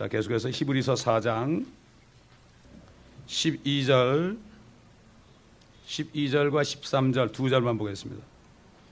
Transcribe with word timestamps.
자, 0.00 0.08
계속해서 0.08 0.48
히브리서 0.48 0.94
4장 0.94 1.66
12절 3.26 4.38
12절과 5.86 6.62
13절 6.62 7.32
두 7.32 7.50
절만 7.50 7.76
보겠습니다. 7.76 8.24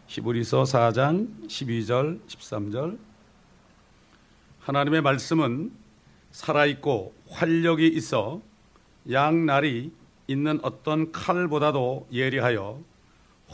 히브리서 0.06 0.64
4장 0.64 1.48
12절 1.48 2.20
13절 2.26 2.98
하나님의 4.60 5.00
말씀은 5.00 5.72
살아 6.30 6.66
있고 6.66 7.14
활력이 7.30 7.86
있어 7.86 8.42
양날이 9.10 9.90
있는 10.26 10.60
어떤 10.62 11.10
칼보다도 11.10 12.08
예리하여 12.12 12.82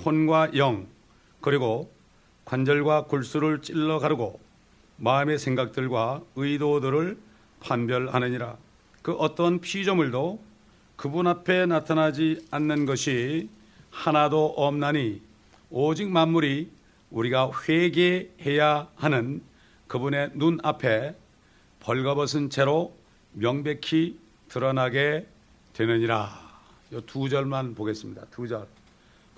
혼과 0.05 0.57
영 0.57 0.89
그리고 1.41 1.95
관절과 2.46 3.05
골수를 3.05 3.62
찔러 3.62 4.00
가르고 4.00 4.41
마음의 4.96 5.39
생각들과 5.39 6.21
의도들을 6.34 7.34
판별하느니라. 7.65 8.57
그 9.03 9.13
어떤 9.13 9.61
피조물도 9.61 10.43
그분 10.96 11.27
앞에 11.27 11.67
나타나지 11.67 12.46
않는 12.50 12.86
것이 12.86 13.49
하나도 13.91 14.55
없나니 14.57 15.21
오직 15.71 16.08
만물이 16.08 16.71
우리가 17.11 17.50
회개해야 17.69 18.89
하는 18.96 19.43
그분의 19.89 20.31
눈 20.35 20.58
앞에 20.63 21.17
벌거벗은 21.81 22.50
채로 22.50 22.96
명백히 23.32 24.19
드러나게 24.49 25.27
되느니라. 25.72 26.44
이두 26.93 27.29
절만 27.29 27.75
보겠습니다. 27.75 28.27
두 28.31 28.46
절. 28.46 28.67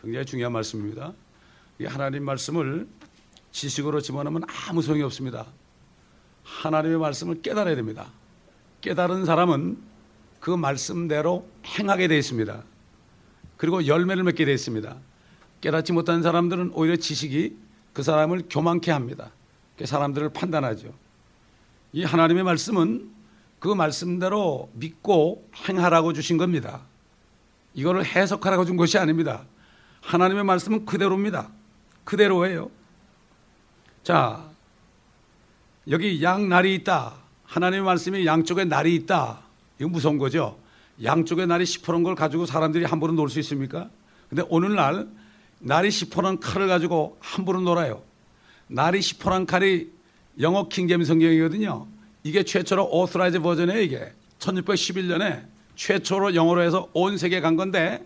굉장히 0.01 0.27
중요한 0.27 0.53
말씀입니다. 0.53 1.13
이 1.79 1.85
하나님 1.85 2.25
말씀을 2.25 2.87
지식으로 3.51 4.01
집어넣으면 4.01 4.43
아무 4.69 4.83
소용이 4.83 5.03
없습니다. 5.03 5.47
하나님의 6.47 6.99
말씀을 6.99 7.43
깨달아야 7.43 7.75
됩니다. 7.75 8.07
깨달은 8.81 9.25
사람은 9.25 9.79
그 10.41 10.51
말씀대로 10.51 11.49
행하게 11.67 12.09
되어 12.09 12.19
있습니다. 12.19 12.63
그리고 13.57 13.87
열매를 13.87 14.23
맺게 14.23 14.45
되어 14.45 14.55
있습니다. 14.55 14.97
깨닫지 15.61 15.93
못한 15.93 16.23
사람들은 16.23 16.73
오히려 16.75 16.97
지식이 16.97 17.57
그 17.93 18.03
사람을 18.03 18.45
교만케 18.49 18.93
합니다. 18.93 19.31
사람들을 19.83 20.29
판단하죠. 20.31 20.93
이 21.93 22.05
하나님의 22.05 22.45
말씀은 22.45 23.11
그 23.59 23.69
말씀대로 23.69 24.71
믿고 24.75 25.49
행하라고 25.69 26.13
주신 26.13 26.37
겁니다. 26.37 26.83
이거를 27.75 28.05
해석하라고 28.05 28.65
준 28.65 28.77
것이 28.77 28.99
아닙니다. 28.99 29.45
하나님의 30.03 30.45
말씀은 30.45 30.87
그대로입니다. 30.87 31.49
그대로예요. 32.05 32.71
자, 34.03 34.46
여기 35.91 36.23
양 36.23 36.49
날이 36.49 36.75
있다. 36.75 37.15
하나님의 37.45 37.85
말씀이 37.85 38.27
양쪽에 38.27 38.65
날이 38.65 38.95
있다. 38.95 39.39
이거 39.79 39.89
무서운 39.89 40.19
거죠. 40.19 40.59
양쪽에 41.03 41.47
날이 41.47 41.65
시퍼런 41.67 42.03
걸 42.03 42.15
가지고 42.15 42.47
사람들이 42.47 42.85
함부로 42.85 43.13
놀 43.13 43.29
수 43.29 43.39
있습니까? 43.41 43.89
근데 44.29 44.43
오늘날 44.49 45.07
날이 45.61 45.91
시퍼런 45.91 46.41
칼을 46.41 46.67
가지고 46.67 47.17
함부로 47.21 47.61
놀아요. 47.61 48.03
날이 48.67 49.01
시퍼런 49.01 49.47
칼이 49.47 49.89
영어 50.41 50.69
킹제임스 50.69 51.05
성경이거든요. 51.05 51.87
이게 52.25 52.43
최초로 52.43 52.89
Authorized 52.91 53.39
Version이에요, 53.41 53.81
이게. 53.81 54.13
1611년에 54.41 55.45
최초로 55.77 56.35
영어로 56.35 56.63
해서 56.63 56.89
온 56.95 57.17
세계 57.17 57.41
간 57.41 57.57
건데 57.57 58.05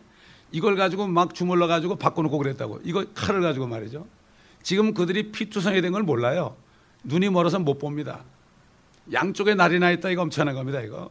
이걸 0.53 0.77
가지고 0.77 1.07
막 1.07 1.35
주물러 1.35 1.67
가지고 1.67 1.97
바꿔놓고 1.97 2.37
그랬다고. 2.37 2.81
이거 2.85 3.05
칼을 3.15 3.41
가지고 3.41 3.67
말이죠. 3.67 4.07
지금 4.63 4.93
그들이 4.93 5.33
피투성이 5.33 5.81
된 5.81 5.93
걸 5.93 6.03
몰라요. 6.03 6.57
눈이 7.05 7.31
멀어서 7.31 7.59
못 7.59 7.79
봅니다. 7.79 8.25
양쪽에 9.13 9.55
날이 9.55 9.79
나 9.79 9.91
있다 9.91 10.11
이거 10.11 10.23
엄청난 10.23 10.55
겁니다 10.55 10.81
이거. 10.81 11.11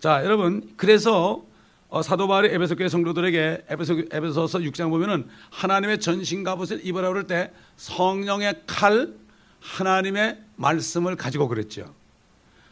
자 0.00 0.24
여러분 0.24 0.72
그래서 0.76 1.44
어, 1.88 2.02
사도 2.02 2.26
바울이 2.26 2.48
에베소 2.48 2.74
교회 2.76 2.88
성도들에게 2.88 3.66
에베소, 3.68 4.06
에베소서 4.10 4.58
6장 4.60 4.90
보면은 4.90 5.28
하나님의 5.50 6.00
전신 6.00 6.42
갑옷을 6.42 6.84
입으라 6.84 7.08
그럴 7.08 7.26
때 7.26 7.52
성령의 7.76 8.62
칼 8.66 9.14
하나님의 9.60 10.40
말씀을 10.56 11.16
가지고 11.16 11.48
그랬죠. 11.48 11.94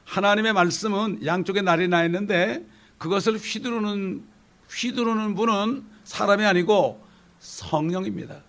하나님의 0.04 0.52
말씀은 0.52 1.24
양쪽에 1.24 1.62
날이 1.62 1.88
나 1.88 2.04
있는데 2.04 2.66
그것을 2.98 3.36
휘두르는 3.36 4.24
휘두르는 4.68 5.34
분은 5.34 5.84
사람이 6.04 6.44
아니고 6.44 7.02
성령입니다. 7.38 8.42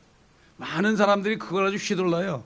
많은 0.57 0.95
사람들이 0.95 1.37
그걸 1.37 1.67
아주 1.67 1.77
휘둘러요. 1.77 2.43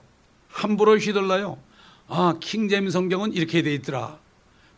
함부로 0.58 0.98
휘둘러요. 0.98 1.60
아, 2.08 2.34
킹제임 2.40 2.90
성경은 2.90 3.34
이렇게 3.34 3.62
돼 3.62 3.74
있더라. 3.76 4.18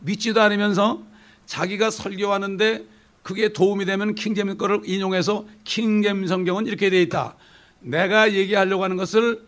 믿지도 0.00 0.40
않으면서 0.42 1.02
자기가 1.46 1.90
설교하는데 1.90 2.84
그게 3.22 3.52
도움이 3.52 3.86
되면 3.86 4.14
킹제임 4.14 4.58
거를 4.58 4.82
인용해서 4.84 5.46
킹제임 5.64 6.26
성경은 6.26 6.66
이렇게 6.66 6.90
돼 6.90 7.00
있다. 7.02 7.34
내가 7.80 8.34
얘기하려고 8.34 8.84
하는 8.84 8.96
것을 8.98 9.42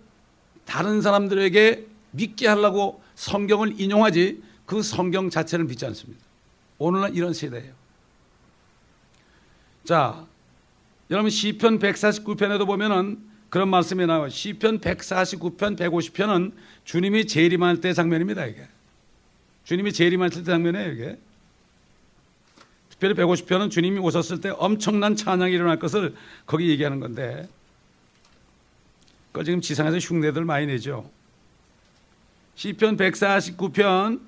다른 0.65 1.03
사람들에게 1.03 1.87
믿게 2.13 2.49
하려고 2.49 3.03
성경을 3.15 3.79
인용하지 3.79 4.43
그 4.65 4.83
성경 4.83 5.29
자체를 5.29 5.67
믿지 5.67 5.85
않습니다. 5.87 6.23
오늘날 6.79 7.15
이런 7.15 7.35
세대예요. 7.35 7.75
자, 9.85 10.25
여러분 11.11 11.29
시편 11.29 11.79
149편에도 11.79 12.67
보면은 12.67 13.32
그런 13.53 13.69
말씀이 13.69 14.07
나와요. 14.07 14.31
시편 14.31 14.81
149편, 14.81 15.77
150편은 15.77 16.53
주님이 16.85 17.27
재림할 17.27 17.83
때 17.83 17.93
장면입니다, 17.93 18.47
이게. 18.47 18.67
주님이 19.65 19.93
재림할 19.93 20.31
때 20.31 20.43
장면이에요, 20.43 20.93
이게. 20.93 21.19
특별히 22.89 23.15
150편은 23.15 23.71
주님이 23.71 23.99
오셨을 23.99 24.41
때 24.41 24.49
엄청난 24.57 25.17
찬양이 25.17 25.53
일어날 25.53 25.79
것을 25.79 26.15
거기 26.47 26.71
얘기하는 26.71 26.99
건데, 26.99 27.47
그 29.33 29.45
지금 29.45 29.61
지상에서 29.61 29.99
흉내들 29.99 30.47
많이 30.47 30.65
내죠. 30.65 31.11
시편 32.55 32.97
149편 32.97 34.23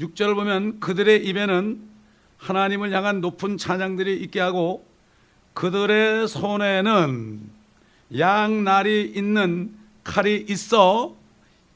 6절을 0.00 0.34
보면 0.34 0.80
그들의 0.80 1.24
입에는 1.24 1.80
하나님을 2.38 2.90
향한 2.90 3.20
높은 3.20 3.56
찬양들이 3.56 4.16
있게 4.16 4.40
하고 4.40 4.84
그들의 5.54 6.26
손에는 6.26 7.57
양날이 8.16 9.12
있는 9.14 9.74
칼이 10.04 10.46
있어 10.48 11.14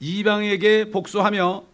이방에게 0.00 0.90
복수하며 0.90 1.64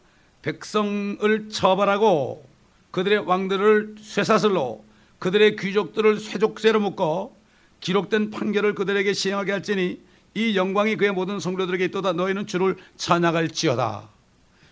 백성을 0.43 1.49
처벌하고 1.51 2.45
그들의 2.91 3.19
왕들을 3.19 3.97
쇠사슬로 4.01 4.85
그들의 5.19 5.57
귀족들을 5.57 6.19
쇠족쇠로 6.21 6.81
묶어 6.81 7.33
기록된 7.81 8.31
판결을 8.31 8.75
그들에게 8.75 9.13
시행하게 9.13 9.53
할지니 9.53 10.01
이 10.35 10.57
영광이 10.57 10.97
그의 10.97 11.13
모든 11.13 11.41
성도들에게 11.41 11.87
있도다. 11.87 12.13
너희는 12.13 12.47
주를 12.47 12.77
찬양할지어다. 12.97 14.09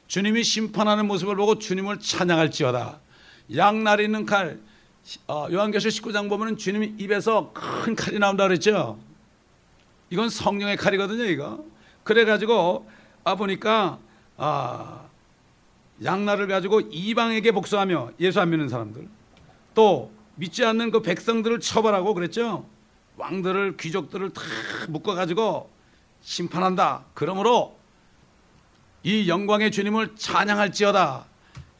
주님이 0.06 0.44
심판하는 0.44 1.06
모습을 1.06 1.34
보고 1.36 1.58
주님을 1.58 1.98
찬양할지어다. 1.98 3.00
양날이 3.54 4.04
있는 4.04 4.26
칼 4.26 4.58
어, 5.28 5.47
요한계시록 5.50 6.12
19장 6.12 6.28
보면 6.28 6.56
주님이 6.56 6.94
입에서 6.98 7.53
큰 7.54 7.94
칼이 7.94 8.18
나온다 8.18 8.48
그랬죠 8.48 8.98
이건 10.10 10.28
성령의 10.28 10.76
칼이거든요, 10.76 11.24
이거. 11.24 11.64
그래가지고, 12.04 12.88
아, 13.24 13.34
보니까, 13.34 13.98
아, 14.36 15.06
양날을 16.04 16.46
가지고 16.46 16.80
이방에게 16.80 17.52
복수하며 17.52 18.12
예수 18.20 18.40
안 18.40 18.50
믿는 18.50 18.68
사람들. 18.68 19.08
또, 19.74 20.12
믿지 20.36 20.64
않는 20.64 20.90
그 20.90 21.02
백성들을 21.02 21.60
처벌하고 21.60 22.14
그랬죠. 22.14 22.66
왕들을, 23.16 23.76
귀족들을 23.78 24.30
다 24.30 24.42
묶어가지고 24.88 25.70
심판한다. 26.20 27.04
그러므로 27.14 27.78
이 29.02 29.28
영광의 29.28 29.70
주님을 29.70 30.16
찬양할지어다. 30.16 31.26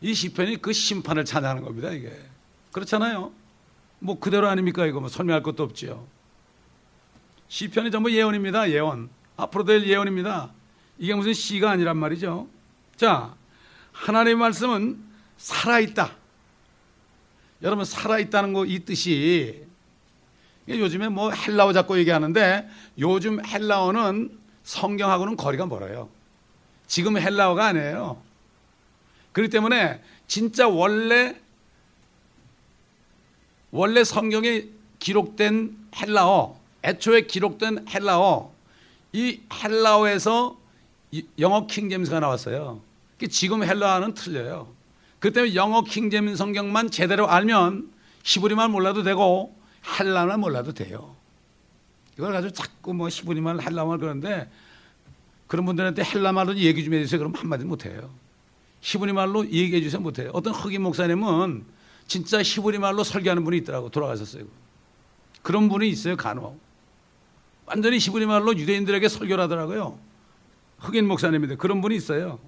이 0.01 0.15
시편이 0.15 0.63
그 0.63 0.73
심판을 0.73 1.25
찬양하는 1.25 1.63
겁니다, 1.63 1.91
이게. 1.91 2.13
그렇잖아요. 2.73 3.33
뭐 3.99 4.19
그대로 4.19 4.49
아닙니까, 4.49 4.87
이거 4.87 5.01
뭐 5.01 5.09
설명할 5.09 5.43
것도 5.43 5.63
없지요. 5.63 6.07
시편이 7.49 7.91
전부 7.91 8.13
예언입니다. 8.13 8.71
예언. 8.71 9.09
앞으로 9.37 9.65
될 9.65 9.87
예언입니다. 9.87 10.51
이게 10.99 11.15
무슨 11.15 11.33
시가 11.33 11.71
아니란 11.73 11.97
말이죠. 11.97 12.49
자, 12.97 13.35
하나님의 13.93 14.37
말씀은 14.37 14.99
살아있다. 15.37 16.11
여러분, 17.63 17.85
살아있다는 17.85 18.53
거 18.53 18.65
이 18.67 18.81
뜻이 18.81 19.65
요즘에 20.69 21.09
뭐 21.09 21.31
헬라어 21.31 21.73
자꾸 21.73 21.97
얘기하는데 21.99 22.69
요즘 22.99 23.45
헬라어는 23.45 24.37
성경하고는 24.65 25.37
거리가 25.37 25.67
멀어요. 25.67 26.09
지금 26.89 27.17
헬라어가 27.19 27.67
아니에요. 27.67 28.21
그렇기 29.33 29.51
때문에 29.51 30.03
진짜 30.27 30.67
원래 30.67 31.41
원래 33.71 34.03
성경에 34.03 34.65
기록된 34.99 35.77
헬라어 35.95 36.56
애초에 36.87 37.23
기록된 37.23 37.87
헬라어 37.89 38.53
이 39.13 39.41
헬라어에서 39.53 40.57
영어 41.39 41.67
킹제임스가 41.67 42.21
나왔어요. 42.21 42.81
지금 43.31 43.65
헬라어는 43.65 44.15
틀려요. 44.15 44.69
그 45.19 45.33
때문에 45.33 45.55
영어 45.55 45.83
킹제임 45.83 46.37
성경만 46.37 46.91
제대로 46.91 47.29
알면 47.29 47.91
히브리만 48.25 48.71
몰라도 48.71 49.03
되고 49.03 49.57
헬라만 49.99 50.41
몰라도 50.41 50.73
돼요. 50.73 51.17
이걸 52.19 52.33
가지고 52.33 52.53
자꾸 52.53 52.95
뭐 52.95 53.09
히브리말 53.09 53.63
헬라말 53.63 53.99
그러는데 53.99 54.51
그런 55.47 55.65
분들한테 55.65 56.05
헬라말로 56.05 56.57
얘기 56.57 56.85
좀 56.85 56.95
해주세요. 56.95 57.19
그럼 57.19 57.35
한마디 57.35 57.65
못해요. 57.65 58.11
히브리말로 58.81 59.51
얘기해 59.51 59.81
주세요. 59.81 60.01
못해요. 60.01 60.31
어떤 60.33 60.53
흑인 60.53 60.83
목사님은 60.83 61.65
진짜 62.07 62.43
히브리말로 62.43 63.03
설교하는 63.03 63.45
분이 63.45 63.59
있더라고 63.59 63.89
돌아가셨어요. 63.89 64.45
그런 65.43 65.69
분이 65.69 65.89
있어요. 65.89 66.17
간혹. 66.17 66.66
완전히 67.67 67.99
히브리말로 67.99 68.57
유대인들에게 68.57 69.09
설교를 69.09 69.45
하더라고요. 69.45 69.99
흑인 70.79 71.07
목사님인데 71.09 71.57
그런 71.57 71.81
분이 71.81 71.97
있어요. 71.97 72.39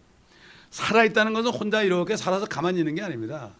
살아있다는 0.70 1.32
것은 1.32 1.50
혼자 1.50 1.82
이렇게 1.82 2.16
살아서 2.16 2.46
가만히 2.46 2.78
있는 2.78 2.94
게 2.94 3.02
아닙니다. 3.02 3.50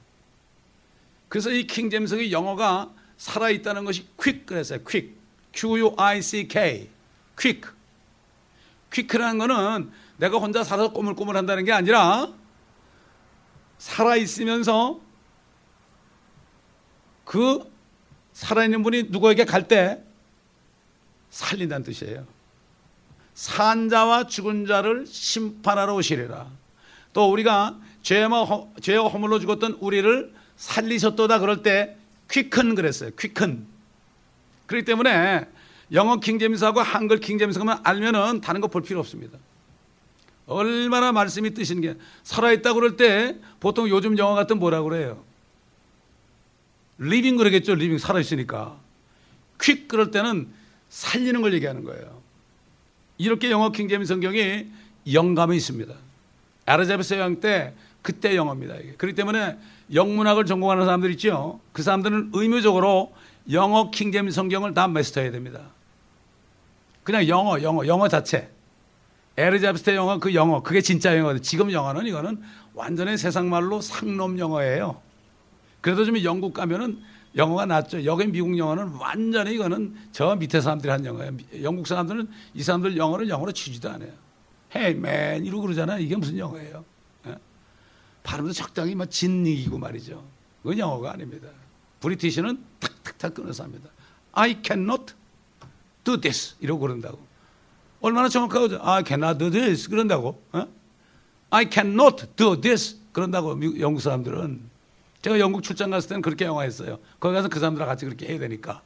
그래서 1.28 1.50
이 1.50 1.66
킹제임스의 1.66 2.32
영어가 2.32 2.90
살아있다는 3.16 3.84
것이 3.84 4.06
quick 4.16 4.46
그랬어요. 4.46 4.80
quick. 4.84 5.14
Q-U-I-C-K. 5.52 6.88
quick. 7.36 7.70
quick라는 8.92 9.38
거는 9.38 9.90
내가 10.18 10.38
혼자 10.38 10.62
살아서 10.62 10.92
꼬물꼬물 10.92 11.36
한다는 11.36 11.64
게 11.64 11.72
아니라 11.72 12.32
살아있으면서 13.78 15.00
그 17.24 17.70
살아있는 18.32 18.82
분이 18.82 19.04
누구에게 19.08 19.44
갈 19.44 19.66
때 19.66 20.02
살린다는 21.30 21.84
뜻이에요. 21.84 22.26
산자와 23.34 24.26
죽은 24.26 24.66
자를 24.66 25.06
심판하러 25.06 25.94
오시리라. 25.94 26.46
또 27.12 27.30
우리가 27.30 27.78
죄와, 28.02 28.46
죄와 28.80 29.08
허물로 29.08 29.38
죽었던 29.38 29.78
우리를 29.80 30.32
살리셨도다 30.56 31.38
그럴 31.38 31.62
때 31.62 31.96
퀴큰 32.30 32.74
그랬어요. 32.74 33.10
퀴큰. 33.18 33.66
그렇기 34.66 34.84
때문에 34.84 35.46
영어 35.92 36.20
킹제임스하고 36.20 36.80
한글 36.80 37.18
킹제임스만 37.20 37.80
알면은 37.84 38.40
다른 38.40 38.60
거 38.60 38.68
볼 38.68 38.82
필요 38.82 39.00
없습니다. 39.00 39.38
얼마나 40.46 41.12
말씀이 41.12 41.52
뜻인 41.54 41.80
게 41.80 41.94
살아있다 42.24 42.72
그럴 42.74 42.96
때 42.96 43.36
보통 43.60 43.88
요즘 43.88 44.16
영어 44.18 44.34
같은 44.34 44.58
뭐라 44.58 44.82
그래요? 44.82 45.22
living 46.98 47.36
그러겠죠. 47.36 47.74
living 47.74 47.98
살아있으니까. 47.98 48.76
quick 49.60 49.88
그럴 49.88 50.10
때는 50.10 50.48
살리는 50.88 51.40
걸 51.42 51.52
얘기하는 51.54 51.84
거예요. 51.84 52.22
이렇게 53.18 53.50
영어 53.50 53.70
킹제임스 53.70 54.08
성경이 54.08 54.66
영감이 55.12 55.56
있습니다. 55.56 55.94
엘리자베스 56.66 57.14
여왕 57.14 57.40
때 57.40 57.74
그때 58.02 58.36
영어입니다. 58.36 58.76
이게. 58.76 58.92
그렇기 58.92 59.14
때문에 59.16 59.58
영문학을 59.92 60.44
전공하는 60.44 60.84
사람들 60.84 61.10
있죠. 61.12 61.60
그 61.72 61.82
사람들은 61.82 62.30
의무적으로 62.32 63.12
영어 63.50 63.90
킹제임스 63.90 64.34
성경을 64.34 64.74
다 64.74 64.86
마스터해야 64.88 65.30
됩니다. 65.30 65.60
그냥 67.02 67.26
영어, 67.26 67.60
영어, 67.62 67.86
영어 67.86 68.08
자체. 68.08 68.50
에르자베스 69.36 69.90
영어 69.90 70.18
그 70.18 70.34
영어 70.34 70.62
그게 70.62 70.80
진짜 70.80 71.16
영어거든요. 71.16 71.42
지금 71.42 71.70
영어는 71.70 72.06
이거는 72.06 72.42
완전히 72.74 73.16
세상 73.16 73.48
말로 73.48 73.80
상놈 73.80 74.38
영어예요. 74.38 75.00
그래도 75.80 76.04
좀 76.04 76.22
영국 76.22 76.52
가면은 76.52 77.00
영어가 77.36 77.66
낫죠. 77.66 78.04
여기 78.04 78.26
미국 78.26 78.56
영어는 78.56 78.94
완전히 78.94 79.54
이거는 79.54 79.94
저 80.12 80.34
밑에 80.34 80.60
사람들이 80.60 80.90
한 80.90 81.04
영어예요. 81.04 81.36
영국 81.62 81.86
사람들은 81.86 82.28
이 82.54 82.62
사람들 82.62 82.96
영어를 82.96 83.28
영어로 83.28 83.52
치지도 83.52 83.90
않아요. 83.90 84.12
Hey 84.74 84.96
man 84.96 85.44
이러고 85.44 85.62
그러잖아요. 85.62 86.00
이게 86.00 86.16
무슨 86.16 86.38
영어예요? 86.38 86.84
예? 87.26 87.36
발음도 88.22 88.52
적당히 88.52 88.94
막 88.94 89.10
진이고 89.10 89.78
말이죠. 89.78 90.24
그건 90.62 90.78
영어가 90.78 91.12
아닙니다. 91.12 91.48
브리티시는 92.00 92.62
탁탁탁 92.80 93.34
끊어서 93.34 93.64
합니다. 93.64 93.90
I 94.32 94.58
cannot 94.62 95.14
do 96.04 96.20
this 96.20 96.56
이러고 96.60 96.80
그런다고. 96.80 97.18
얼마나 98.00 98.28
정확하죠? 98.28 98.78
I 98.82 99.02
cannot 99.06 99.38
do 99.38 99.50
this 99.50 99.88
그런다고. 99.88 100.40
어? 100.52 100.66
I 101.50 101.68
cannot 101.70 102.26
do 102.36 102.60
this 102.60 103.00
그런다고 103.12 103.54
미국, 103.54 103.80
영국 103.80 104.00
사람들은. 104.00 104.77
제가 105.22 105.38
영국 105.40 105.62
출장 105.62 105.90
갔을 105.90 106.08
때는 106.08 106.22
그렇게 106.22 106.44
영화 106.44 106.62
했어요. 106.62 106.98
거기 107.18 107.34
가서 107.34 107.48
그 107.48 107.58
사람들하고 107.58 107.88
같이 107.88 108.04
그렇게 108.04 108.26
해야 108.26 108.38
되니까. 108.38 108.82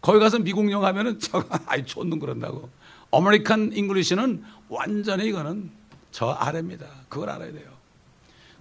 거기 0.00 0.18
가서 0.18 0.38
미국 0.38 0.70
영화 0.70 0.88
하면은 0.88 1.18
저 1.18 1.44
아이 1.66 1.84
촌놈 1.84 2.18
그런다고. 2.18 2.70
American 3.12 3.72
English는 3.74 4.42
완전히 4.68 5.26
이거는 5.28 5.70
저 6.10 6.30
아래입니다. 6.30 6.86
그걸 7.08 7.30
알아야 7.30 7.52
돼요. 7.52 7.70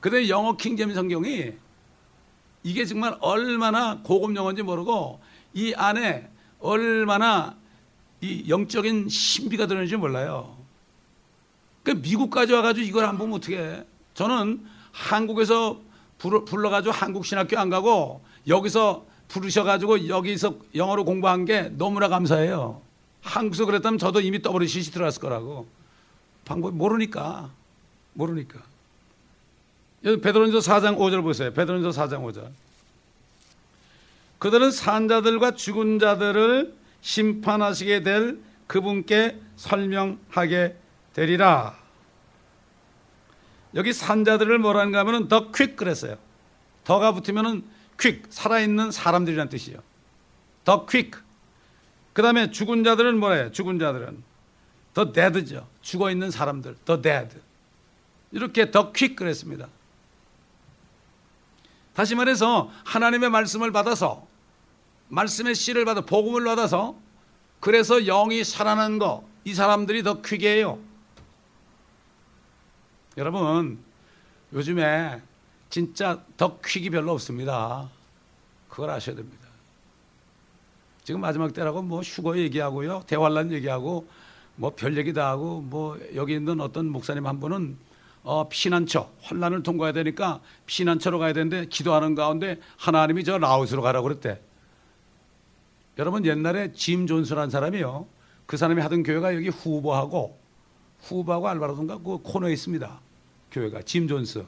근데 0.01 0.27
영어 0.29 0.57
킹제임스 0.57 0.93
성경이 0.93 1.53
이게 2.63 2.85
정말 2.85 3.15
얼마나 3.21 3.99
고급 4.03 4.35
영어인지 4.35 4.63
모르고 4.63 5.19
이 5.53 5.73
안에 5.73 6.29
얼마나 6.59 7.55
이 8.19 8.45
영적인 8.49 9.09
신비가 9.09 9.65
들어있는지 9.67 9.95
몰라요. 9.95 10.57
그 11.83 11.91
미국까지 11.91 12.53
와가지고 12.53 12.85
이걸 12.85 13.05
안 13.05 13.17
보면 13.17 13.37
어떻게 13.37 13.83
저는 14.13 14.63
한국에서 14.91 15.81
불러 16.21 16.69
가지고 16.69 16.93
한국 16.93 17.25
신학교 17.25 17.57
안 17.57 17.69
가고 17.69 18.21
여기서 18.47 19.05
부르셔가지고 19.27 20.07
여기서 20.07 20.57
영어로 20.75 21.05
공부한 21.05 21.45
게 21.45 21.69
너무나 21.77 22.07
감사해요. 22.09 22.81
한국에서 23.21 23.65
그랬다면 23.65 23.97
저도 23.97 24.19
이미 24.21 24.39
WCC 24.43 24.91
들어갔을 24.91 25.21
거라고. 25.21 25.67
방법 26.45 26.73
모르니까. 26.75 27.49
모르니까. 28.13 28.59
여기 30.03 30.19
베드로전서 30.19 30.71
4장 30.71 30.97
5절 30.97 31.23
보세요. 31.23 31.53
베드로전서 31.53 32.03
4장 32.03 32.23
5절. 32.23 32.49
그들은 34.39 34.71
산 34.71 35.07
자들과 35.07 35.51
죽은 35.51 35.99
자들을 35.99 36.73
심판하시게 37.01 38.03
될 38.03 38.39
그분께 38.67 39.39
설명하게 39.55 40.75
되리라. 41.13 41.80
여기 43.75 43.93
산자들을 43.93 44.57
뭐라는가 44.59 44.99
하면은 44.99 45.27
더 45.27 45.51
퀵 45.51 45.75
그랬어요. 45.75 46.17
더가 46.83 47.13
붙으면은 47.13 47.63
퀵 47.99 48.23
살아있는 48.29 48.91
사람들이란 48.91 49.49
뜻이에요. 49.49 49.79
The 50.63 50.85
quick. 50.85 51.11
그 52.13 52.21
다음에 52.21 52.51
죽은 52.51 52.83
자들은 52.83 53.19
뭐래요? 53.19 53.51
죽은 53.51 53.79
자들은 53.79 54.23
the 54.93 55.11
dead죠. 55.13 55.67
죽어 55.81 56.11
있는 56.11 56.29
사람들, 56.31 56.75
the 56.83 57.01
dead. 57.01 57.41
이렇게 58.31 58.71
the 58.71 58.91
quick 58.91 59.15
그랬습니다. 59.15 59.67
다시 61.93 62.15
말해서 62.15 62.71
하나님의 62.85 63.29
말씀을 63.29 63.71
받아서 63.71 64.25
말씀의 65.09 65.55
씨를 65.55 65.83
받아 65.85 66.01
복음을 66.01 66.43
받아서 66.45 66.95
그래서 67.59 67.99
영이 68.01 68.43
살아난 68.43 68.97
거 68.99 69.31
이 69.43 69.53
사람들이 69.53 70.03
the 70.03 70.21
quick이에요. 70.21 70.79
여러분 73.17 73.79
요즘에 74.53 75.21
진짜 75.69 76.23
더 76.37 76.59
퀵이 76.59 76.89
별로 76.89 77.13
없습니다. 77.13 77.89
그걸 78.69 78.89
아셔야 78.89 79.15
됩니다. 79.15 79.47
지금 81.03 81.21
마지막 81.21 81.53
때라고 81.53 81.81
뭐 81.81 82.01
휴거 82.01 82.37
얘기하고요, 82.37 83.03
대환란 83.07 83.51
얘기하고 83.51 84.07
뭐 84.55 84.71
별 84.71 84.97
얘기 84.97 85.13
다 85.13 85.29
하고 85.29 85.61
뭐 85.61 85.99
여기 86.15 86.33
있는 86.35 86.61
어떤 86.61 86.89
목사님 86.89 87.25
한 87.25 87.39
분은 87.39 87.77
어, 88.23 88.47
피난처 88.49 89.09
환란을 89.23 89.63
통과해야 89.63 89.93
되니까 89.93 90.41
피난처로 90.67 91.17
가야 91.17 91.33
되는데 91.33 91.65
기도하는 91.65 92.13
가운데 92.15 92.59
하나님이 92.77 93.23
저 93.23 93.37
라오스로 93.37 93.81
가라고 93.81 94.07
그랬대. 94.07 94.39
여러분 95.97 96.25
옛날에 96.25 96.73
짐 96.73 97.07
존스라는 97.07 97.49
사람이요. 97.49 98.05
그 98.45 98.57
사람이 98.57 98.81
하던 98.81 99.03
교회가 99.03 99.35
여기 99.35 99.49
후보하고 99.49 100.40
후보하고 101.03 101.47
알바라던가 101.49 101.97
그 101.97 102.19
코너에 102.21 102.53
있습니다. 102.53 102.99
교회가 103.51 103.81
짐 103.83 104.07
존스. 104.07 104.45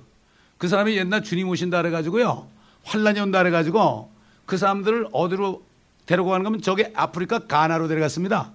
그 0.57 0.67
사람이 0.67 0.95
옛날 0.95 1.23
주님 1.23 1.49
오신다 1.49 1.81
그래 1.81 1.91
가지고요. 1.91 2.47
환란이 2.83 3.19
온다 3.19 3.39
그래 3.39 3.51
가지고 3.51 4.09
그 4.45 4.57
사람들을 4.57 5.09
어디로 5.11 5.63
데리고 6.05 6.29
가는 6.29 6.43
거면 6.43 6.61
저게 6.61 6.91
아프리카 6.95 7.39
가나로 7.39 7.87
데려갔습니다. 7.87 8.51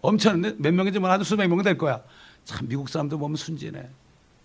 엄청 0.00 0.40
몇 0.40 0.72
명인지 0.74 0.98
뭐한 0.98 1.22
수백 1.24 1.48
명 1.48 1.62
될 1.62 1.78
거야. 1.78 2.02
참 2.44 2.68
미국 2.68 2.88
사람들 2.88 3.18
보면 3.18 3.36
순진해. 3.36 3.88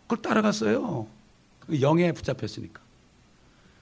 그걸 0.07 0.21
따라갔어요. 0.21 1.05
그 1.67 1.81
영에 1.81 2.11
붙잡혔으니까. 2.13 2.81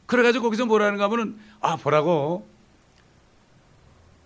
그래가지고 0.07 0.43
거기서 0.46 0.65
뭐라는가 0.65 1.05
하면은 1.05 1.38
아 1.62 1.75
보라고 1.75 2.48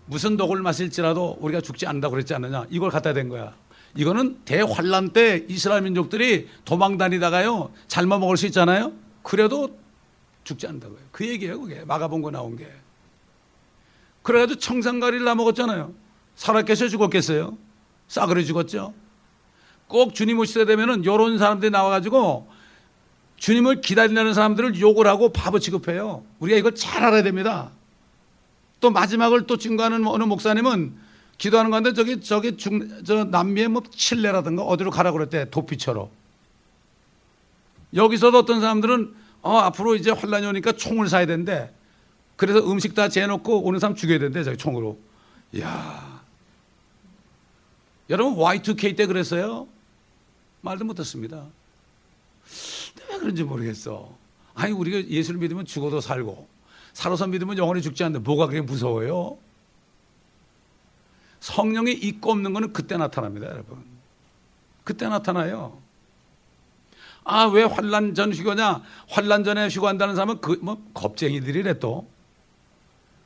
무슨 0.06 0.38
독을 0.38 0.62
마실지라도 0.62 1.38
우리가 1.40 1.62
죽지 1.62 1.86
않는다고 1.88 2.12
그랬지 2.12 2.34
않느냐. 2.34 2.66
이걸 2.70 2.90
갖다 2.90 3.14
댄 3.14 3.30
거야. 3.30 3.54
이거는 3.96 4.40
대환란 4.46 5.10
때 5.10 5.46
이스라엘 5.50 5.82
민족들이 5.82 6.48
도망 6.66 6.98
다니다가요. 6.98 7.72
잘못 7.88 8.20
먹을 8.20 8.38
수 8.38 8.46
있잖아요. 8.48 8.94
그래도 9.24 9.78
죽지 10.44 10.68
않는다고요. 10.68 11.00
그 11.12 11.28
얘기예요, 11.28 11.62
그게. 11.62 11.84
마가본거 11.86 12.32
나온 12.32 12.56
게. 12.56 12.68
그래가지고 14.24 14.60
청산가리를 14.60 15.26
다 15.26 15.36
먹었잖아요. 15.36 15.94
살았겠어요, 16.36 16.90
죽었겠어요? 16.90 17.58
싸그리 18.08 18.46
죽었죠. 18.46 18.94
꼭 19.88 20.16
주님 20.16 20.38
때 20.38 20.66
되면은 20.66 21.06
요런 21.06 21.38
사람들이 21.38 21.70
나와가지고 21.70 22.48
주님을 23.38 23.82
기다리는 23.82 24.34
사람들을 24.34 24.80
욕을 24.80 25.08
하고 25.08 25.34
바보 25.34 25.60
취급해요. 25.60 26.24
우리가 26.40 26.58
이걸 26.58 26.76
잘 26.76 27.04
알아야 27.04 27.24
됩니다. 27.24 27.72
또 28.80 28.90
마지막을 28.90 29.48
또 29.48 29.58
증거하는 29.58 30.06
어느 30.08 30.24
목사님은 30.24 30.96
기도하는 31.42 31.72
건데 31.72 31.92
저기 31.94 32.22
저기 32.22 32.56
중, 32.56 33.04
저 33.04 33.24
남미의 33.24 33.68
뭐 33.68 33.82
칠레라든가 33.90 34.62
어디로 34.62 34.92
가라 34.92 35.12
그랬대 35.12 35.50
도피처로. 35.50 36.12
여기서도 37.96 38.38
어떤 38.38 38.62
사람들은 38.62 39.16
어 39.42 39.58
앞으로 39.58 39.96
이제 39.96 40.12
환란이 40.12 40.46
오니까 40.46 40.74
총을 40.74 41.10
사야 41.10 41.26
된대. 41.26 41.72
그래서 42.36 42.60
음식 42.72 42.94
다 42.94 43.10
재놓고 43.10 43.64
오는 43.64 43.80
사람 43.80 43.96
죽여야 43.96 44.20
된대 44.20 44.44
저기 44.44 44.56
총으로. 44.56 45.00
야 45.60 46.22
여러분 48.12 48.36
Y2K 48.36 48.96
때 48.96 49.08
그랬어요? 49.08 49.68
말도 50.62 50.86
못했습니다. 50.86 51.48
왜 53.10 53.18
그런지 53.18 53.42
모르겠어. 53.42 54.16
아니 54.54 54.74
우리가 54.74 55.10
예수를 55.10 55.40
믿으면 55.40 55.66
죽어도 55.66 56.02
살고 56.02 56.48
살아서 56.94 57.26
믿으면 57.26 57.58
영원히 57.58 57.82
죽지 57.82 58.04
않는데 58.04 58.24
뭐가 58.24 58.46
그렇게 58.46 58.64
무서워요? 58.64 59.40
성령이 61.42 61.92
있고 61.92 62.32
없는 62.32 62.54
것은 62.54 62.72
그때 62.72 62.96
나타납니다, 62.98 63.48
여러분. 63.48 63.84
그때 64.84 65.08
나타나요. 65.08 65.78
아, 67.24 67.46
왜 67.46 67.64
환란 67.64 68.16
전 68.16 68.34
휴거냐? 68.34 68.82
환란 69.10 69.44
전에 69.44 69.68
휴거한다는 69.68 70.16
사람은 70.16 70.42
그 70.42 70.58
뭐 70.62 70.82
겁쟁이들이래 70.94 71.80
또. 71.80 72.08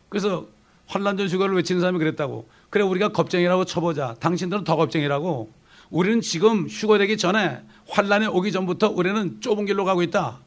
그래서 0.09 0.47
환란 0.87 1.17
전 1.17 1.27
휴거를 1.27 1.55
외치는 1.55 1.81
사람이 1.81 1.99
그랬다고. 1.99 2.47
그래 2.69 2.83
우리가 2.83 3.09
겁쟁이라고 3.09 3.65
쳐보자. 3.65 4.15
당신들은 4.19 4.63
더 4.63 4.75
겁쟁이라고. 4.75 5.51
우리는 5.91 6.21
지금 6.21 6.67
휴거되기 6.67 7.17
전에 7.17 7.61
환란이 7.89 8.27
오기 8.27 8.51
전부터 8.51 8.89
우리는 8.89 9.39
좁은 9.41 9.65
길로 9.65 9.85
가고 9.85 10.03
있다. 10.03 10.39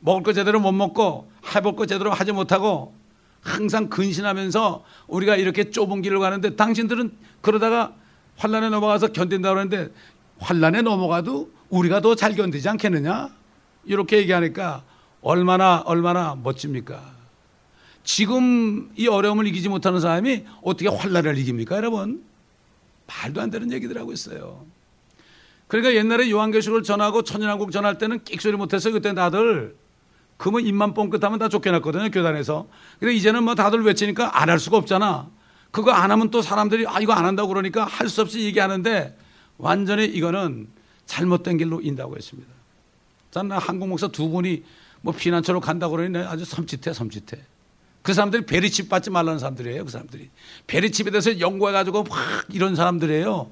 먹을 0.00 0.22
거 0.22 0.32
제대로 0.32 0.60
못 0.60 0.72
먹고 0.72 1.30
해볼 1.54 1.76
거 1.76 1.86
제대로 1.86 2.10
하지 2.10 2.32
못하고 2.32 2.94
항상 3.42 3.88
근신하면서 3.88 4.84
우리가 5.08 5.36
이렇게 5.36 5.70
좁은 5.70 6.02
길을 6.02 6.18
가는데 6.20 6.56
당신들은 6.56 7.12
그러다가 7.40 7.94
환란에 8.36 8.68
넘어가서 8.68 9.08
견딘다고 9.08 9.58
하는데 9.58 9.88
환란에 10.38 10.82
넘어가도 10.82 11.50
우리가 11.68 12.00
더 12.00 12.14
잘 12.14 12.34
견디지 12.34 12.68
않겠느냐? 12.68 13.30
이렇게 13.84 14.18
얘기하니까 14.18 14.84
얼마나 15.22 15.82
얼마나 15.86 16.36
멋집니까? 16.42 17.18
지금 18.02 18.90
이 18.96 19.06
어려움을 19.08 19.46
이기지 19.46 19.68
못하는 19.68 20.00
사람이 20.00 20.44
어떻게 20.62 20.88
환란을 20.88 21.36
이깁니까, 21.38 21.76
여러분? 21.76 22.24
말도 23.06 23.40
안 23.40 23.50
되는 23.50 23.70
얘기들 23.72 23.98
하고 23.98 24.12
있어요. 24.12 24.64
그러니까 25.68 25.94
옛날에 25.94 26.30
요한계시록을 26.30 26.82
전하고 26.82 27.22
천연왕국 27.22 27.70
전할 27.70 27.98
때는 27.98 28.24
끽소리 28.24 28.56
못해서 28.56 28.90
그때 28.90 29.14
다들 29.14 29.76
그러면 30.40 30.64
입만 30.64 30.94
뻥끗하면 30.94 31.38
다 31.38 31.50
쫓겨났거든요 31.50 32.10
교단에서. 32.10 32.66
근데 32.98 33.12
이제는 33.14 33.44
뭐 33.44 33.54
다들 33.54 33.82
외치니까 33.84 34.40
안 34.40 34.48
할 34.48 34.58
수가 34.58 34.78
없잖아. 34.78 35.28
그거 35.70 35.92
안 35.92 36.10
하면 36.10 36.30
또 36.30 36.40
사람들이 36.40 36.86
아 36.88 36.98
이거 36.98 37.12
안 37.12 37.26
한다고 37.26 37.48
그러니까 37.48 37.84
할 37.84 38.08
수 38.08 38.22
없이 38.22 38.40
얘기하는데 38.40 39.16
완전히 39.58 40.06
이거는 40.06 40.68
잘못된 41.04 41.58
길로 41.58 41.82
인다고 41.82 42.16
했습니다. 42.16 42.50
저는 43.32 43.58
한국 43.58 43.88
목사 43.88 44.08
두 44.08 44.30
분이 44.30 44.64
뭐 45.02 45.12
피난처로 45.14 45.60
간다고 45.60 45.96
그러니 45.96 46.16
아주 46.26 46.44
섬찟해 46.44 46.94
섬찟해. 46.94 47.38
그 48.00 48.14
사람들이 48.14 48.46
베리칩 48.46 48.88
받지 48.88 49.10
말라는 49.10 49.38
사람들이에요. 49.38 49.84
그 49.84 49.90
사람들이 49.90 50.30
베리칩에 50.66 51.10
대해서 51.10 51.38
연구해가지고 51.38 52.04
막 52.04 52.18
이런 52.48 52.74
사람들이에요. 52.74 53.50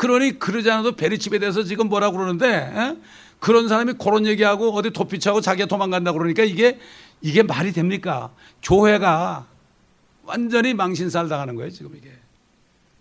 그러니 0.00 0.38
그러지 0.38 0.70
않아도 0.70 0.92
베리칩에 0.92 1.38
대해서 1.40 1.62
지금 1.62 1.90
뭐라고 1.90 2.16
그러는데 2.16 2.46
에? 2.48 2.96
그런 3.38 3.68
사람이 3.68 3.94
그런 4.02 4.24
얘기하고 4.24 4.70
어디 4.70 4.92
도피차고 4.92 5.42
자기가 5.42 5.68
도망간다 5.68 6.12
그러니까 6.12 6.42
이게 6.42 6.80
이게 7.20 7.42
말이 7.42 7.70
됩니까? 7.70 8.30
교회가 8.62 9.46
완전히 10.24 10.72
망신살 10.72 11.28
당하는 11.28 11.54
거예요, 11.54 11.70
지금 11.70 11.94
이게. 11.94 12.10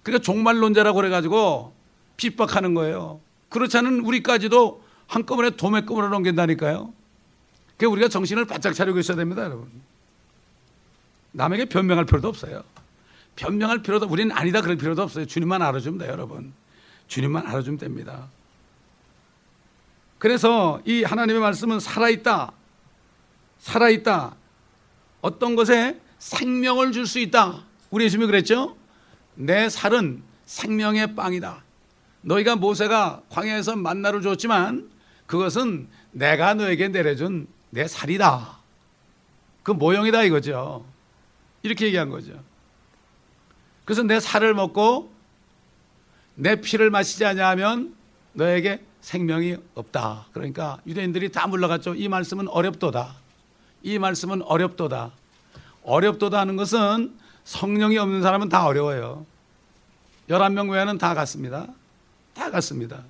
그러니까 0.04 0.22
종말론자라고 0.24 0.98
그래가지고 0.98 1.74
핍박하는 2.18 2.74
거예요. 2.74 3.22
그렇지 3.48 3.78
않은 3.78 4.02
우리까지도 4.02 4.84
한꺼번에 5.08 5.52
도매금으로 5.52 6.10
넘긴다니까요. 6.10 6.94
그러니까 7.78 7.94
우리가 7.94 8.10
정신을 8.10 8.44
바짝 8.44 8.74
차리고 8.74 9.00
있어야 9.00 9.16
됩니다, 9.16 9.46
여러분. 9.46 9.70
남에게 11.32 11.64
변명할 11.64 12.04
필요도 12.04 12.28
없어요. 12.28 12.62
변명할 13.38 13.84
필요도, 13.84 14.08
우리는 14.08 14.36
아니다 14.36 14.60
그럴 14.60 14.76
필요도 14.76 15.02
없어요. 15.02 15.26
주님만 15.26 15.62
돼요, 15.98 16.12
여러분. 16.12 16.52
주님만 17.10 17.46
알아주면 17.48 17.78
됩니다. 17.78 18.30
그래서 20.18 20.82
이 20.86 21.04
하나님의 21.04 21.42
말씀은 21.42 21.80
살아있다. 21.82 22.52
살아있다. 23.60 24.36
어떤 25.22 25.56
것에 25.56 26.00
생명을 26.20 26.92
줄 26.94 27.06
수 27.06 27.20
있다. 27.20 27.64
우리 27.90 28.06
예수님이 28.06 28.28
그랬죠? 28.28 28.78
내 29.36 29.70
살은 29.70 30.22
생명의 30.46 31.16
빵이다. 31.16 31.64
너희가 32.22 32.56
모세가 32.56 33.24
광야에서 33.30 33.76
만나를 33.76 34.22
줬지만 34.22 34.90
그것은 35.26 35.88
내가 36.12 36.54
너에게 36.54 36.90
내려준 36.90 37.48
내 37.70 37.88
살이다. 37.88 38.60
그 39.64 39.72
모형이다 39.72 40.24
이거죠. 40.24 40.86
이렇게 41.64 41.86
얘기한 41.88 42.10
거죠. 42.10 42.34
그래서 43.86 44.04
내 44.04 44.20
살을 44.20 44.54
먹고 44.54 45.12
내 46.40 46.56
피를 46.56 46.90
마시지 46.90 47.26
않냐면 47.26 47.94
너에게 48.32 48.82
생명이 49.02 49.58
없다. 49.76 50.28
그러니까 50.32 50.80
유대인들이 50.88 51.34
다 51.34 51.48
물러갔죠. 51.48 51.96
이 51.96 52.08
말씀은 52.08 52.48
어렵도다. 52.48 53.14
이 53.84 54.00
말씀은 54.00 54.44
어렵도다. 54.44 55.12
어렵도다 55.84 56.40
하는 56.40 56.56
것은 56.56 57.14
성령이 57.44 57.98
없는 57.98 58.22
사람은 58.22 58.48
다 58.48 58.66
어려워요. 58.66 59.26
11명 60.30 60.72
외에는 60.72 60.98
다 60.98 61.14
갔습니다. 61.14 61.68
다 62.34 62.50
갔습니다. 62.52 63.04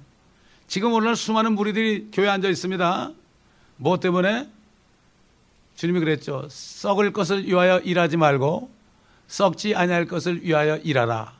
지금 0.67 0.91
오늘날 0.93 1.15
수많은 1.15 1.53
무리들이 1.53 2.09
교회에 2.11 2.29
앉아 2.29 2.49
있습니다. 2.49 3.11
뭐 3.77 3.99
때문에? 3.99 4.49
주님이 5.75 5.99
그랬죠. 5.99 6.47
썩을 6.49 7.13
것을 7.13 7.45
위하여 7.45 7.77
일하지 7.79 8.17
말고 8.17 8.71
썩지 9.27 9.75
아니할 9.75 10.05
것을 10.05 10.43
위하여 10.43 10.77
일하라. 10.77 11.38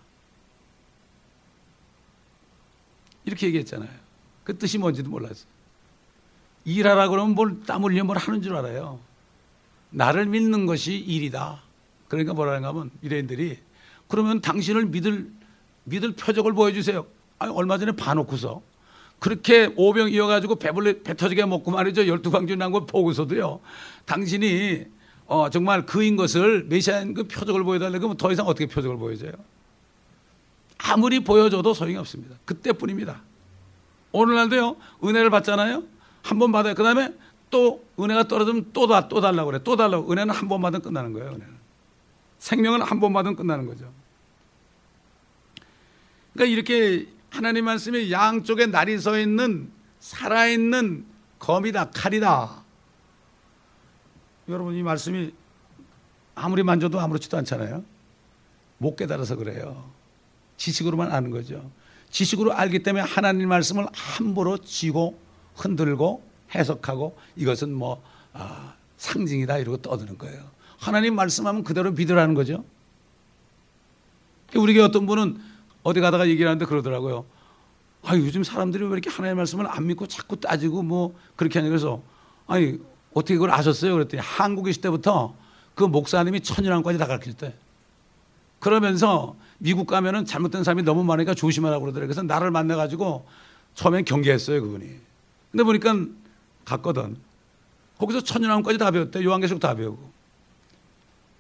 이렇게 3.26 3.48
얘기했잖아요. 3.48 3.90
그 4.44 4.58
뜻이 4.58 4.78
뭔지도 4.78 5.10
몰랐어요. 5.10 5.46
일하라 6.66 7.10
그러면 7.10 7.36
뭘 7.36 7.62
땀 7.66 7.84
흘려 7.84 8.04
뭘 8.04 8.18
하는 8.18 8.42
줄 8.42 8.56
알아요. 8.56 9.00
나를 9.92 10.26
믿는 10.26 10.66
것이 10.66 10.98
일이다. 10.98 11.62
그러니까 12.08 12.34
뭐라는가 12.34 12.70
하면 12.70 12.92
유대인들이 13.04 13.58
그러면 14.08 14.42
당신을 14.42 14.86
믿을 14.88 15.30
믿을 15.86 16.12
표적을 16.14 16.54
보여주세요. 16.54 17.06
아니, 17.40 17.52
얼마 17.54 17.78
전에 17.78 17.92
봐놓고서 17.94 18.62
그렇게 19.20 19.72
오병 19.76 20.12
이어가지고 20.12 20.56
배불리 20.56 21.04
배 21.04 21.16
터지게 21.16 21.46
먹고 21.46 21.72
말이죠. 21.72 22.08
열두 22.08 22.32
광주 22.32 22.56
난 22.56 22.72
거 22.72 22.86
보고서도요. 22.86 23.60
당신이 24.06 24.86
어, 25.26 25.50
정말 25.50 25.86
그인 25.86 26.16
것을 26.16 26.66
메시아인 26.70 27.14
그 27.14 27.24
표적을 27.28 27.64
보여달라고 27.64 28.04
하면 28.06 28.18
더 28.18 28.32
이상 28.32 28.48
어떻게 28.48 28.66
표적을 28.66 28.98
보여줘요? 28.98 29.32
아무리 30.80 31.20
보여줘도 31.20 31.74
소용이 31.74 31.98
없습니다. 31.98 32.38
그때뿐입니다. 32.46 33.22
오늘날도요, 34.12 34.76
은혜를 35.04 35.30
받잖아요? 35.30 35.84
한 36.24 36.40
번 36.40 36.52
받아요. 36.52 36.74
그 36.76 36.84
다음에 36.84 37.14
또 37.50 37.84
은혜가 38.00 38.28
떨어지면 38.28 38.72
또, 38.74 38.88
다, 38.88 39.08
또 39.08 39.22
달라고 39.22 39.48
그래. 39.52 39.60
또 39.64 39.76
달라고. 39.76 40.12
은혜는 40.12 40.34
한 40.34 40.48
번 40.48 40.62
받으면 40.62 40.82
끝나는 40.82 41.14
거예요, 41.14 41.30
은혜는. 41.30 41.60
생명은 42.40 42.82
한 42.82 43.00
번 43.00 43.14
받으면 43.14 43.36
끝나는 43.36 43.66
거죠. 43.68 43.92
그러니까 46.34 46.54
이렇게 46.54 47.08
하나님 47.30 47.66
말씀이 47.66 48.12
양쪽에 48.12 48.66
날이 48.68 48.98
서 48.98 49.20
있는 49.20 49.72
살아있는 50.00 51.06
검이다, 51.40 51.92
칼이다. 51.92 52.64
여러분, 54.48 54.76
이 54.76 54.84
말씀이 54.84 55.34
아무리 56.36 56.64
만져도 56.64 57.00
아무렇지도 57.00 57.38
않잖아요. 57.38 57.84
못 58.78 58.96
깨달아서 58.96 59.36
그래요. 59.36 59.92
지식으로만 60.60 61.12
아는 61.12 61.32
거죠. 61.32 61.72
지식으로 62.12 62.54
알기 62.54 62.84
때문에 62.84 63.04
하나님 63.04 63.50
말씀을 63.50 63.88
함부로 63.94 64.58
쥐고 64.58 65.18
흔들고 65.56 66.22
해석하고 66.54 67.18
이것은 67.36 67.74
뭐 67.74 68.04
아, 68.34 68.74
상징이다 68.98 69.58
이러고 69.58 69.78
떠드는 69.78 70.18
거예요. 70.18 70.44
하나님 70.78 71.16
말씀하면 71.16 71.64
그대로 71.64 71.92
믿으라는 71.92 72.36
거죠. 72.36 72.64
우리 74.56 74.74
교 74.74 74.84
어떤 74.84 75.06
분은 75.06 75.40
어디 75.84 76.02
가다가 76.02 76.28
얘기를 76.28 76.48
하는데 76.48 76.66
그러더라고요. 76.66 77.26
아, 78.04 78.16
요즘 78.16 78.44
사람들이 78.44 78.84
왜 78.84 78.92
이렇게 78.92 79.10
하나님 79.10 79.38
말씀을 79.38 79.66
안 79.68 79.88
믿고 79.88 80.08
자꾸 80.08 80.38
따지고 80.38 80.84
뭐 80.84 81.18
그렇게 81.36 81.60
하냐 81.60 81.70
그래서 81.70 82.02
아니 82.48 82.80
어떻게 83.14 83.36
그걸 83.36 83.52
아셨어요? 83.52 83.94
그랬더니 83.94 84.22
한국에 84.22 84.72
있을 84.72 84.82
때부터 84.82 85.36
그 85.76 85.84
목사님이 85.84 86.42
천일왕까지 86.42 86.98
다 86.98 87.08
가르칠 87.08 87.34
때 87.34 87.54
그러면서 88.60 89.36
미국 89.60 89.88
가면은 89.88 90.26
잘못된 90.26 90.64
사람이 90.64 90.84
너무 90.84 91.04
많으니까 91.04 91.36
조심하라고 91.36 91.82
그러더라고요. 91.82 92.08
그래서 92.08 92.24
나를 92.24 92.50
만나가지고 92.50 93.28
처음엔 93.76 94.06
경계했어요 94.06 94.62
그분이. 94.62 94.96
근데 95.52 95.64
보니까 95.64 95.96
갔거든. 96.66 97.18
거기서 97.98 98.22
천년왕까지 98.22 98.78
다 98.78 98.90
배웠대. 98.92 99.24
요한계시록 99.24 99.60
다 99.60 99.76
배우고. 99.76 100.10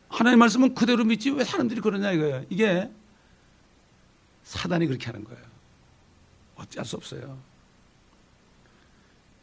하나님 0.10 0.40
말씀은 0.40 0.76
그대로 0.76 1.06
믿지 1.06 1.30
왜 1.32 1.44
사람들이 1.44 1.82
그러냐 1.82 2.12
이거예요. 2.12 2.44
이게 2.50 2.92
사단이 4.44 4.88
그렇게 4.88 5.06
하는 5.06 5.24
거예요. 5.24 5.42
어찌할 6.56 6.86
수 6.86 6.98
없어요. 6.98 7.38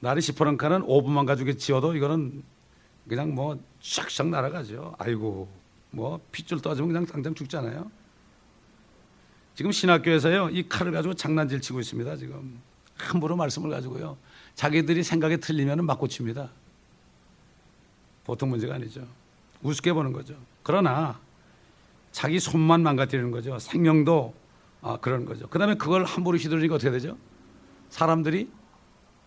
날이 0.00 0.20
시퍼런카는 0.20 0.82
5분만 0.82 1.26
가지고 1.26 1.54
지어도 1.54 1.96
이거는 1.96 2.42
그냥 3.08 3.34
뭐 3.34 3.58
샥샥 3.80 4.28
날아가죠. 4.28 4.96
아이고 4.98 5.48
뭐 5.92 6.20
핏줄 6.32 6.60
떠지면 6.60 6.88
그냥 6.88 7.06
당장 7.06 7.34
죽잖아요. 7.34 7.90
지금 9.56 9.72
신학교에서요 9.72 10.50
이 10.50 10.68
칼을 10.68 10.92
가지고 10.92 11.14
장난질 11.14 11.62
치고 11.62 11.80
있습니다. 11.80 12.16
지금 12.16 12.60
함부로 12.98 13.36
말씀을 13.36 13.70
가지고요 13.70 14.18
자기들이 14.54 15.02
생각이 15.02 15.38
틀리면 15.38 15.84
맞고 15.86 16.08
칩니다. 16.08 16.50
보통 18.24 18.50
문제가 18.50 18.74
아니죠. 18.74 19.06
우습게 19.62 19.94
보는 19.94 20.12
거죠. 20.12 20.34
그러나 20.62 21.18
자기 22.12 22.38
손만 22.38 22.82
망가뜨리는 22.82 23.30
거죠. 23.30 23.58
생명도 23.58 24.34
아, 24.82 24.98
그런 25.00 25.24
거죠. 25.24 25.48
그 25.48 25.58
다음에 25.58 25.74
그걸 25.74 26.04
함부로 26.04 26.36
휘두르니까 26.36 26.74
어떻게 26.74 26.90
되죠? 26.90 27.16
사람들이 27.88 28.50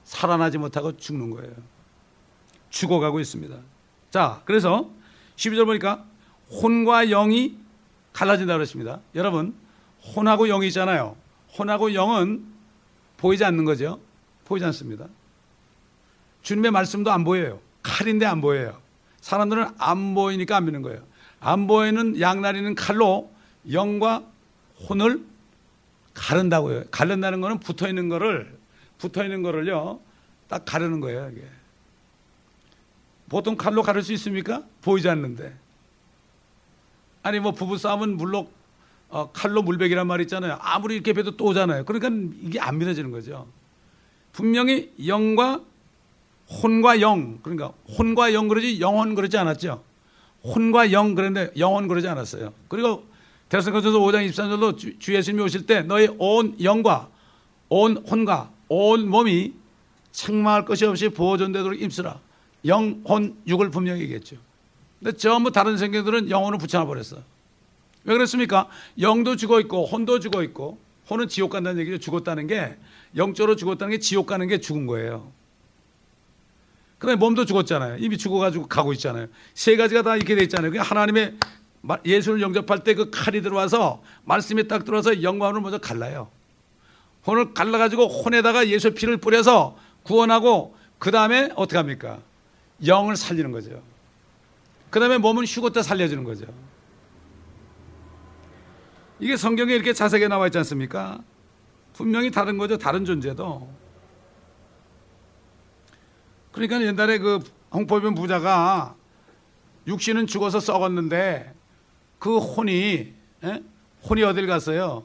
살아나지 0.04 0.60
못하고 0.60 0.96
죽는 0.96 1.32
거예요. 1.32 1.54
죽어가고 2.70 3.20
있습니다. 3.20 3.58
자, 4.12 4.42
그래서 4.46 4.92
12절 5.38 5.66
보니까 5.66 6.06
혼과 6.52 7.06
영이 7.08 7.58
갈라진다 8.14 8.54
그랬습니다. 8.54 9.00
여러분, 9.16 9.56
혼하고 10.04 10.48
영이 10.48 10.68
있잖아요. 10.68 11.16
혼하고 11.58 11.94
영은 11.94 12.46
보이지 13.18 13.44
않는 13.44 13.66
거죠. 13.66 14.00
보이지 14.46 14.66
않습니다. 14.66 15.06
주님의 16.42 16.72
말씀도 16.72 17.12
안 17.12 17.24
보여요. 17.24 17.60
칼인데 17.84 18.26
안 18.26 18.42
보여요. 18.42 18.80
사람들은 19.22 19.68
안 19.78 20.16
보이니까 20.16 20.58
안 20.58 20.66
믿는 20.66 20.82
거예요. 20.82 21.04
안 21.40 21.68
보이는 21.68 22.20
양날이는 22.20 22.76
칼로 22.76 23.32
영과 23.72 24.24
혼을 24.88 25.24
가른다고요. 26.14 26.86
가른다는 26.92 27.42
거는 27.42 27.60
붙어 27.60 27.88
있는 27.88 28.10
거를 28.10 28.58
붙어 28.98 29.24
있는 29.24 29.42
거를요. 29.42 30.00
딱 30.48 30.66
가르는 30.66 31.00
거예요, 31.00 31.30
이게. 31.32 31.44
보통 33.30 33.56
칼로 33.56 33.84
가를 33.84 34.02
수 34.02 34.12
있습니까? 34.14 34.64
보이지 34.82 35.08
않는데. 35.08 35.56
아니 37.22 37.40
뭐 37.40 37.52
부부 37.52 37.78
싸움은 37.78 38.18
물론 38.18 38.48
어, 39.10 39.32
칼로 39.32 39.62
물베기란 39.62 40.08
말 40.08 40.22
있잖아요. 40.22 40.58
아무리 40.62 40.96
이렇게 40.96 41.14
배도 41.14 41.36
또 41.36 41.46
오잖아요. 41.46 41.86
그러니까 41.86 42.10
이게 42.42 42.60
안 42.60 42.78
믿어지는 42.78 43.12
거죠. 43.12 43.48
분명히 44.32 44.92
영과 45.06 45.62
혼과 46.50 47.02
영 47.02 47.40
그러니까 47.42 47.74
혼과 47.98 48.34
영 48.34 48.48
그러지 48.48 48.80
영혼 48.80 49.16
그러지 49.16 49.38
않았죠. 49.38 49.84
혼과 50.44 50.92
영 50.92 51.16
그런데 51.16 51.52
영혼 51.58 51.88
그러지 51.88 52.08
않았어요. 52.08 52.54
그리고 52.68 53.04
대성전서 53.50 54.00
5장 54.00 54.30
23절로 54.30 54.78
주, 54.78 54.98
주 55.00 55.16
예수님이 55.16 55.44
오실 55.44 55.66
때 55.66 55.82
너희 55.82 56.08
온 56.18 56.56
영과 56.64 57.10
온 57.68 57.98
혼과 57.98 58.52
온 58.68 59.10
몸이 59.10 59.54
책망할 60.12 60.66
것이 60.66 60.86
없이 60.86 61.10
보존되도록 61.10 61.82
입수라. 61.82 62.20
영, 62.66 63.02
혼, 63.08 63.38
육을 63.48 63.70
분명히 63.70 64.02
얘기했죠. 64.02 64.38
근데 65.00 65.18
전부 65.18 65.52
다른 65.52 65.78
성경들은 65.78 66.30
영혼을 66.30 66.58
붙여놔 66.58 66.86
버렸어. 66.86 67.18
왜 68.06 68.14
그렇습니까? 68.14 68.68
영도 69.00 69.36
죽어 69.36 69.60
있고 69.62 69.86
혼도 69.86 70.20
죽어 70.20 70.44
있고 70.44 70.80
혼은 71.10 71.28
지옥 71.28 71.52
간다는 71.52 71.82
얘기죠. 71.82 71.98
죽었다는 71.98 72.48
게 72.48 72.78
영적으로 73.16 73.56
죽었다는 73.56 73.92
게 73.92 74.00
지옥 74.00 74.28
가는 74.28 74.48
게 74.48 74.60
죽은 74.60 74.86
거예요. 74.86 75.32
그다음에 77.00 77.18
몸도 77.18 77.46
죽었잖아요. 77.46 77.98
이미 78.00 78.18
죽어가지고 78.18 78.68
가고 78.68 78.94
있잖아요. 78.94 79.28
세 79.54 79.76
가지가 79.78 80.02
다 80.04 80.16
이렇게 80.16 80.36
돼 80.36 80.44
있잖아요. 80.44 80.82
하나님의 80.82 81.36
예수를 82.06 82.42
영접할 82.42 82.84
때 82.84 82.94
그 82.94 83.10
칼이 83.10 83.42
들어와서 83.42 84.04
말씀이 84.26 84.68
딱 84.68 84.84
들어와서 84.84 85.24
영광을 85.24 85.62
먼저 85.62 85.78
갈라요. 85.78 86.30
혼을 87.26 87.54
갈라가지고 87.54 88.08
혼에다가 88.08 88.68
예수 88.68 88.94
피를 88.94 89.18
뿌려서 89.18 89.78
구원하고 90.04 90.76
그 90.98 91.12
다음에 91.12 91.50
어떻게 91.56 91.78
합니까? 91.78 92.20
영을 92.86 93.16
살리는 93.16 93.52
거죠. 93.52 93.82
그 94.90 95.00
다음에 95.00 95.18
몸은 95.18 95.46
휴고 95.46 95.70
때 95.70 95.82
살려주는 95.82 96.24
거죠. 96.24 96.46
이게 99.20 99.36
성경에 99.36 99.74
이렇게 99.74 99.94
자세하게 99.94 100.28
나와 100.28 100.48
있지 100.48 100.58
않습니까? 100.60 101.20
분명히 101.94 102.32
다른 102.32 102.58
거죠. 102.58 102.78
다른 102.78 103.04
존재도. 103.04 103.70
그러니까 106.52 106.82
옛날에 106.82 107.18
그 107.20 107.40
홍포병 107.74 108.16
부자가 108.16 108.96
육신은 109.88 110.28
죽어서 110.28 110.60
썩었는데 110.60 111.54
그 112.18 112.38
혼이 112.38 112.74
에? 112.74 113.16
예? 113.44 113.64
혼이 114.10 114.24
어딜 114.24 114.48
갔어요? 114.48 115.04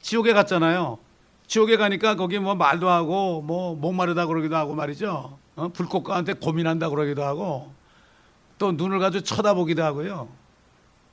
지옥에 0.00 0.32
갔잖아요. 0.32 0.98
지옥에 1.46 1.76
가니까 1.76 2.16
거기 2.16 2.38
뭐 2.38 2.54
말도 2.54 2.88
하고 2.88 3.42
뭐 3.42 3.74
목마르다 3.74 4.26
그러기도 4.26 4.56
하고 4.56 4.74
말이죠. 4.74 5.38
어? 5.56 5.68
불꽃가한테 5.68 6.34
고민한다 6.34 6.88
그러기도 6.88 7.22
하고 7.22 7.72
또 8.58 8.72
눈을 8.72 8.98
가지고 8.98 9.24
쳐다보기도 9.24 9.82
하고요. 9.82 10.28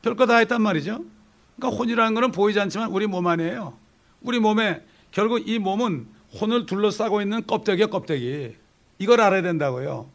별거 0.01 0.25
다 0.25 0.37
했단 0.37 0.61
말이죠. 0.61 1.03
그러니까 1.59 1.69
혼이라는 1.69 2.13
것은 2.13 2.31
보이지 2.31 2.59
않지만 2.59 2.89
우리 2.89 3.05
몸 3.05 3.27
안에요. 3.27 3.77
우리 4.21 4.39
몸에 4.39 4.83
결국 5.11 5.47
이 5.47 5.59
몸은 5.59 6.07
혼을 6.39 6.65
둘러싸고 6.65 7.21
있는 7.21 7.45
껍데기야 7.45 7.87
껍데기. 7.87 8.55
이걸 8.97 9.21
알아야 9.21 9.41
된다고요. 9.41 10.09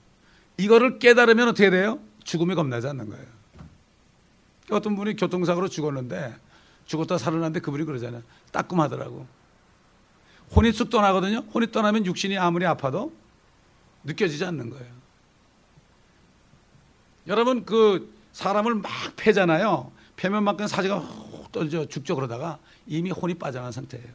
이거를 0.56 0.98
깨달으면 0.98 1.48
어떻게 1.48 1.70
돼요? 1.70 2.00
죽음이 2.24 2.54
겁나지 2.54 2.86
않는 2.88 3.08
거예요. 3.10 3.26
어떤 4.70 4.96
분이 4.96 5.16
교통사고로 5.16 5.68
죽었는데 5.68 6.34
죽었다 6.86 7.18
살아났는데 7.18 7.60
그분이 7.60 7.84
그러잖아요. 7.84 8.22
따끔하더라고. 8.50 9.26
혼이 10.54 10.72
쑥 10.72 10.90
떠나거든요. 10.90 11.38
혼이 11.52 11.70
떠나면 11.70 12.06
육신이 12.06 12.38
아무리 12.38 12.64
아파도 12.66 13.12
느껴지지 14.04 14.44
않는 14.44 14.70
거예요. 14.70 14.86
여러분 17.26 17.64
그 17.64 18.14
사람을 18.32 18.76
막 18.76 18.90
패잖아요. 19.16 19.90
패면 20.16 20.44
만큼 20.44 20.66
사지가 20.66 20.98
훅 21.54 21.70
떠져 21.70 21.86
죽죠 21.86 22.16
그러다가 22.16 22.58
이미 22.86 23.10
혼이 23.10 23.34
빠져나간 23.34 23.72
상태예요. 23.72 24.06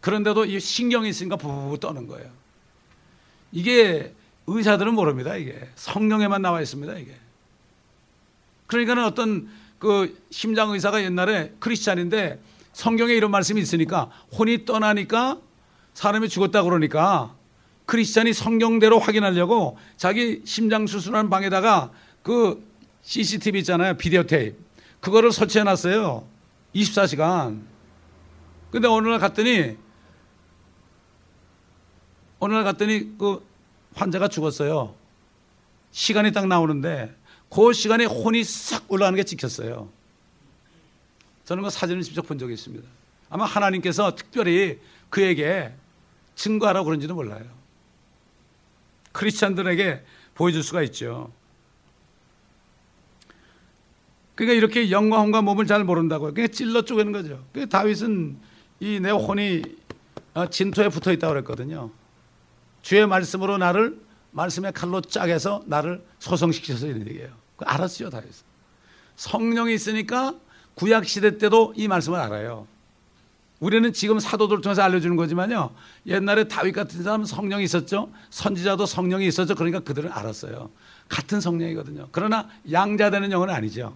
그런데도 0.00 0.44
이 0.46 0.58
신경이 0.58 1.08
있으니까 1.08 1.36
부부 1.36 1.78
떠는 1.78 2.08
거예요. 2.08 2.28
이게 3.52 4.12
의사들은 4.48 4.94
모릅니다. 4.94 5.36
이게 5.36 5.68
성령에만 5.76 6.42
나와 6.42 6.60
있습니다. 6.60 6.98
이게 6.98 7.14
그러니까는 8.66 9.04
어떤 9.04 9.48
그 9.78 10.18
심장 10.30 10.70
의사가 10.70 11.02
옛날에 11.02 11.52
크리스찬인데 11.60 12.40
성경에 12.72 13.14
이런 13.14 13.30
말씀이 13.30 13.60
있으니까 13.60 14.10
혼이 14.36 14.64
떠나니까 14.64 15.38
사람이 15.94 16.28
죽었다 16.28 16.62
그러니까 16.62 17.34
크리스찬이 17.86 18.32
성경대로 18.32 18.98
확인하려고 18.98 19.76
자기 19.96 20.40
심장 20.44 20.86
수술하는 20.86 21.30
방에다가 21.30 21.90
그 22.22 22.64
CCTV 23.02 23.60
있잖아요. 23.60 23.96
비디오 23.96 24.22
테이프. 24.24 24.56
그거를 25.00 25.32
설치해 25.32 25.64
놨어요. 25.64 26.31
24시간. 26.74 27.62
근데 28.70 28.88
어느 28.88 29.08
날 29.08 29.18
갔더니 29.18 29.76
어느 32.38 32.52
날 32.54 32.64
갔더니 32.64 33.16
그 33.18 33.46
환자가 33.94 34.28
죽었어요. 34.28 34.94
시간이 35.90 36.32
딱 36.32 36.46
나오는데 36.46 37.14
그 37.50 37.72
시간에 37.72 38.04
혼이 38.04 38.42
싹 38.44 38.90
올라가는 38.90 39.14
게 39.16 39.22
찍혔어요. 39.22 39.90
저는 41.44 41.62
그 41.62 41.70
사진을 41.70 42.02
직접 42.02 42.26
본 42.26 42.38
적이 42.38 42.54
있습니다. 42.54 42.88
아마 43.28 43.44
하나님께서 43.44 44.14
특별히 44.14 44.80
그에게 45.10 45.72
증거하라고 46.34 46.86
그런지도 46.86 47.14
몰라요. 47.14 47.44
크리스찬들에게 49.12 50.02
보여줄 50.34 50.62
수가 50.62 50.82
있죠. 50.84 51.30
그러니까 54.34 54.56
이렇게 54.56 54.90
영과 54.90 55.20
혼과 55.20 55.42
몸을 55.42 55.66
잘 55.66 55.84
모른다고요. 55.84 56.34
그냥 56.34 56.50
찔러 56.50 56.82
쪼개는 56.82 57.12
거죠. 57.12 57.44
그 57.52 57.68
다윗은 57.68 58.36
이 58.80 58.98
내 59.00 59.10
혼이 59.10 59.62
어, 60.34 60.48
진토에 60.48 60.88
붙어 60.88 61.12
있다고 61.12 61.34
그랬거든요. 61.34 61.90
주의 62.80 63.06
말씀으로 63.06 63.58
나를 63.58 64.00
말씀의 64.32 64.72
칼로 64.72 65.00
짜게서 65.00 65.62
나를 65.66 66.02
소성시켜서 66.18 66.86
이런 66.86 67.06
얘기예요. 67.06 67.28
알았어요, 67.58 68.10
다윗. 68.10 68.26
성령이 69.16 69.74
있으니까 69.74 70.34
구약 70.74 71.06
시대 71.06 71.36
때도 71.38 71.74
이 71.76 71.86
말씀을 71.86 72.18
알아요. 72.18 72.66
우리는 73.60 73.92
지금 73.92 74.18
사도들 74.18 74.60
통해서 74.62 74.82
알려주는 74.82 75.14
거지만요. 75.16 75.70
옛날에 76.06 76.48
다윗 76.48 76.72
같은 76.72 77.02
사람은 77.04 77.26
성령이 77.26 77.62
있었죠. 77.62 78.10
선지자도 78.30 78.86
성령이 78.86 79.26
있었죠. 79.28 79.54
그러니까 79.54 79.78
그들은 79.80 80.10
알았어요. 80.10 80.70
같은 81.08 81.40
성령이거든요. 81.40 82.08
그러나 82.10 82.48
양자되는 82.72 83.30
영은 83.30 83.50
아니죠. 83.50 83.94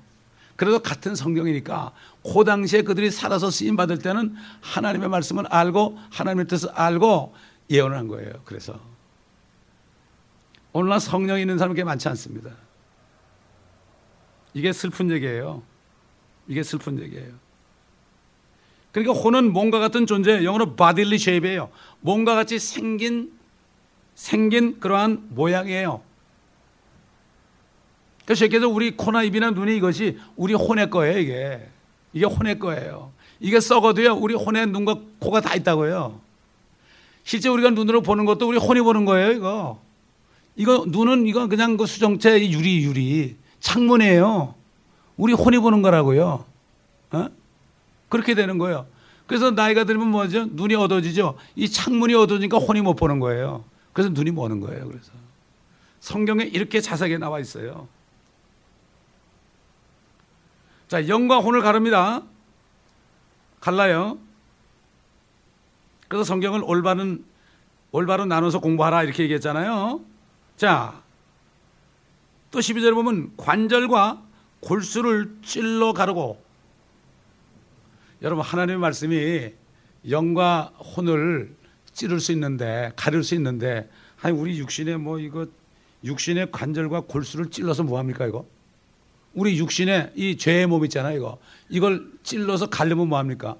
그래도 0.57 0.79
같은 0.79 1.15
성경이니까 1.15 1.93
그 2.23 2.45
당시에 2.45 2.83
그들이 2.83 3.11
살아서 3.11 3.51
쓰임 3.51 3.77
받을 3.77 3.99
때는 3.99 4.35
하나님의 4.63 5.09
말씀을 5.09 5.47
알고 5.47 5.99
하나님의 6.11 6.47
뜻을 6.49 6.71
알고 6.71 7.35
예언을 7.71 7.97
한 7.97 8.09
거예요. 8.09 8.33
그래서 8.45 8.81
오늘날 10.73 11.01
성령 11.01 11.39
있는 11.39 11.59
사람이 11.59 11.83
많지 11.85 12.09
않습니다. 12.09 12.51
이게 14.55 14.73
슬픈 14.73 15.11
얘기예요. 15.11 15.63
이게 16.49 16.63
슬픈 16.63 16.99
얘기예요. 17.01 17.33
그러니까 18.93 19.13
혼은 19.13 19.53
몸과 19.53 19.79
같은 19.79 20.07
존재, 20.07 20.43
영어로 20.43 20.75
bodily 20.75 21.19
shape이에요. 21.19 21.71
몸과 22.01 22.35
같이 22.35 22.59
생긴 22.59 23.37
생긴 24.15 24.81
그러한 24.81 25.27
모양이에요. 25.31 26.03
그래서 28.27 28.41
쉽게서 28.41 28.69
우리 28.69 28.91
코나 28.91 29.23
입이나 29.23 29.53
눈이 29.53 29.77
이것이 29.77 30.19
우리 30.37 30.53
혼의 30.53 30.91
거예요, 30.91 31.19
이게. 31.19 31.67
이게 32.13 32.27
혼의 32.27 32.59
거예요. 32.59 33.13
이게 33.39 33.61
썩어도요, 33.61 34.17
우리 34.17 34.35
혼에 34.35 34.67
눈과 34.67 34.99
코가 35.21 35.41
다 35.41 35.55
있다고요. 35.55 36.21
실제 37.23 37.49
우리가 37.49 37.71
눈으로 37.71 38.03
보는 38.03 38.25
것도 38.25 38.49
우리 38.49 38.59
혼이 38.59 38.81
보는 38.81 39.05
거예요, 39.05 39.33
이거. 39.33 39.81
이거 40.57 40.85
눈은 40.89 41.27
이거 41.29 41.47
그냥 41.47 41.77
그 41.77 41.87
수정체 41.87 42.51
유리 42.51 42.83
유리 42.83 43.37
창문이에요. 43.61 44.55
우리 45.17 45.33
혼이 45.33 45.59
보는 45.59 45.83
거라고요. 45.83 46.45
어? 47.13 47.29
그렇게 48.09 48.35
되는 48.35 48.59
거예요. 48.59 48.87
그래서 49.27 49.51
나이가 49.51 49.85
들면 49.85 50.09
뭐죠? 50.09 50.47
눈이 50.51 50.75
어두워지죠. 50.75 51.37
이 51.55 51.69
창문이 51.69 52.15
어두워지니까 52.15 52.59
혼이 52.59 52.81
못 52.81 52.95
보는 52.95 53.21
거예요. 53.21 53.65
그래서 53.93 54.11
눈이 54.11 54.33
머는 54.33 54.61
거예요. 54.61 54.87
그래서 54.89 55.13
성경에 56.01 56.45
이렇게 56.45 56.81
자세하게 56.81 57.19
나와 57.19 57.39
있어요. 57.41 57.89
자, 60.89 61.09
영과 61.09 61.39
혼을 61.39 61.63
가릅니다. 61.63 62.23
갈라요. 63.61 64.19
그래서 66.09 66.25
성경을 66.25 66.63
올바른 66.65 67.25
올바로 67.91 68.27
나눠서 68.27 68.61
공부하라 68.61 69.03
이렇게 69.03 69.25
얘기했잖아요. 69.25 70.01
자, 70.57 71.03
또 72.51 72.61
12절에 72.61 72.95
보면 72.95 73.33
관절과 73.37 74.23
골수를 74.61 75.37
찔러 75.43 75.93
가르고 75.93 76.43
여러분 78.23 78.45
하나님의 78.45 78.79
말씀이 78.79 79.53
영과 80.09 80.73
혼을 80.79 81.55
찌를 81.93 82.21
수 82.21 82.33
있는데 82.33 82.93
가릴 82.97 83.23
수 83.25 83.35
있는데 83.35 83.91
아니 84.21 84.39
우리 84.39 84.59
육신에 84.59 84.97
뭐 84.97 85.19
이거 85.19 85.47
육신의 86.05 86.51
관절과 86.53 87.03
골수를 87.03 87.51
찔러서 87.51 87.83
뭐 87.83 87.99
합니까 87.99 88.27
이거? 88.27 88.47
우리 89.37 89.59
육신에 89.59 90.13
이 90.17 90.37
죄의 90.39 90.67
몸 90.67 90.83
있잖아요 90.87 91.17
이거 91.17 91.39
이걸 91.69 92.11
찔러서 92.23 92.67
가려면 92.71 93.09
뭐 93.09 93.19
합니까? 93.19 93.57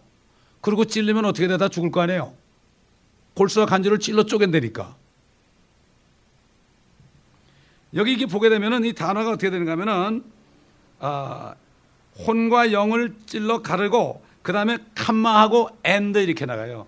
그리고 0.63 0.85
찔리면 0.87 1.27
어떻게 1.27 1.47
돼? 1.47 1.59
다 1.59 1.69
죽을 1.69 1.91
거 1.93 2.01
아니에요. 2.01 2.33
골수와 3.35 3.67
관절을 3.67 4.01
찔러 4.01 4.25
쪼갠다니까. 4.25 4.97
여기 7.95 8.13
이게 8.15 8.27
보게 8.27 8.49
되면은 8.49 8.85
이 8.85 8.95
단어가 8.95 9.31
어떻게 9.31 9.51
되는가 9.51 9.73
하면은 9.73 10.25
아, 10.99 11.55
혼과 12.27 12.73
영을 12.73 13.15
찔러 13.27 13.61
가르고 13.63 14.23
그 14.43 14.53
다음에 14.53 14.79
콤마하고 14.95 15.69
and 15.85 16.19
이렇게 16.19 16.47
나가요. 16.47 16.87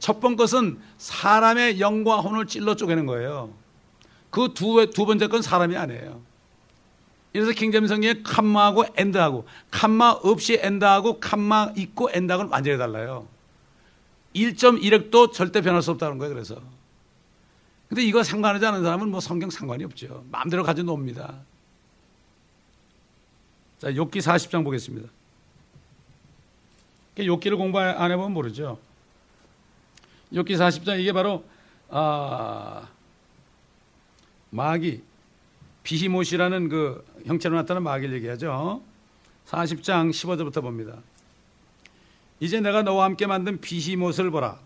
첫 0.00 0.20
번째 0.20 0.36
것은 0.36 0.78
사람의 0.98 1.80
영과 1.80 2.16
혼을 2.20 2.46
찔러 2.46 2.74
쪼개는 2.74 3.06
거예요. 3.06 3.50
그 4.30 4.48
두 4.52 4.90
두 4.90 5.06
번째 5.06 5.28
건 5.28 5.40
사람이 5.40 5.76
아니에요. 5.76 6.20
이래서 7.34 7.50
킹제임스 7.50 7.88
성경에 7.88 8.22
콤마하고 8.22 8.84
and하고 8.96 9.46
콤마 9.72 10.10
없이 10.22 10.56
and하고 10.62 11.18
콤마 11.18 11.72
있고 11.76 12.08
and하고는 12.12 12.50
완전히 12.50 12.78
달라요. 12.78 13.26
1.1획도 14.36 15.32
절대 15.32 15.60
변할 15.60 15.82
수 15.82 15.90
없다는 15.90 16.18
거예요. 16.18 16.32
그래서. 16.32 16.62
근데 17.88 18.02
이거 18.02 18.22
상관하지 18.22 18.64
않은 18.66 18.84
사람은 18.84 19.10
뭐 19.10 19.18
성경 19.18 19.50
상관이 19.50 19.82
없죠. 19.82 20.24
마음대로 20.30 20.62
고쳐 20.62 20.84
놓습니다. 20.84 21.34
자, 23.80 23.90
욥기 23.90 24.18
40장 24.18 24.62
보겠습니다. 24.62 25.08
욥기를 27.16 27.56
공부 27.56 27.80
안 27.80 28.10
해보면 28.12 28.32
모르죠. 28.32 28.78
욥기 30.32 30.50
40장 30.50 31.00
이게 31.00 31.12
바로 31.12 31.44
아, 31.90 32.88
마귀 34.50 35.02
비히못이라는 35.84 36.68
그 36.68 37.04
형체로 37.26 37.54
나타난 37.54 37.82
마귀를 37.84 38.16
얘기하죠. 38.16 38.82
40장 39.46 40.10
15절부터 40.10 40.62
봅니다. 40.62 40.96
이제 42.40 42.60
내가 42.60 42.82
너와 42.82 43.04
함께 43.04 43.26
만든 43.26 43.60
비히못을 43.60 44.30
보라. 44.30 44.58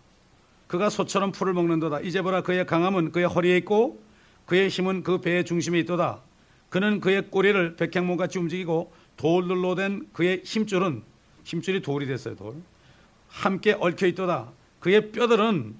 그가 0.67 0.89
소처럼 0.89 1.31
풀을 1.31 1.53
먹는도다. 1.53 1.99
이제 2.01 2.21
보라 2.21 2.41
그의 2.41 2.65
강함은 2.65 3.11
그의 3.11 3.27
허리에 3.27 3.57
있고 3.57 4.01
그의 4.45 4.69
힘은 4.69 5.03
그 5.03 5.19
배의 5.19 5.45
중심에 5.45 5.77
있도다. 5.79 6.21
그는 6.69 6.99
그의 6.99 7.29
꼬리를 7.29 7.75
백향목같이 7.75 8.39
움직이고 8.39 8.91
돌들로 9.17 9.75
된 9.75 10.07
그의 10.13 10.41
힘줄은 10.45 11.03
힘줄이 11.43 11.81
돌이 11.81 12.05
됐어요. 12.05 12.35
돌. 12.35 12.55
함께 13.27 13.75
얽혀 13.79 14.07
있도다. 14.07 14.49
그의 14.79 15.11
뼈들은 15.11 15.75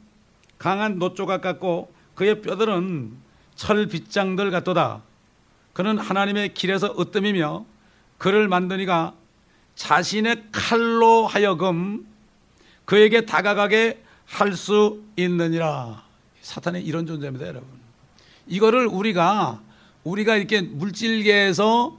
강한 0.58 1.00
노조각 1.00 1.42
같고 1.42 1.94
그의 2.16 2.42
뼈들은 2.42 3.14
철 3.56 3.88
빗장들 3.88 4.52
같도다. 4.52 5.04
그는 5.80 5.98
하나님의 5.98 6.54
길에서 6.56 6.94
으뜸이며 7.00 7.64
그를 8.18 8.50
만드니가 8.50 9.14
자신의 9.76 10.48
칼로 10.52 11.26
하여금 11.26 12.06
그에게 12.84 13.26
다가가게 13.26 14.04
할 14.26 14.58
수 14.58 15.02
있느니라. 15.16 16.04
사탄의 16.42 16.84
이런 16.84 17.08
존재입니다, 17.08 17.48
여러분. 17.48 17.70
이거를 18.46 18.88
우리가 18.88 19.62
우리가 20.04 20.36
이렇게 20.36 20.60
물질계에서 20.60 21.98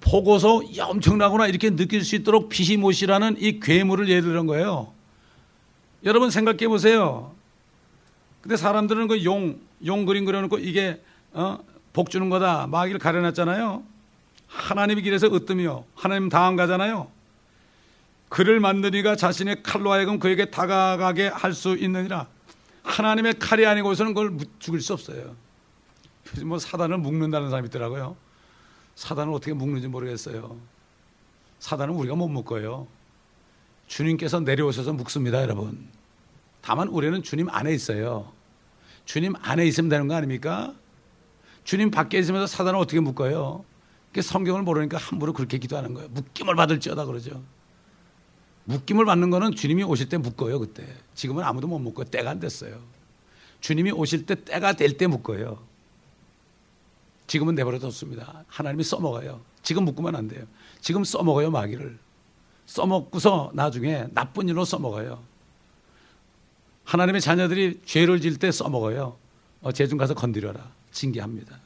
보고서 0.00 0.60
엄청나구나 0.78 1.46
이렇게 1.46 1.74
느낄 1.74 2.04
수 2.04 2.16
있도록 2.16 2.50
비시못이라는 2.50 3.36
이 3.38 3.60
괴물을 3.60 4.10
예를 4.10 4.34
든 4.34 4.44
거예요. 4.46 4.92
여러분 6.04 6.30
생각해 6.30 6.68
보세요. 6.68 7.34
근데 8.42 8.58
사람들은 8.58 9.08
그 9.08 9.24
용, 9.24 9.58
용 9.86 10.04
그림 10.04 10.26
그려놓고 10.26 10.58
이게, 10.58 11.00
어, 11.32 11.60
복 11.96 12.10
주는 12.10 12.28
거다. 12.28 12.66
마귀를 12.66 12.98
가려놨잖아요. 12.98 13.82
하나님의 14.48 15.02
길에서 15.02 15.28
으뜸이요. 15.34 15.86
하나님 15.94 16.28
다음 16.28 16.54
가잖아요. 16.54 17.10
그를 18.28 18.60
만드니가 18.60 19.16
자신의 19.16 19.62
칼로 19.62 19.92
하여금 19.92 20.18
그에게 20.18 20.50
다가가게 20.50 21.28
할 21.28 21.54
수 21.54 21.74
있느니라. 21.74 22.26
하나님의 22.82 23.38
칼이 23.38 23.64
아니고서는 23.64 24.12
그걸 24.12 24.36
죽일 24.58 24.82
수 24.82 24.92
없어요. 24.92 25.34
뭐 26.44 26.58
사단을 26.58 26.98
묶는다는 26.98 27.48
사람이 27.48 27.68
있더라고요. 27.68 28.14
사단을 28.94 29.32
어떻게 29.32 29.54
묶는지 29.54 29.88
모르겠어요. 29.88 30.54
사단은 31.60 31.94
우리가 31.94 32.14
못 32.14 32.28
묶어요. 32.28 32.86
주님께서 33.86 34.40
내려오셔서 34.40 34.92
묶습니다, 34.92 35.40
여러분. 35.40 35.88
다만 36.60 36.88
우리는 36.88 37.22
주님 37.22 37.48
안에 37.48 37.72
있어요. 37.72 38.30
주님 39.06 39.32
안에 39.40 39.64
있으면 39.64 39.88
되는 39.88 40.08
거 40.08 40.14
아닙니까? 40.14 40.74
주님 41.66 41.90
밖에 41.90 42.18
있으면서 42.20 42.46
사단을 42.46 42.78
어떻게 42.78 43.00
묶어요? 43.00 43.64
성경을 44.18 44.62
모르니까 44.62 44.96
함부로 44.98 45.32
그렇게 45.32 45.58
기도하는 45.58 45.92
거예요. 45.92 46.08
묶임을 46.10 46.54
받을지어다 46.54 47.04
그러죠. 47.04 47.42
묶임을 48.64 49.04
받는 49.04 49.30
거는 49.30 49.54
주님이 49.56 49.82
오실 49.82 50.08
때 50.08 50.16
묶어요, 50.16 50.60
그때. 50.60 50.86
지금은 51.14 51.42
아무도 51.42 51.66
못 51.66 51.78
묶어요. 51.80 52.04
때가 52.06 52.30
안 52.30 52.40
됐어요. 52.40 52.78
주님이 53.60 53.90
오실 53.90 54.24
때 54.26 54.36
때가 54.36 54.74
될 54.74 54.96
때 54.96 55.06
묶어요. 55.08 55.58
지금은 57.26 57.56
내버려뒀습니다. 57.56 58.44
하나님이 58.46 58.84
써먹어요. 58.84 59.40
지금 59.62 59.84
묶으면 59.84 60.14
안 60.14 60.28
돼요. 60.28 60.44
지금 60.80 61.02
써먹어요, 61.02 61.50
마귀를. 61.50 61.98
써먹고서 62.66 63.50
나중에 63.54 64.06
나쁜 64.12 64.48
일로 64.48 64.64
써먹어요. 64.64 65.20
하나님의 66.84 67.20
자녀들이 67.20 67.80
죄를 67.84 68.20
질 68.20 68.38
때 68.38 68.52
써먹어요. 68.52 69.16
어, 69.62 69.72
죄좀 69.72 69.98
가서 69.98 70.14
건드려라. 70.14 70.70
징계합니다. 70.96 71.58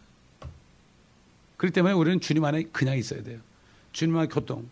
그렇기 1.57 1.73
때문에 1.73 1.95
우리는 1.95 2.21
주님 2.21 2.45
안에 2.45 2.65
그냥 2.73 2.99
있어야 2.99 3.23
돼요. 3.23 3.41
주님 3.93 4.17
안에 4.17 4.27
교통. 4.29 4.69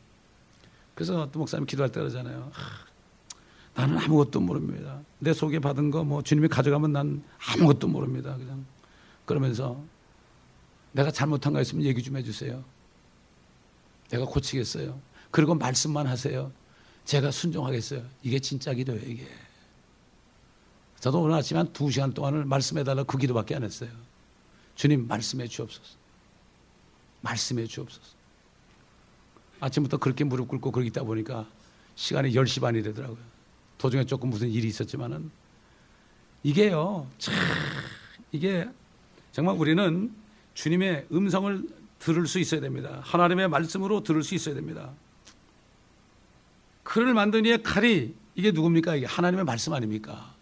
그래서 0.95 1.31
또 1.31 1.39
목사님 1.39 1.65
기도할 1.67 1.93
때 1.93 2.01
그러잖아요. 2.01 2.51
하, 2.53 3.83
나는 3.83 3.99
아무것도 3.99 4.41
모릅니다. 4.41 5.01
내 5.21 5.33
속에 5.33 5.61
받은 5.61 5.91
거 5.93 6.03
뭐 6.03 6.23
주님이 6.23 6.49
가져가면 6.49 6.93
난 6.93 7.23
아무것도 7.39 7.87
모릅니다. 7.89 8.37
그냥 8.37 8.65
그러면서 9.25 9.81
내가 10.93 11.11
잘못한 11.13 11.53
거 11.53 11.61
있으면 11.61 11.85
얘기 11.85 12.03
좀 12.03 12.17
해주세요. 12.17 12.65
내가 14.11 14.25
고치겠어요. 14.25 14.99
그리고 15.31 15.55
말씀만 15.55 16.07
하세요. 16.07 16.51
제가 17.05 17.31
순종하겠어요. 17.31 18.03
이게 18.23 18.39
진짜 18.41 18.73
기도예요, 18.75 19.03
이게. 19.07 19.27
저도 20.99 21.21
오늘 21.23 21.37
아침에 21.37 21.59
한 21.59 21.73
두 21.73 21.91
시간 21.91 22.13
동안을 22.13 22.45
말씀해달라 22.47 23.05
그 23.05 23.19
기도밖에 23.19 23.55
안 23.55 23.63
했어요. 23.63 23.91
주님, 24.79 25.09
말씀해 25.09 25.49
주옵소서. 25.49 25.97
말씀해 27.21 27.67
주옵소서. 27.67 28.17
아침부터 29.59 29.97
그렇게 29.97 30.23
무릎 30.23 30.47
꿇고 30.47 30.71
그러고 30.71 30.87
있다 30.87 31.03
보니까 31.03 31.49
시간이 31.97 32.31
10시 32.31 32.61
반이 32.61 32.85
되더라고요. 32.85 33.19
도중에 33.77 34.05
조금 34.05 34.31
무슨 34.31 34.49
일이 34.49 34.69
있었지만은 34.69 35.33
이게요. 36.45 37.11
참 37.19 37.35
이게 38.31 38.69
정말 39.33 39.57
우리는 39.57 40.15
주님의 40.55 41.09
음성을 41.11 41.69
들을 41.99 42.27
수 42.29 42.39
있어야 42.39 42.61
됩니다. 42.61 43.01
하나님의 43.03 43.49
말씀으로 43.49 44.05
들을 44.05 44.23
수 44.23 44.37
있어야 44.37 44.55
됩니다. 44.55 44.93
칼을 46.85 47.15
만든 47.15 47.45
이의 47.45 47.65
칼이 47.65 48.15
이게 48.37 48.53
누굽니까? 48.53 48.95
이게 48.95 49.07
하나님의 49.07 49.45
말씀 49.45 49.73
아닙니까? 49.73 50.37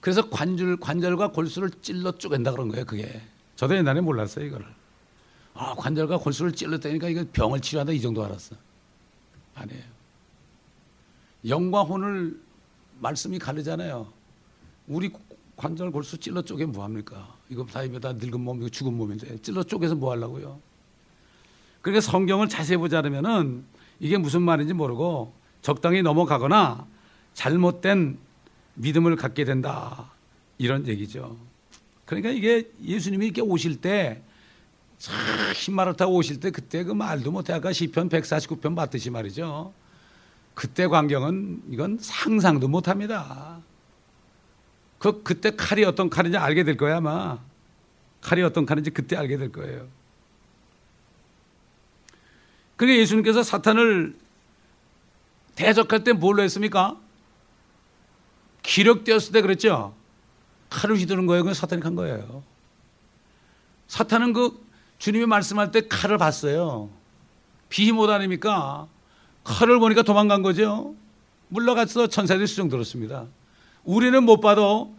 그래서 0.00 0.28
관절 0.28 0.78
관절과 0.78 1.30
골수를 1.30 1.70
찔러 1.82 2.10
쪼갠다 2.18 2.50
그런 2.50 2.66
거예요. 2.66 2.84
그게 2.84 3.22
저도 3.56 3.76
옛날에 3.76 4.00
몰랐어요 4.00 4.44
이거를. 4.44 4.66
아 5.54 5.74
관절과 5.74 6.18
골수를 6.18 6.52
찔렀다니까 6.52 7.08
이거 7.08 7.24
병을 7.32 7.60
치료한다 7.60 7.92
이 7.92 8.00
정도 8.00 8.24
알았어. 8.24 8.54
아니에요. 9.54 9.82
영과 11.48 11.82
혼을 11.82 12.38
말씀이 13.00 13.38
가르잖아요. 13.38 14.06
우리 14.86 15.10
관절 15.56 15.90
골수 15.90 16.18
찔러 16.18 16.42
쪼개 16.42 16.66
뭐 16.66 16.84
합니까? 16.84 17.34
이거 17.48 17.64
다 17.64 17.82
입에 17.82 17.98
다 17.98 18.12
늙은 18.12 18.40
몸, 18.40 18.58
이거 18.58 18.68
죽은 18.68 18.94
몸인데 18.94 19.38
찔러 19.38 19.62
쪼개서 19.62 19.94
뭐 19.94 20.10
하려고요? 20.12 20.60
그러니까 21.80 22.00
성경을 22.00 22.48
자세히 22.48 22.76
보지 22.76 22.94
않으면은 22.96 23.64
이게 24.00 24.18
무슨 24.18 24.42
말인지 24.42 24.74
모르고 24.74 25.32
적당히 25.62 26.02
넘어가거나 26.02 26.86
잘못된 27.32 28.18
믿음을 28.74 29.16
갖게 29.16 29.44
된다. 29.44 30.10
이런 30.58 30.86
얘기죠. 30.86 31.36
그러니까 32.06 32.30
이게 32.30 32.70
예수님이 32.82 33.26
이렇게 33.26 33.42
오실 33.42 33.80
때 33.80 34.22
흰말을 35.54 35.96
타고 35.96 36.14
오실 36.14 36.40
때 36.40 36.50
그때 36.50 36.84
그 36.84 36.92
말도 36.92 37.30
못해 37.30 37.52
아까 37.52 37.72
시편 37.72 38.08
149편 38.08 38.74
봤듯이 38.74 39.10
말이죠. 39.10 39.72
그때 40.54 40.86
광경은 40.86 41.64
이건 41.70 41.98
상상도 42.00 42.68
못 42.68 42.88
합니다. 42.88 43.60
그 44.98 45.22
그때 45.22 45.54
칼이 45.54 45.84
어떤 45.84 46.08
칼인지 46.08 46.38
알게 46.38 46.64
될 46.64 46.76
거야 46.76 46.98
아마. 46.98 47.38
칼이 48.22 48.42
어떤 48.42 48.64
칼인지 48.64 48.90
그때 48.90 49.16
알게 49.16 49.36
될 49.36 49.52
거예요. 49.52 49.86
그러니까 52.76 53.00
예수님께서 53.00 53.42
사탄을 53.42 54.14
대적할 55.56 56.04
때 56.04 56.12
뭘로 56.12 56.42
했습니까? 56.42 56.96
기력되었을 58.62 59.32
때 59.32 59.42
그랬죠. 59.42 59.94
칼을 60.76 60.98
휘두른 60.98 61.24
거예요. 61.26 61.42
그건 61.42 61.54
사탄이 61.54 61.80
한 61.80 61.94
거예요. 61.94 62.42
사탄은 63.88 64.34
그 64.34 64.62
주님이 64.98 65.24
말씀할 65.24 65.70
때 65.70 65.88
칼을 65.88 66.18
봤어요. 66.18 66.90
비못 67.70 68.10
아닙니까? 68.10 68.86
칼을 69.42 69.78
보니까 69.78 70.02
도망간 70.02 70.42
거죠. 70.42 70.94
물러가서 71.48 72.08
천사들이 72.08 72.46
수정 72.46 72.68
들었습니다. 72.68 73.26
우리는 73.84 74.22
못 74.22 74.40
봐도 74.40 74.94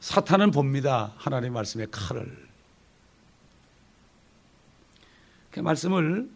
사탄은 0.00 0.52
봅니다. 0.52 1.12
하나님 1.16 1.52
말씀의 1.52 1.88
칼을. 1.90 2.48
그 5.50 5.60
말씀을 5.60 6.30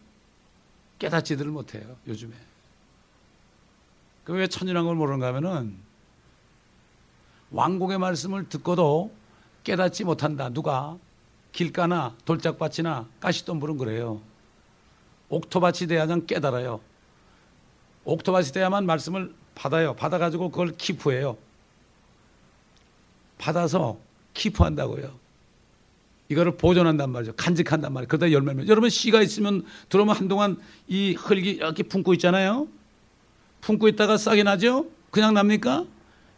깨닫지들 0.98 1.46
못해요. 1.46 1.96
요즘에. 2.06 2.32
그 4.24 4.32
왜 4.32 4.46
천일한 4.46 4.84
걸 4.84 4.94
모르는가 4.94 5.28
하면은 5.28 5.76
왕국의 7.54 7.98
말씀을 7.98 8.48
듣고도 8.48 9.14
깨닫지 9.62 10.04
못한다. 10.04 10.50
누가? 10.50 10.98
길가나 11.52 12.16
돌짝밭이나 12.24 13.06
가시덤불은 13.20 13.78
그래요. 13.78 14.20
옥토밭이 15.28 15.86
돼야만 15.88 16.26
깨달아요. 16.26 16.80
옥토밭이 18.04 18.48
돼야만 18.48 18.86
말씀을 18.86 19.32
받아요. 19.54 19.94
받아가지고 19.94 20.50
그걸 20.50 20.76
키프해요. 20.76 21.36
받아서 23.38 23.98
키프한다고요. 24.34 25.14
이거를 26.28 26.56
보존한단 26.56 27.10
말이죠. 27.10 27.34
간직한단 27.36 27.92
말이에요. 27.92 28.08
그러다 28.08 28.32
열매면 28.32 28.66
여러분 28.66 28.90
씨가 28.90 29.22
있으면 29.22 29.64
들어오면 29.90 30.16
한동안 30.16 30.56
이 30.88 31.14
흙이 31.14 31.50
이렇게 31.50 31.84
품고 31.84 32.14
있잖아요. 32.14 32.66
품고 33.60 33.86
있다가 33.88 34.16
싹이 34.16 34.42
나죠? 34.42 34.86
그냥 35.12 35.34
납니까? 35.34 35.84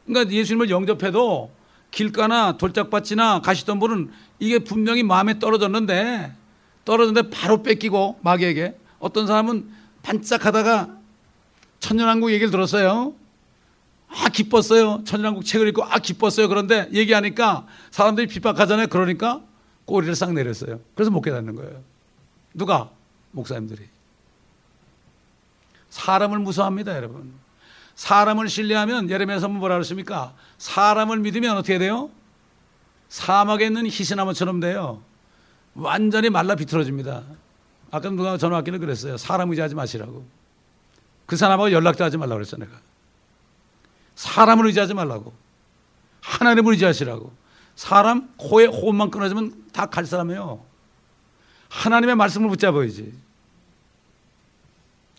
그러니까 0.07 0.33
예수님을 0.33 0.71
영접해도 0.71 1.51
길가나 1.91 2.57
돌짝밭이나 2.57 3.41
가시덤불은 3.41 4.11
이게 4.39 4.59
분명히 4.59 5.03
마음에 5.03 5.39
떨어졌는데 5.39 6.33
떨어졌는데 6.85 7.31
바로 7.31 7.63
뺏기고 7.63 8.21
마귀에게 8.23 8.79
어떤 8.99 9.27
사람은 9.27 9.69
반짝하다가 10.03 10.97
천년왕국 11.81 12.31
얘기를 12.31 12.51
들었어요. 12.51 13.15
아 14.09 14.29
기뻤어요. 14.29 15.03
천년왕국 15.05 15.45
책을 15.45 15.69
읽고 15.69 15.85
아 15.85 15.99
기뻤어요. 15.99 16.49
그런데 16.49 16.89
얘기하니까 16.93 17.67
사람들이 17.91 18.29
핍박하잖아요. 18.29 18.87
그러니까 18.87 19.43
꼬리를 19.85 20.15
싹 20.15 20.33
내렸어요. 20.33 20.81
그래서 20.95 21.11
못 21.11 21.21
깨닫는 21.23 21.55
거예요. 21.57 21.83
누가? 22.55 22.91
목사님들이. 23.33 23.83
사람을 25.91 26.39
무서워합니다, 26.39 26.97
여러분. 26.97 27.33
사람을 27.97 28.49
신뢰하면 28.49 29.11
예레미야서 29.11 29.49
뭐라 29.49 29.75
그랬습니까? 29.77 30.35
사람을 30.59 31.19
믿으면 31.19 31.57
어떻게 31.57 31.79
돼요? 31.79 32.11
사막에 33.09 33.67
있는 33.67 33.87
희시나무처럼 33.87 34.61
돼요. 34.61 35.03
완전히 35.75 36.29
말라 36.31 36.55
비틀어집니다. 36.55 37.23
아까 37.91 38.11
누가 38.11 38.37
전화 38.37 38.57
왔기는 38.57 38.79
그랬어요. 38.81 39.17
사람 39.17 39.49
의지하지 39.51 39.75
마시라고. 39.75 40.27
그 41.25 41.37
사람하고 41.37 41.73
연락도 41.73 42.05
하지 42.05 42.17
말라고 42.19 42.37
그랬어 42.37 42.57
내가. 42.57 42.73
사람을 44.15 44.67
의지하지 44.67 44.95
말라고. 44.95 45.33
하나님을 46.21 46.73
의지하시라고. 46.73 47.33
사람 47.77 48.29
코에 48.37 48.67
호흡만 48.67 49.11
끊어지면 49.11 49.67
다 49.73 49.87
갈 49.87 50.05
사람이에요. 50.07 50.65
하나님의 51.69 52.17
말씀을 52.17 52.49
붙잡아야지. 52.51 53.13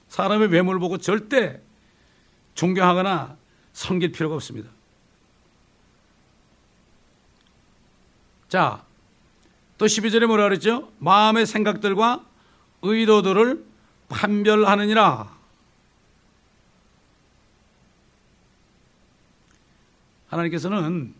사람의 0.09 0.49
외모를 0.49 0.79
보고 0.79 0.97
절대 0.97 1.61
존경하거나 2.57 3.37
섬길 3.73 4.11
필요가 4.11 4.35
없습니다. 4.35 4.69
자, 8.49 8.83
또 9.77 9.85
12절에 9.85 10.25
뭐라 10.25 10.43
그랬죠? 10.43 10.91
마음의 10.97 11.45
생각들과 11.45 12.25
의도들을 12.81 13.63
판별하느니라. 14.09 15.37
하나님께서는 20.29 21.13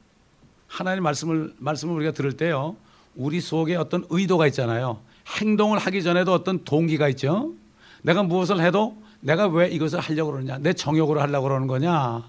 하나님 0.67 1.04
말씀을 1.04 1.54
말씀을 1.60 1.95
우리가 1.95 2.12
들을 2.12 2.36
때요. 2.36 2.76
우리 3.15 3.41
속에 3.41 3.76
어떤 3.76 4.06
의도가 4.10 4.47
있잖아요. 4.47 5.02
행동을 5.39 5.78
하기 5.78 6.02
전에도 6.02 6.34
어떤 6.34 6.63
동기가 6.63 7.08
있죠. 7.10 7.54
내가 8.02 8.23
무엇을 8.23 8.60
해도 8.60 9.00
내가 9.27 9.47
왜 9.47 9.67
이것을 9.67 9.99
하려고 9.99 10.31
그러냐? 10.31 10.57
내 10.59 10.71
정욕으로 10.71 11.19
하려고 11.19 11.49
그러는 11.49 11.67
거냐? 11.67 12.23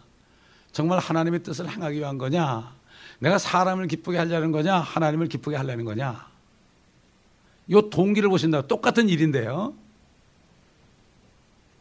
정말 0.72 0.98
하나님의 0.98 1.44
뜻을 1.44 1.70
행하기 1.70 1.96
위한 1.96 2.18
거냐? 2.18 2.72
내가 3.20 3.38
사람을 3.38 3.86
기쁘게 3.86 4.18
하려는 4.18 4.50
거냐? 4.50 4.80
하나님을 4.80 5.28
기쁘게 5.28 5.56
하려는 5.56 5.84
거냐? 5.84 6.26
요 7.70 7.90
동기를 7.90 8.28
보신다. 8.28 8.62
똑같은 8.62 9.08
일인데요. 9.08 9.74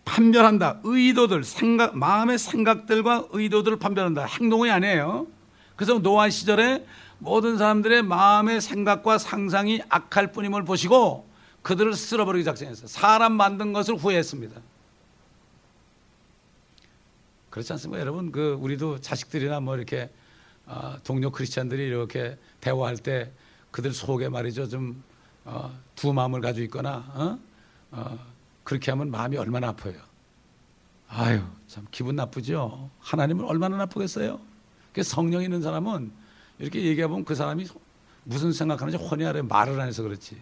판별한다. 0.05 0.81
의도들, 0.83 1.43
생각, 1.43 1.97
마음의 1.97 2.37
생각들과 2.37 3.25
의도들을 3.31 3.79
판별한다. 3.79 4.23
행동이 4.23 4.69
아니에요. 4.69 5.25
그래서 5.75 5.97
노아 5.97 6.29
시절에 6.29 6.85
모든 7.17 7.57
사람들의 7.57 8.03
마음의 8.03 8.61
생각과 8.61 9.17
상상이 9.17 9.81
악할 9.89 10.31
뿐임을 10.31 10.63
보시고 10.63 11.27
그들을 11.63 11.95
쓸어버리기 11.95 12.45
작정했어요. 12.45 12.87
사람 12.87 13.33
만든 13.33 13.73
것을 13.73 13.95
후회했습니다. 13.95 14.61
그렇지 17.57 17.73
않습니까? 17.73 17.99
여러분, 17.99 18.31
그 18.31 18.53
우리도 18.53 19.01
자식들이나 19.01 19.59
뭐 19.59 19.75
이렇게 19.75 20.11
어, 20.67 20.95
동료 21.03 21.31
크리스찬들이 21.31 21.87
이렇게 21.87 22.37
대화할 22.61 22.97
때 22.97 23.31
그들 23.71 23.93
속에 23.93 24.29
말이죠 24.29 24.67
좀 24.67 25.03
어, 25.43 25.75
두 25.95 26.13
마음을 26.13 26.41
가지고 26.41 26.65
있거나 26.65 26.97
어? 27.15 27.39
어, 27.91 28.19
그렇게 28.63 28.91
하면 28.91 29.09
마음이 29.09 29.37
얼마나 29.37 29.69
아파요. 29.69 29.95
아유 31.09 31.41
참 31.67 31.87
기분 31.89 32.15
나쁘죠. 32.15 32.91
하나님은 32.99 33.45
얼마나 33.45 33.77
나쁘겠어요. 33.77 34.39
그 34.93 35.03
성령 35.03 35.41
있는 35.41 35.61
사람은 35.61 36.11
이렇게 36.59 36.83
얘기해 36.83 37.07
보면 37.07 37.25
그 37.25 37.33
사람이 37.33 37.67
무슨 38.23 38.51
생각하는지 38.51 39.03
훤히 39.03 39.25
알아요. 39.25 39.43
말을 39.43 39.79
안 39.79 39.87
해서 39.87 40.03
그렇지. 40.03 40.39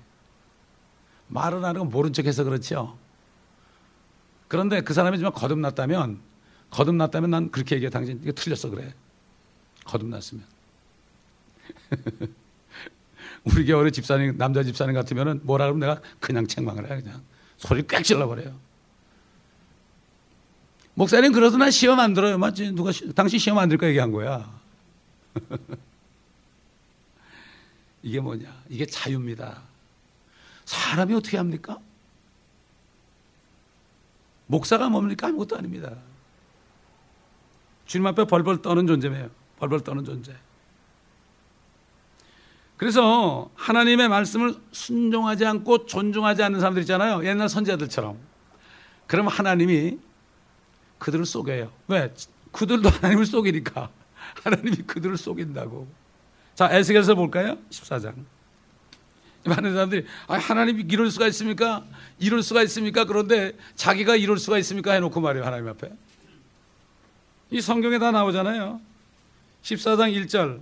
말을 1.28 1.64
안 1.64 1.76
하고 1.76 1.86
모른 1.86 2.12
척해서 2.12 2.44
그렇죠. 2.44 2.98
그런데 4.48 4.82
그 4.82 4.94
사람이 4.94 5.18
정말 5.18 5.34
거듭났다면 5.34 6.20
거듭났다면 6.70 7.30
난 7.30 7.52
그렇게 7.52 7.76
얘기해 7.76 7.90
당신 7.90 8.20
이거 8.24 8.32
틀렸어 8.32 8.70
그래. 8.70 8.94
거듭났으면. 9.86 10.44
우리 13.46 13.66
교회 13.66 13.92
집사님, 13.92 14.38
남자 14.38 14.64
집사님 14.64 14.94
같으면은 14.96 15.42
뭐라 15.44 15.66
그러면 15.66 15.80
내가 15.82 16.02
그냥 16.20 16.48
책망을 16.48 16.90
해, 16.90 17.02
그냥. 17.02 17.22
소리 17.58 17.84
꽥 17.84 18.04
질러버려요. 18.04 18.60
목사님, 20.96 21.32
그래도 21.32 21.58
난 21.58 21.72
시험 21.72 22.00
안 22.00 22.14
들어요. 22.14 22.38
맞지? 22.38 22.72
누가, 22.72 22.92
시, 22.92 23.14
당신 23.14 23.38
시험 23.38 23.60
안 23.60 23.70
들까 23.70 23.88
얘기한 23.88 24.12
거야. 24.12 24.50
이게 28.02 28.20
뭐냐? 28.20 28.64
이게 28.70 28.86
자유입니다. 28.86 29.62
사람이 30.66 31.14
어떻게 31.14 31.38
합니까? 31.38 31.80
목사가 34.48 34.90
뭡니까? 34.90 35.28
아무것도 35.28 35.58
아닙니다. 35.58 35.96
주님 37.86 38.08
앞에 38.08 38.26
벌벌 38.26 38.62
떠는 38.62 38.88
존재예요. 38.88 39.30
벌벌 39.60 39.82
떠는 39.82 40.04
존재. 40.04 40.34
그래서 42.78 43.50
하나님의 43.56 44.10
말씀을 44.10 44.56
순종하지 44.72 45.46
않고 45.46 45.86
존중하지 45.86 46.44
않는 46.44 46.60
사람들 46.60 46.82
있잖아요. 46.82 47.26
옛날 47.26 47.48
선지자들처럼. 47.48 48.18
그럼 49.08 49.28
하나님이 49.28 49.98
그들을 50.98 51.26
속여요. 51.26 51.72
왜? 51.88 52.14
그들도 52.52 52.90
하나님을 52.90 53.26
속이니까. 53.26 53.90
하나님이 54.44 54.78
그들을 54.88 55.18
속인다고. 55.18 55.88
자, 56.56 56.70
에스겔서 56.72 57.16
볼까요? 57.16 57.58
14장. 57.70 58.16
많은 59.46 59.74
사람들이 59.74 60.06
아, 60.28 60.38
하나님이 60.38 60.86
이럴 60.90 61.12
수가 61.12 61.28
있습니까? 61.28 61.86
이럴 62.18 62.42
수가 62.42 62.64
있습니까? 62.64 63.06
그런데 63.06 63.56
자기가 63.76 64.16
이럴 64.16 64.38
수가 64.38 64.58
있습니까? 64.60 64.94
해놓고 64.94 65.22
말해요. 65.22 65.46
하나님 65.46 65.68
앞에. 65.68 65.92
이 67.52 67.62
성경에 67.62 68.00
다 68.00 68.12
나오잖아요. 68.12 68.80
14장 69.64 70.14
1절. 70.26 70.60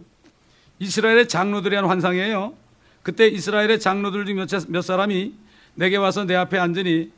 이스라엘의 0.80 1.28
장로들이 1.28 1.76
한 1.76 1.86
환상이에요. 1.86 2.54
그때 3.04 3.28
이스라엘의 3.28 3.80
장로들 3.80 4.26
중 4.26 4.46
몇 4.70 4.82
사람이 4.82 5.34
내게 5.76 5.98
와서 5.98 6.26
내 6.26 6.36
앞에 6.36 6.58
앉으니 6.58 7.12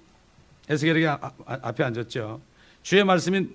에스겔에게 0.69 1.08
아, 1.08 1.19
아, 1.45 1.60
앞에 1.62 1.84
앉았죠. 1.84 2.41
주의 2.82 3.04
말씀이 3.04 3.47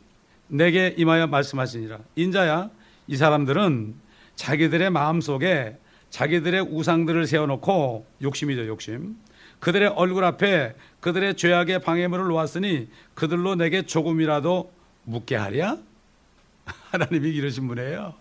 내게 0.49 0.95
임하여 0.97 1.27
말씀하시니라. 1.29 1.99
인자야, 2.17 2.71
이 3.07 3.17
사람들은 3.17 3.95
자기들의 4.37 4.91
마음 4.91 5.21
속에 5.21 5.77
자기들의 6.11 6.63
우상들을 6.63 7.27
세워놓고 7.27 8.07
욕심이죠, 8.23 8.67
욕심. 8.67 9.17
그들의 9.61 9.89
얼굴 9.89 10.25
앞에 10.25 10.75
그들의 11.01 11.37
죄악의 11.37 11.83
방해물을 11.83 12.27
놓았으니 12.29 12.89
그들로 13.15 13.55
내게 13.55 13.83
조금이라도 13.83 14.73
묻게 15.05 15.37
하랴? 15.37 15.79
하나님이 16.91 17.31
이러신 17.31 17.69
분이에요. 17.69 18.15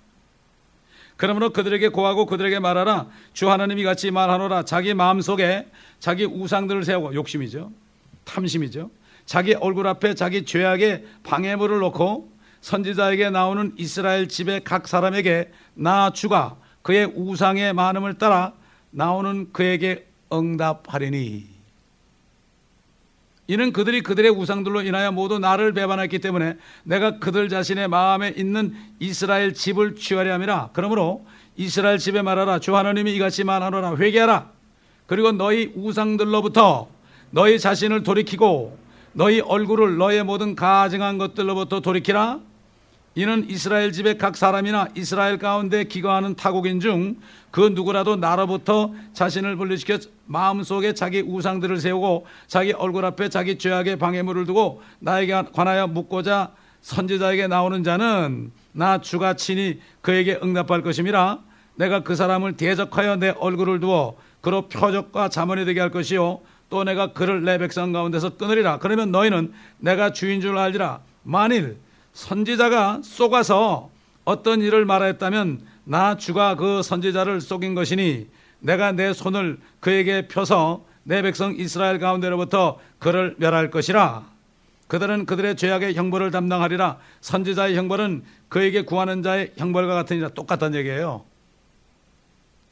그러므로 1.17 1.51
그들에게 1.51 1.89
고하고 1.89 2.25
그들에게 2.25 2.59
말하라. 2.59 3.07
주 3.33 3.49
하나님이 3.51 3.83
같이 3.83 4.09
말하노라. 4.09 4.63
자기 4.63 4.93
마음 4.93 5.19
속에 5.19 5.67
자기 5.99 6.23
우상들을 6.25 6.83
세우고 6.83 7.13
욕심이죠. 7.13 7.71
탐심이죠. 8.23 8.89
자기 9.25 9.53
얼굴 9.53 9.85
앞에 9.87 10.13
자기 10.15 10.45
죄악의 10.45 11.05
방해물을 11.23 11.79
놓고 11.79 12.31
선지자에게 12.61 13.29
나오는 13.31 13.73
이스라엘 13.77 14.27
집의 14.27 14.63
각 14.63 14.87
사람에게 14.87 15.51
나 15.73 16.11
주가 16.11 16.55
그의 16.81 17.05
우상의 17.05 17.73
많음을 17.73 18.17
따라 18.17 18.53
나오는 18.91 19.51
그에게 19.51 20.07
응답하리니 20.31 21.58
이는 23.49 23.73
그들이 23.73 24.01
그들의 24.01 24.29
우상들로 24.29 24.83
인하여 24.83 25.11
모두 25.11 25.39
나를 25.39 25.73
배반했기 25.73 26.19
때문에 26.19 26.57
내가 26.83 27.17
그들 27.17 27.49
자신의 27.49 27.87
마음에 27.87 28.31
있는 28.37 28.75
이스라엘 28.99 29.55
집을 29.55 29.95
취하려 29.95 30.33
함이라. 30.33 30.69
그러므로 30.71 31.25
이스라엘 31.57 31.97
집에 31.97 32.21
말하라. 32.21 32.59
주 32.59 32.77
하나님이 32.77 33.11
이같이 33.15 33.43
말하노라. 33.43 33.95
회개하라. 33.95 34.51
그리고 35.07 35.31
너희 35.31 35.73
우상들로부터 35.75 36.89
너희 37.31 37.57
자신을 37.57 38.03
돌이키고 38.03 38.77
너희 39.13 39.39
얼굴을 39.39 39.97
너의 39.97 40.23
모든 40.23 40.55
가증한 40.55 41.17
것들로부터 41.17 41.79
돌이키라 41.79 42.41
이는 43.15 43.49
이스라엘 43.49 43.91
집의 43.91 44.17
각 44.17 44.37
사람이나 44.37 44.89
이스라엘 44.95 45.37
가운데 45.37 45.83
기거하는 45.83 46.35
타국인 46.35 46.79
중 46.79 47.17
그 47.51 47.71
누구라도 47.73 48.15
나로부터 48.15 48.93
자신을 49.13 49.55
분리시켜 49.55 49.97
마음속에 50.25 50.93
자기 50.93 51.21
우상들을 51.21 51.77
세우고 51.79 52.25
자기 52.47 52.73
얼굴 52.73 53.05
앞에 53.05 53.29
자기 53.29 53.57
죄악의 53.57 53.97
방해물을 53.97 54.45
두고 54.45 54.81
나에게 54.99 55.43
관하여 55.53 55.87
묻고자 55.87 56.51
선지자에게 56.81 57.47
나오는 57.47 57.83
자는 57.83 58.51
나 58.71 59.01
주가 59.01 59.33
친히 59.33 59.79
그에게 60.01 60.39
응답할 60.41 60.83
것임이라 60.83 61.39
내가 61.75 62.03
그 62.03 62.15
사람을 62.15 62.55
대적하여 62.55 63.15
내 63.15 63.29
얼굴을 63.29 63.79
두어 63.79 64.15
그로 64.41 64.69
표적과 64.69 65.29
자문이 65.29 65.65
되게 65.65 65.79
할 65.79 65.89
것이요 65.89 66.41
또 66.69 66.83
내가 66.83 67.13
그를 67.13 67.43
내 67.43 67.57
백성 67.57 67.91
가운데서 67.91 68.37
끊으리라. 68.37 68.77
그러면 68.77 69.11
너희는 69.11 69.51
내가 69.79 70.13
주인 70.13 70.39
줄 70.39 70.55
알지라. 70.55 70.99
만일 71.23 71.77
선지자가 72.19 72.99
쏘가서 73.01 73.89
어떤 74.25 74.61
일을 74.61 74.83
말하였다면 74.83 75.61
나 75.85 76.17
주가 76.17 76.55
그 76.55 76.83
선지자를 76.83 77.39
속인 77.39 77.75
것이니 77.75 78.27
내가 78.59 78.91
내 78.91 79.13
손을 79.13 79.57
그에게 79.79 80.27
펴서 80.27 80.85
내 81.03 81.21
백성 81.21 81.55
이스라엘 81.55 81.97
가운데로부터 81.97 82.77
그를 82.99 83.35
멸할 83.39 83.71
것이라. 83.71 84.27
그들은 84.87 85.25
그들의 85.25 85.55
죄악의 85.55 85.95
형벌을 85.95 86.31
담당하리라. 86.31 86.97
선지자의 87.21 87.77
형벌은 87.77 88.23
그에게 88.49 88.83
구하는 88.83 89.23
자의 89.23 89.53
형벌과 89.55 89.93
같으니라. 89.93 90.29
똑같은 90.29 90.75
얘기예요. 90.75 91.23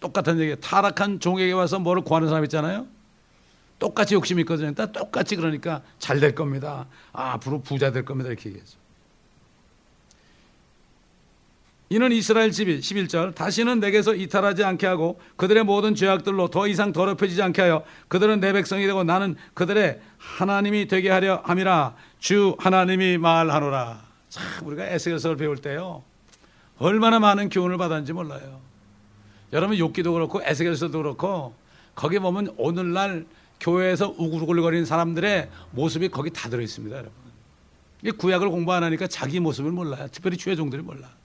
똑같은 0.01 0.39
얘기예요. 0.39 0.55
타락한 0.57 1.21
종에게 1.21 1.53
와서 1.53 1.79
뭐를 1.79 2.03
구하는 2.03 2.27
사람 2.27 2.43
있잖아요. 2.43 2.85
똑같이 3.79 4.13
욕심이 4.15 4.41
있거든요. 4.41 4.73
똑같이 4.73 5.35
그러니까 5.37 5.81
잘 5.99 6.19
될 6.19 6.35
겁니다. 6.35 6.85
아, 7.13 7.33
앞으로 7.33 7.61
부자 7.61 7.91
될 7.91 8.03
겁니다. 8.03 8.29
이렇게 8.29 8.49
얘기했죠 8.49 8.86
이는 11.89 12.11
이스라엘 12.11 12.51
집이 12.51 12.79
11절 12.79 13.33
다시는 13.33 13.79
내게서 13.79 14.13
이탈하지 14.13 14.63
않게 14.63 14.85
하고 14.85 15.19
그들의 15.37 15.63
모든 15.63 15.95
죄악들로 15.95 16.49
더 16.49 16.67
이상 16.67 16.91
더럽혀지지 16.91 17.41
않게 17.41 17.61
하여 17.61 17.83
그들은 18.09 18.41
내 18.41 18.51
백성이 18.51 18.85
되고 18.87 19.03
나는 19.05 19.35
그들의 19.53 19.99
하나님이 20.17 20.87
되게 20.87 21.09
하려 21.09 21.41
함이라. 21.45 21.95
주 22.19 22.55
하나님이 22.59 23.17
말하노라. 23.19 24.01
참 24.27 24.67
우리가 24.67 24.85
에스겔서를 24.85 25.37
배울 25.37 25.57
때요. 25.57 26.03
얼마나 26.77 27.19
많은 27.19 27.47
교훈을 27.49 27.77
받았는지 27.77 28.11
몰라요. 28.11 28.59
여러분 29.53 29.77
욕기도 29.77 30.11
그렇고 30.11 30.41
에스겔서도 30.43 30.97
그렇고 30.97 31.55
거기 31.95 32.19
보면 32.19 32.53
오늘날 32.57 33.25
교회에서 33.61 34.13
우글우글거리는 34.17 34.85
사람들의 34.85 35.49
모습이 35.71 36.09
거기 36.09 36.31
다 36.31 36.49
들어 36.49 36.61
있습니다 36.61 36.95
여러분. 36.97 37.13
구약을 38.17 38.49
공부 38.49 38.73
안 38.73 38.83
하니까 38.83 39.07
자기 39.07 39.39
모습을 39.39 39.71
몰라요. 39.71 40.07
특별히 40.11 40.37
죄종들이 40.37 40.81
몰라 40.81 41.16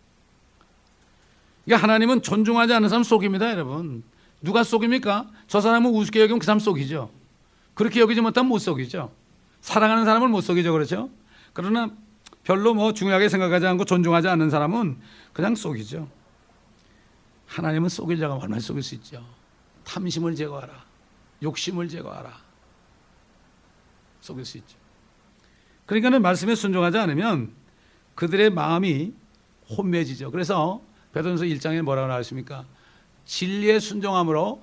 그러니까 1.64 1.83
하나님은 1.83 2.22
존중하지 2.22 2.72
않는 2.75 2.88
사람 2.88 3.03
속입니다, 3.03 3.51
여러분. 3.51 4.03
누가 4.40 4.64
속입니까? 4.64 5.31
저 5.46 5.61
사람은 5.61 5.90
우습게 5.90 6.20
여기면 6.20 6.40
그 6.40 6.46
사람 6.46 6.59
속이죠. 6.59 7.11
그렇게 7.75 8.01
여기지 8.01 8.20
못하면 8.20 8.48
못 8.48 8.59
속이죠. 8.59 9.12
사랑하는 9.61 10.05
사람을 10.05 10.29
못 10.29 10.40
속이죠, 10.40 10.72
그렇죠? 10.72 11.11
그러나 11.53 11.90
별로 12.44 12.75
뭐 12.75 12.92
중요하게 12.92 13.29
생각하지 13.29 13.66
않고 13.66 13.85
존중하지 13.85 14.29
않는 14.29 14.51
사람은 14.51 14.98
그냥 15.33 15.55
속이죠. 15.55 16.09
하나님은 17.46 17.88
속이려고 17.88 18.42
얼마나 18.42 18.61
속일 18.61 18.83
수 18.83 18.94
있죠. 18.96 19.25
탐심을 19.85 20.35
제거하라. 20.35 20.85
욕심을 21.42 21.88
제거하라. 21.88 22.33
속일 24.20 24.44
수 24.44 24.59
있죠. 24.59 24.77
그러니까는 25.87 26.22
말씀에 26.22 26.55
순종하지 26.55 26.98
않으면 26.98 27.53
그들의 28.14 28.51
마음이 28.51 29.12
혼매지죠. 29.68 30.31
그래서 30.31 30.83
베드로서 31.12 31.44
1장에 31.44 31.83
뭐라고 31.83 32.09
나왔습니까? 32.09 32.64
진리의 33.25 33.81
순종함으로 33.81 34.62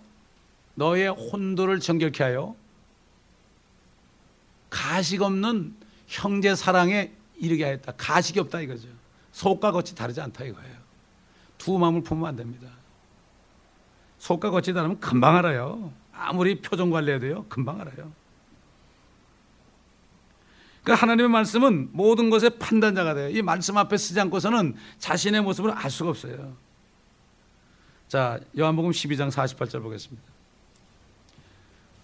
너의 0.76 1.10
혼도를 1.10 1.80
정결케 1.80 2.24
하여 2.24 2.56
가식 4.70 5.22
없는 5.22 5.76
형제 6.08 6.56
사랑에 6.56 7.12
이르게 7.38 7.64
하였다. 7.66 7.94
가식이 7.94 8.40
없다 8.40 8.62
이거죠. 8.62 8.88
속과 9.32 9.72
겉이 9.72 9.96
다르지 9.96 10.22
않다 10.22 10.44
이거예요. 10.44 10.76
두 11.58 11.78
마음을 11.78 12.02
품으면 12.02 12.30
안 12.30 12.36
됩니다. 12.36 12.70
속과 14.20 14.52
겉이 14.52 14.74
다르면 14.74 15.00
금방 15.00 15.36
알아요. 15.38 15.94
아무리 16.12 16.60
표정 16.62 16.90
관리해도요, 16.90 17.46
금방 17.48 17.80
알아요. 17.80 18.12
그 20.84 20.92
하나님의 20.92 21.30
말씀은 21.30 21.90
모든 21.92 22.30
것의 22.30 22.52
판단자가 22.60 23.14
돼요. 23.14 23.30
이 23.30 23.42
말씀 23.42 23.78
앞에 23.78 23.98
쓰지 23.98 24.20
않고서는 24.20 24.76
자신의 24.98 25.42
모습을 25.42 25.72
알 25.72 25.90
수가 25.90 26.12
없어요. 26.12 26.54
자, 28.08 28.40
요한복음 28.58 28.92
12장 28.92 29.30
48절 29.30 29.84
보겠습니다. 29.84 30.24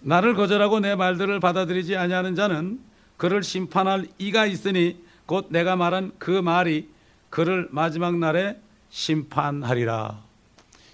나를 0.00 0.34
거절하고 0.34 0.80
내 0.80 0.94
말들을 0.94 1.40
받아들이지 1.40 1.96
아니하는 1.96 2.34
자는 2.34 2.80
그를 3.16 3.42
심판할 3.42 4.06
이가 4.18 4.46
있으니 4.46 5.02
곧 5.24 5.46
내가 5.50 5.74
말한 5.74 6.12
그 6.18 6.30
말이 6.30 6.88
그를 7.30 7.68
마지막 7.72 8.16
날에 8.16 8.60
심판하리라. 8.90 10.22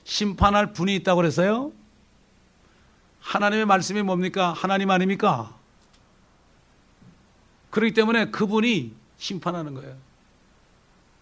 심판할 0.05 0.73
분이 0.73 0.95
있다고 0.97 1.17
그랬어요? 1.17 1.73
하나님의 3.21 3.67
말씀이 3.67 4.03
뭡니까? 4.03 4.53
하나님 4.53 4.91
아닙니까? 4.91 5.55
그렇기 7.73 7.95
때문에 7.95 8.27
그분이 8.27 8.93
심판하는 9.17 9.75
거예요. 9.75 9.97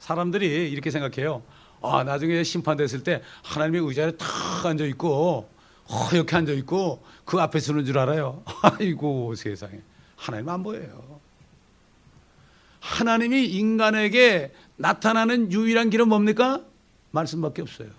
사람들이 0.01 0.71
이렇게 0.71 0.91
생각해요. 0.91 1.43
아, 1.81 2.03
나중에 2.03 2.43
심판됐을 2.43 3.05
때 3.05 3.23
하나님의 3.45 3.83
의자에 3.83 4.13
탁 4.17 4.67
앉아 4.67 4.85
있고 4.87 5.49
허옇게 5.89 6.37
앉아 6.37 6.53
있고 6.53 7.03
그 7.25 7.41
앞에 7.41 7.61
서는 7.61 7.85
줄 7.85 7.99
알아요. 7.99 8.43
아이고 8.63 9.35
세상에 9.37 9.81
하나님 10.17 10.49
안 10.49 10.63
보여요. 10.65 11.21
하나님이 12.81 13.47
인간에게 13.47 14.53
나타나는 14.77 15.53
유일한 15.53 15.89
길은 15.89 16.09
뭡니까? 16.09 16.63
말씀밖에 17.13 17.63
없어요. 17.63 17.91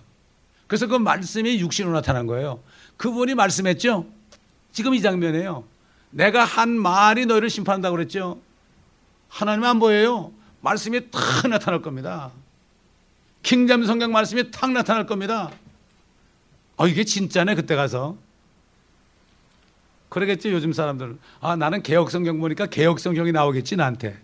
그래서 0.67 0.87
그 0.87 0.95
말씀이 0.95 1.59
육신으로 1.61 1.93
나타난 1.93 2.27
거예요. 2.27 2.61
그분이 2.97 3.35
말씀했죠. 3.35 4.05
지금 4.73 4.93
이 4.93 5.01
장면이에요. 5.01 5.70
내가 6.11 6.43
한 6.43 6.69
말이 6.69 7.25
너희를 7.25 7.49
심판한다고 7.49 7.95
그랬죠. 7.95 8.39
하나님 9.29 9.63
안 9.63 9.79
보여요. 9.79 10.31
말씀이 10.61 11.09
탁 11.09 11.47
나타날 11.49 11.81
겁니다. 11.81 12.31
킹잠 13.43 13.85
성경 13.85 14.11
말씀이 14.11 14.51
탁 14.51 14.71
나타날 14.71 15.05
겁니다. 15.05 15.51
어, 16.77 16.87
이게 16.87 17.03
진짜네, 17.03 17.55
그때 17.55 17.75
가서. 17.75 18.17
그러겠지, 20.09 20.51
요즘 20.51 20.73
사람들. 20.73 21.17
아, 21.39 21.55
나는 21.55 21.81
개혁 21.81 22.11
성경 22.11 22.39
보니까 22.39 22.65
개혁 22.65 22.99
성경이 22.99 23.31
나오겠지, 23.31 23.77
나한테. 23.77 24.19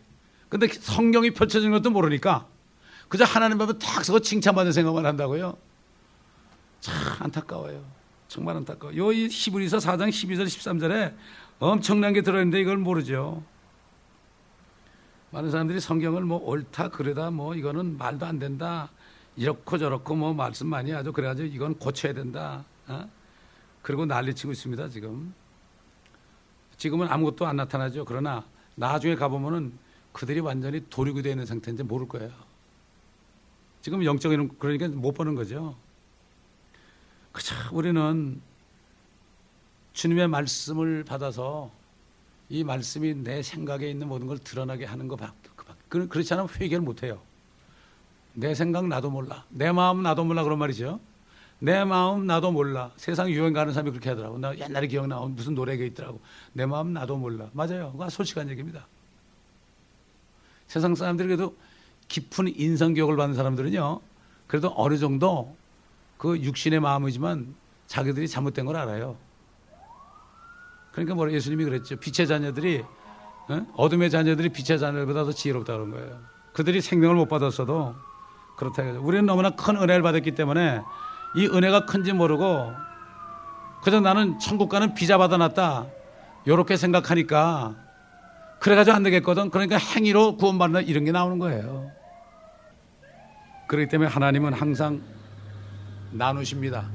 근데 0.49 0.67
성경이 0.67 1.31
펼쳐진 1.31 1.71
것도 1.71 1.89
모르니까 1.89 2.45
그저 3.09 3.23
하나님 3.23 3.59
앞에 3.61 3.77
탁 3.79 4.03
서고 4.03 4.19
칭찬받는 4.19 4.71
생각만 4.71 5.05
한다고요. 5.05 5.57
참 6.79 6.95
안타까워요. 7.19 7.83
정말 8.27 8.57
안타까워. 8.57 8.95
요 8.95 9.11
히브리서 9.11 9.77
4장 9.77 10.09
12절 10.09 10.45
13절에 10.45 11.13
엄청난 11.59 12.13
게 12.13 12.21
들어있는데 12.21 12.61
이걸 12.61 12.77
모르죠. 12.77 13.43
많은 15.31 15.51
사람들이 15.51 15.79
성경을 15.79 16.23
뭐 16.23 16.37
옳다 16.39 16.89
그러다 16.89 17.31
뭐 17.31 17.55
이거는 17.55 17.97
말도 17.97 18.25
안 18.25 18.39
된다 18.39 18.89
이렇고 19.35 19.77
저렇고 19.77 20.15
뭐 20.15 20.33
말씀 20.33 20.67
많이 20.67 20.91
하죠. 20.91 21.11
그래가지고 21.11 21.47
이건 21.47 21.77
고쳐야 21.77 22.13
된다. 22.13 22.63
어? 22.87 23.09
그리고 23.81 24.05
난리치고 24.05 24.51
있습니다 24.51 24.89
지금. 24.89 25.33
지금은 26.77 27.07
아무것도 27.07 27.47
안 27.47 27.55
나타나죠. 27.55 28.05
그러나 28.05 28.45
나중에 28.75 29.15
가보면은 29.15 29.73
그들이 30.11 30.39
완전히 30.39 30.83
도리고 30.89 31.21
되어 31.21 31.31
있는 31.31 31.45
상태인지 31.45 31.83
모를 31.83 32.07
거예요. 32.07 32.31
지금 33.81 34.03
영적인 34.03 34.57
그러니까 34.59 34.87
못 34.89 35.13
보는 35.13 35.35
거죠. 35.35 35.75
그죠 37.31 37.55
우리는 37.71 38.41
주님의 39.97 40.27
말씀을 40.27 41.03
받아서 41.03 41.71
이 42.49 42.63
말씀이 42.63 43.15
내 43.15 43.41
생각에 43.41 43.89
있는 43.89 44.07
모든 44.07 44.27
걸 44.27 44.37
드러나게 44.37 44.85
하는 44.85 45.07
것밖에 45.07 45.49
그렇지 45.89 46.33
않으면 46.35 46.49
회개를 46.53 46.81
못 46.81 47.01
해요. 47.01 47.19
내 48.35 48.53
생각 48.53 48.87
나도 48.87 49.09
몰라. 49.09 49.43
내 49.49 49.71
마음 49.71 50.03
나도 50.03 50.23
몰라 50.23 50.43
그런 50.43 50.59
말이죠. 50.59 50.99
내 51.57 51.83
마음 51.83 52.27
나도 52.27 52.51
몰라. 52.51 52.91
세상 52.95 53.31
유행 53.31 53.53
가는 53.53 53.73
사람이 53.73 53.89
그렇게 53.89 54.09
하더라고. 54.09 54.37
나 54.37 54.55
옛날에 54.55 54.85
기억나. 54.85 55.19
무슨 55.21 55.55
노래가 55.55 55.83
있더라고. 55.85 56.21
내 56.53 56.67
마음 56.67 56.93
나도 56.93 57.17
몰라. 57.17 57.49
맞아요. 57.53 57.91
그건 57.93 58.11
솔직한 58.11 58.47
얘기입니다. 58.51 58.85
세상 60.67 60.93
사람들이 60.93 61.29
그래도 61.29 61.55
깊은 62.07 62.59
인성 62.59 62.93
교육을 62.93 63.15
받는 63.17 63.35
사람들은요. 63.35 63.99
그래도 64.45 64.71
어느 64.77 64.99
정도 64.99 65.55
그 66.19 66.39
육신의 66.39 66.81
마음이지만 66.81 67.55
자기들이 67.87 68.27
잘못된 68.27 68.67
걸 68.67 68.75
알아요. 68.75 69.17
그러니까 70.97 71.13
뭐라 71.13 71.31
예수님이 71.31 71.63
그랬죠. 71.63 71.95
빛의 71.97 72.27
자녀들이 72.27 72.83
어? 73.49 73.65
어둠의 73.75 74.09
자녀들이 74.09 74.49
빛의 74.49 74.79
자녀들보다 74.79 75.25
더 75.25 75.31
지혜롭다 75.31 75.73
그런 75.73 75.91
거예요. 75.91 76.19
그들이 76.53 76.81
생명을 76.81 77.15
못 77.15 77.27
받았어도 77.27 77.93
그렇다 78.57 78.81
해서 78.81 78.99
우리는 78.99 79.27
너무나 79.27 79.51
큰 79.51 79.75
은혜를 79.75 80.01
받았기 80.01 80.31
때문에 80.31 80.81
이 81.35 81.45
은혜가 81.45 81.85
큰지 81.85 82.13
모르고 82.13 82.73
그저 83.83 83.99
나는 83.99 84.39
천국 84.39 84.69
가는 84.69 84.95
비자 84.95 85.19
받아놨다. 85.19 85.85
이렇게 86.45 86.75
생각하니까 86.75 87.75
그래가지고 88.59 88.95
안 88.95 89.03
되겠거든. 89.03 89.51
그러니까 89.51 89.77
행위로 89.77 90.37
구원받는 90.37 90.87
이런 90.87 91.05
게 91.05 91.11
나오는 91.11 91.37
거예요. 91.37 91.91
그렇기 93.67 93.87
때문에 93.87 94.09
하나님은 94.09 94.53
항상 94.53 95.03
나누십니다. 96.09 96.89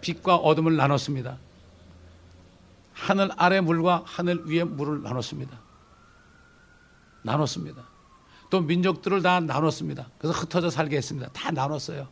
빛과 0.00 0.34
어둠을 0.34 0.74
나눴습니다. 0.74 1.38
하늘 2.94 3.30
아래 3.36 3.60
물과 3.60 4.04
하늘 4.06 4.46
위에 4.46 4.64
물을 4.64 5.02
나눴습니다. 5.02 5.58
나눴습니다. 7.22 7.84
또 8.50 8.60
민족들을 8.60 9.20
다 9.22 9.40
나눴습니다. 9.40 10.08
그래서 10.18 10.38
흩어져 10.38 10.70
살게 10.70 10.96
했습니다. 10.96 11.28
다 11.32 11.50
나눴어요. 11.50 12.08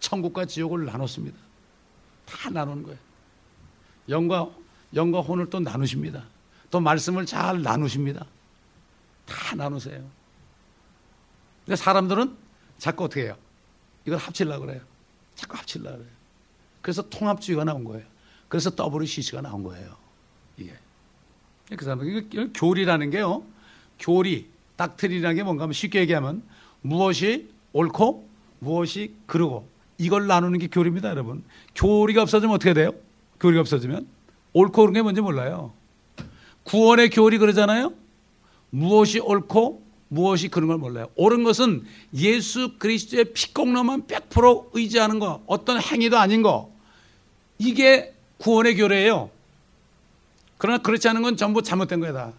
천국과 0.00 0.44
지옥을 0.46 0.84
나눴습니다. 0.84 1.38
다 2.26 2.50
나누는 2.50 2.82
거예요. 2.82 2.98
영과 4.08 4.50
영과 4.94 5.20
혼을 5.20 5.48
또 5.48 5.60
나누십니다. 5.60 6.24
또 6.70 6.80
말씀을 6.80 7.24
잘 7.24 7.62
나누십니다. 7.62 8.26
다 9.26 9.54
나누세요. 9.54 10.04
근데 11.64 11.76
사람들은 11.76 12.36
자꾸 12.78 13.04
어떻게 13.04 13.22
해요? 13.22 13.36
이걸 14.04 14.18
합치려고 14.18 14.66
그래요. 14.66 14.82
자꾸 15.34 15.56
합치려고 15.56 15.98
그래요. 15.98 16.23
그래서 16.84 17.00
통합주의가 17.08 17.64
나온 17.64 17.82
거예요. 17.82 18.04
그래서 18.46 18.70
WCC가 18.78 19.40
나온 19.40 19.62
거예요. 19.62 19.96
이게. 20.58 20.74
그 21.74 22.28
이거 22.30 22.48
교리라는 22.54 23.08
게요. 23.08 23.42
교리, 23.98 24.50
닥트리라는 24.76 25.34
게 25.34 25.42
뭔가 25.42 25.62
하면 25.62 25.72
쉽게 25.72 26.00
얘기하면 26.00 26.42
무엇이 26.82 27.48
옳고 27.72 28.28
무엇이 28.58 29.14
그르고 29.24 29.66
이걸 29.96 30.26
나누는 30.26 30.58
게 30.58 30.66
교리입니다, 30.66 31.08
여러분. 31.08 31.42
교리가 31.74 32.20
없어지면 32.20 32.54
어떻게 32.54 32.74
돼요? 32.74 32.90
교리가 33.40 33.62
없어지면 33.62 34.06
옳고 34.52 34.82
그른 34.82 34.92
게 34.92 35.00
뭔지 35.00 35.22
몰라요. 35.22 35.72
구원의 36.64 37.08
교리 37.08 37.38
그러잖아요. 37.38 37.94
무엇이 38.68 39.20
옳고 39.20 39.82
무엇이 40.08 40.48
그런 40.48 40.68
걸 40.68 40.76
몰라요. 40.76 41.08
옳은 41.16 41.44
것은 41.44 41.84
예수 42.12 42.76
그리스도의 42.78 43.32
피공로만 43.32 44.06
100% 44.06 44.68
의지하는 44.74 45.18
거, 45.18 45.42
어떤 45.46 45.80
행위도 45.80 46.18
아닌 46.18 46.42
거. 46.42 46.73
이게 47.58 48.14
구원의 48.38 48.76
교례예요. 48.76 49.30
그러나 50.58 50.78
그렇지 50.78 51.08
않은 51.08 51.22
건 51.22 51.36
전부 51.36 51.62
잘못된 51.62 52.00
거다. 52.00 52.32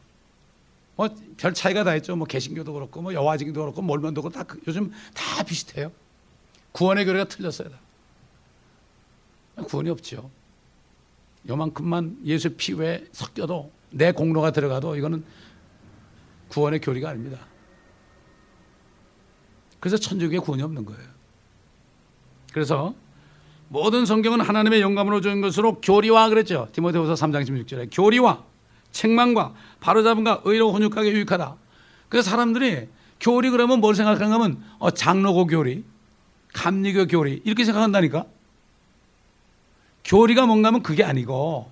뭐 0.95 1.09
별 1.37 1.53
차이가 1.53 1.83
다 1.83 1.95
있죠. 1.97 2.15
뭐 2.15 2.25
개신교도 2.25 2.73
그렇고 2.73 3.01
뭐 3.01 3.13
여화증도 3.13 3.59
그렇고 3.59 3.81
몰면도 3.81 4.21
그렇고 4.21 4.37
다 4.37 4.43
그, 4.43 4.59
요즘 4.67 4.91
다 5.13 5.43
비슷해요. 5.43 5.91
구원의 6.71 7.05
교례가 7.05 7.25
틀렸어요. 7.25 7.69
다. 7.69 7.79
구원이 9.67 9.89
없죠. 9.89 10.29
요만큼만 11.47 12.19
예수 12.25 12.55
피 12.55 12.73
외에 12.73 13.05
섞여도 13.11 13.71
내 13.91 14.11
공로가 14.11 14.51
들어가도 14.51 14.95
이거는 14.95 15.23
구원의 16.49 16.81
교리가 16.81 17.09
아닙니다. 17.09 17.39
그래서 19.79 19.97
천주교에 19.97 20.39
구원이 20.39 20.63
없는 20.63 20.85
거예요. 20.85 21.07
그래서 22.51 22.95
모든 23.75 24.05
성경은 24.05 24.39
하나님의 24.39 24.79
영감으로 24.79 25.19
주은 25.19 25.41
것으로 25.41 25.81
교리와 25.81 26.29
그랬죠. 26.29 26.69
디모데후서 26.71 27.13
3장 27.15 27.45
16절에 27.45 27.89
교리와 27.91 28.41
책망과 28.93 29.53
바로잡음과 29.81 30.43
의로 30.45 30.71
훈육하게 30.71 31.11
유익하다. 31.11 31.57
그래서 32.07 32.29
사람들이 32.29 32.87
교리 33.19 33.49
그러면 33.49 33.81
뭘 33.81 33.93
생각하는가 33.93 34.35
하면 34.35 34.63
어, 34.79 34.91
장로고 34.91 35.47
교리, 35.47 35.83
감리교 36.53 37.07
교리 37.07 37.41
이렇게 37.43 37.65
생각한다니까. 37.65 38.25
교리가 40.05 40.45
뭔가 40.45 40.69
하면 40.69 40.81
그게 40.81 41.03
아니고 41.03 41.69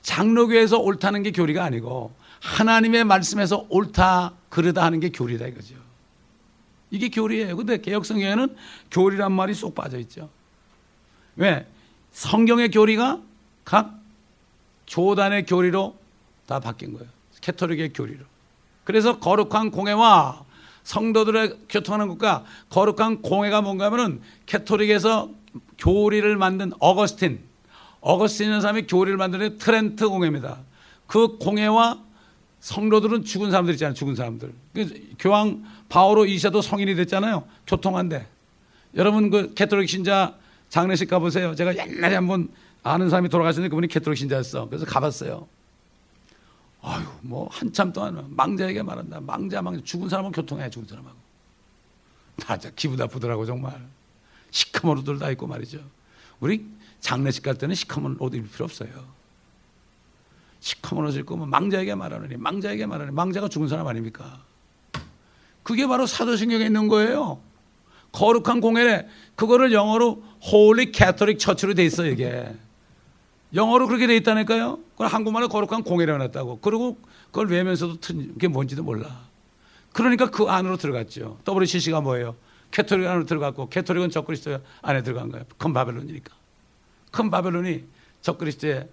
장로교에서 0.00 0.78
옳다는 0.78 1.22
게 1.22 1.32
교리가 1.32 1.62
아니고 1.62 2.14
하나님의 2.40 3.04
말씀에서 3.04 3.66
옳다 3.68 4.32
그르다 4.48 4.82
하는 4.82 5.00
게 5.00 5.10
교리다 5.10 5.48
이거죠. 5.48 5.74
이게 6.90 7.10
교리예요. 7.10 7.58
근데 7.58 7.78
개혁성경에는 7.78 8.56
교리란 8.90 9.32
말이 9.32 9.52
쏙 9.52 9.74
빠져 9.74 9.98
있죠. 9.98 10.30
왜? 11.40 11.66
성경의 12.12 12.70
교리가 12.70 13.18
각 13.64 13.98
교단의 14.86 15.46
교리로 15.46 15.96
다 16.46 16.60
바뀐 16.60 16.92
거예요. 16.92 17.08
캐토릭의 17.40 17.94
교리로. 17.94 18.24
그래서 18.84 19.18
거룩한 19.18 19.70
공회와 19.70 20.44
성도들의 20.82 21.56
교통하는 21.68 22.08
것과 22.08 22.44
거룩한 22.68 23.22
공회가 23.22 23.62
뭔가 23.62 23.86
하면은 23.86 24.20
캐토릭에서 24.44 25.30
교리를 25.78 26.36
만든 26.36 26.72
어거스틴, 26.78 27.40
어거스틴이라는 28.00 28.60
사람이 28.60 28.86
교리를 28.86 29.16
만드는 29.16 29.56
트렌트 29.56 30.08
공회입니다. 30.08 30.58
그 31.06 31.38
공회와 31.38 32.02
성도들은 32.60 33.24
죽은 33.24 33.50
사람들 33.50 33.74
있잖아요. 33.74 33.94
죽은 33.94 34.14
사람들. 34.14 34.52
교황 35.18 35.64
바오로 35.88 36.26
이샤도 36.26 36.60
성인이 36.60 36.96
됐잖아요. 36.96 37.44
교통한데. 37.66 38.26
여러분 38.96 39.30
그 39.30 39.54
가톨릭 39.54 39.88
신자 39.88 40.34
장례식 40.70 41.10
가보세요. 41.10 41.54
제가 41.54 41.76
옛날에 41.76 42.14
한번 42.14 42.48
아는 42.82 43.10
사람이 43.10 43.28
돌아가셨는데 43.28 43.70
그분이 43.70 43.88
가톨릭 43.88 44.18
신자였어. 44.18 44.68
그래서 44.68 44.86
가봤어요. 44.86 45.46
아유, 46.82 47.04
뭐 47.20 47.48
한참 47.50 47.92
동안 47.92 48.24
망자에게 48.30 48.82
말한다. 48.82 49.20
망자, 49.20 49.60
망자. 49.60 49.82
죽은 49.84 50.08
사람은 50.08 50.32
교통해, 50.32 50.70
죽은 50.70 50.88
사람하고. 50.88 51.16
나 52.38 52.56
진짜 52.56 52.74
기분 52.74 52.96
나쁘더라고, 52.96 53.44
정말. 53.44 53.78
시커먼 54.50 54.98
옷들 54.98 55.18
다 55.18 55.30
입고 55.30 55.46
말이죠. 55.46 55.78
우리 56.38 56.64
장례식 57.00 57.42
갈 57.42 57.56
때는 57.56 57.74
시커먼 57.74 58.16
옷 58.18 58.34
입을 58.34 58.48
필요 58.48 58.64
없어요. 58.64 58.88
시커먼 60.60 61.06
옷 61.06 61.16
입고 61.16 61.36
뭐 61.36 61.46
망자에게 61.46 61.94
말하느니 61.94 62.36
망자에게 62.36 62.86
말하니 62.86 63.10
망자가 63.10 63.48
죽은 63.48 63.68
사람 63.68 63.86
아닙니까? 63.86 64.42
그게 65.62 65.86
바로 65.86 66.06
사도신경에 66.06 66.64
있는 66.64 66.88
거예요. 66.88 67.40
거룩한 68.12 68.60
공회 68.60 69.06
그거를 69.36 69.72
영어로 69.72 70.22
Holy 70.44 70.92
Catholic 70.94 71.38
Church로 71.38 71.74
돼 71.74 71.84
있어 71.84 72.06
이게. 72.06 72.54
영어로 73.54 73.86
그렇게 73.88 74.06
돼 74.06 74.16
있다니까요. 74.16 74.78
그걸 74.92 75.08
한국말로 75.08 75.48
거룩한 75.48 75.82
공회로 75.82 76.14
해놨다고. 76.14 76.60
그리고 76.60 76.98
그걸 77.26 77.48
외면서도 77.48 77.96
그게 78.00 78.48
뭔지도 78.48 78.82
몰라. 78.82 79.28
그러니까 79.92 80.30
그 80.30 80.44
안으로 80.44 80.76
들어갔죠. 80.76 81.38
WCC가 81.48 82.00
뭐예요? 82.00 82.36
가톨릭 82.70 83.06
안으로 83.08 83.26
들어갔고 83.26 83.68
가톨릭은 83.68 84.10
적그리스도 84.10 84.58
안에 84.82 85.02
들어간 85.02 85.30
거예요. 85.30 85.44
큰 85.58 85.72
바벨론이니까. 85.72 86.32
큰 87.10 87.30
바벨론이 87.30 87.84
적그리스도의 88.22 88.88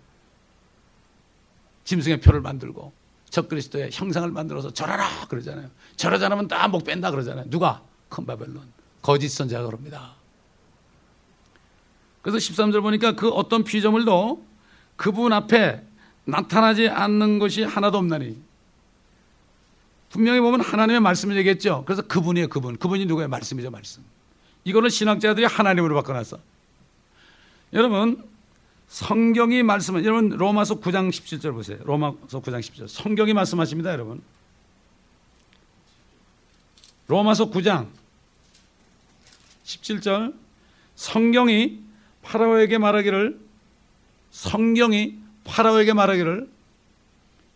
짐승의 1.84 2.22
표를 2.22 2.41
만들고 2.41 2.91
적그리스도의 3.30 3.89
형상을 3.93 4.30
만들어서 4.32 4.72
절하라 4.74 5.28
그러잖아요. 5.30 5.70
절하지 5.95 6.26
않으면 6.26 6.47
다 6.47 6.68
목 6.68 6.84
뺀다 6.84 7.11
그러잖아요. 7.11 7.45
누가? 7.49 7.82
큰 8.09 8.26
바벨론. 8.26 8.61
거짓 9.08 9.30
선자가 9.30 9.66
그럽니다. 9.66 10.16
그래서 12.22 12.39
13절 12.39 12.82
보니까 12.82 13.14
그 13.14 13.30
어떤 13.30 13.64
피조물도 13.64 14.45
그분 14.97 15.32
앞에 15.32 15.82
나타나지 16.26 16.89
않는 16.89 17.39
것이 17.39 17.64
하나도 17.64 17.99
없나니 17.99 18.38
분명히 20.10 20.41
보면 20.41 20.60
하나님의 20.60 20.99
말씀을 20.99 21.38
얘기했죠. 21.38 21.84
그래서 21.86 22.01
그분이에요, 22.01 22.49
그분. 22.49 22.76
그분이 22.76 23.05
누구의 23.05 23.30
말씀이죠, 23.30 23.72
말씀. 23.72 24.03
이거는 24.66 24.89
신학자들이 24.89 25.45
하나님으로 25.45 25.95
바꿔놨어. 25.95 26.39
여러분, 27.72 28.28
성경이 28.89 29.64
말씀은, 29.64 30.03
여러분, 30.03 30.30
로마서 30.30 30.82
9장 30.82 31.10
17절 31.12 31.53
보세요. 31.53 31.78
로마서 31.84 32.41
9장 32.41 32.60
17절. 32.60 32.89
성경이 32.89 33.34
말씀하십니다, 33.34 33.89
여러분. 33.91 34.22
로마서 37.08 37.49
9장 37.51 37.88
17절. 39.68 40.34
성경이 40.95 41.80
파라오에게 42.24 42.78
말하기를, 42.78 43.39
성경이 44.32 45.15
파라오에게 45.43 45.93
말하기를 45.93 46.49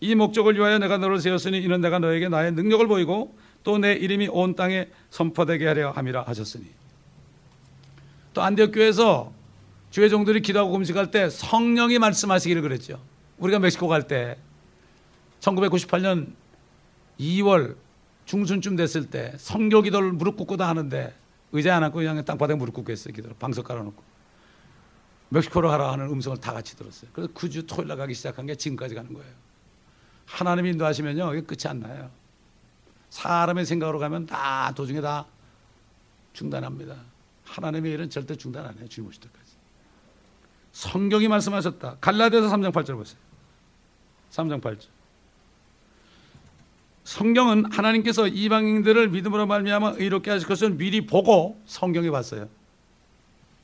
이 0.01 0.15
목적을 0.15 0.55
위하여 0.55 0.77
내가 0.79 0.97
너를 0.97 1.19
세웠으니 1.19 1.59
이는 1.59 1.81
내가 1.81 1.99
너에게 1.99 2.29
나의 2.29 2.53
능력을 2.53 2.85
보이고 2.87 3.35
또 3.63 3.77
내 3.77 3.93
이름이 3.93 4.27
온 4.29 4.55
땅에 4.55 4.87
선포되게 5.11 5.67
하려 5.67 5.91
함이라 5.91 6.23
하셨으니 6.23 6.65
또 8.33 8.41
안디옥 8.41 8.71
교회에서 8.73 9.31
주의 9.91 10.09
종들이 10.09 10.41
기도하고 10.41 10.71
금식할 10.71 11.11
때 11.11 11.29
성령이 11.29 11.99
말씀하시기를 11.99 12.61
그랬죠. 12.63 12.99
우리가 13.37 13.59
멕시코 13.59 13.87
갈 13.87 14.07
때 14.07 14.37
1998년 15.41 16.31
2월 17.19 17.75
중순쯤 18.25 18.75
됐을 18.77 19.05
때 19.07 19.33
성교 19.37 19.83
기도를 19.83 20.13
무릎 20.13 20.37
꿇고 20.37 20.57
다 20.57 20.67
하는데 20.67 21.13
의자 21.51 21.75
안 21.75 21.83
앉고 21.83 21.97
그냥 21.97 22.23
땅바닥에 22.23 22.57
무릎 22.57 22.73
꿇고 22.73 22.91
했어요. 22.91 23.13
기도를 23.13 23.35
방석 23.37 23.65
깔아놓고 23.65 24.01
멕시코로 25.29 25.69
가라 25.69 25.91
하는 25.93 26.07
음성을 26.09 26.37
다 26.37 26.53
같이 26.53 26.75
들었어요. 26.75 27.09
그래서 27.13 27.31
그 27.33 27.49
주 27.49 27.65
토요일 27.65 27.87
날 27.87 27.97
가기 27.97 28.13
시작한 28.13 28.45
게 28.45 28.55
지금까지 28.55 28.95
가는 28.95 29.13
거예요. 29.13 29.31
하나님이 30.25 30.69
인도하시면요, 30.71 31.33
이게 31.35 31.45
끝이 31.45 31.69
안 31.69 31.79
나요. 31.79 32.09
사람의 33.09 33.65
생각으로 33.65 33.99
가면 33.99 34.25
다 34.25 34.71
도중에 34.75 35.01
다 35.01 35.25
중단합니다. 36.33 36.95
하나님의 37.45 37.91
일은 37.93 38.09
절대 38.09 38.35
중단 38.35 38.65
안 38.65 38.77
해요. 38.77 38.87
주님 38.87 39.09
오실 39.09 39.21
때까지. 39.21 39.51
성경이 40.71 41.27
말씀하셨다. 41.27 41.97
갈라디아서 41.99 42.47
3장 42.47 42.71
8절 42.71 42.95
보세요. 42.95 43.19
3장 44.31 44.61
8절. 44.61 44.87
성경은 47.11 47.65
하나님께서 47.73 48.25
이방인들을 48.29 49.09
믿음으로 49.09 49.45
말미암아 49.45 49.95
의롭게 49.97 50.31
하실 50.31 50.47
것을 50.47 50.71
미리 50.71 51.05
보고 51.05 51.59
성경에 51.65 52.09
봤어요. 52.09 52.47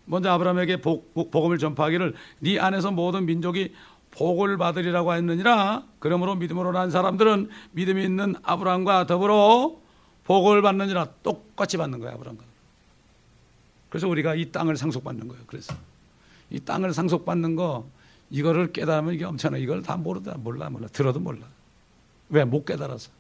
먼저 0.04 0.30
아브라함에게 0.32 0.82
복, 0.82 1.14
복음을 1.14 1.58
전파하기를 1.58 2.14
네 2.40 2.60
안에서 2.60 2.92
모든 2.92 3.26
민족이 3.26 3.74
복을 4.12 4.58
받으리라고 4.58 5.14
했느니라. 5.14 5.84
그러므로 6.00 6.36
믿음으로 6.36 6.74
난 6.74 6.92
사람들은 6.92 7.50
믿음이 7.72 8.04
있는 8.04 8.36
아브라함과 8.44 9.08
더불어 9.08 9.78
복을 10.26 10.62
받느니라. 10.62 11.08
똑같이 11.24 11.78
받는 11.78 12.00
거예요, 12.00 12.16
아브라함과. 12.16 12.44
그래서 13.90 14.10
우리가 14.10 14.36
이 14.36 14.52
땅을 14.52 14.76
상속받는 14.76 15.26
거예요. 15.30 15.44
그래서 15.48 15.74
이 16.50 16.60
땅을 16.60 16.94
상속받는 16.94 17.56
거 17.56 17.88
이거를 18.30 18.74
깨달으면 18.74 19.14
이게 19.14 19.24
엄청나. 19.24 19.58
이걸 19.58 19.84
다 19.84 19.96
모르다 19.96 20.36
몰라 20.38 20.70
몰라 20.70 20.90
들어도 20.90 21.22
몰라. 21.22 21.46
왜 22.30 22.44
못 22.44 22.66
깨달아서. 22.66 23.16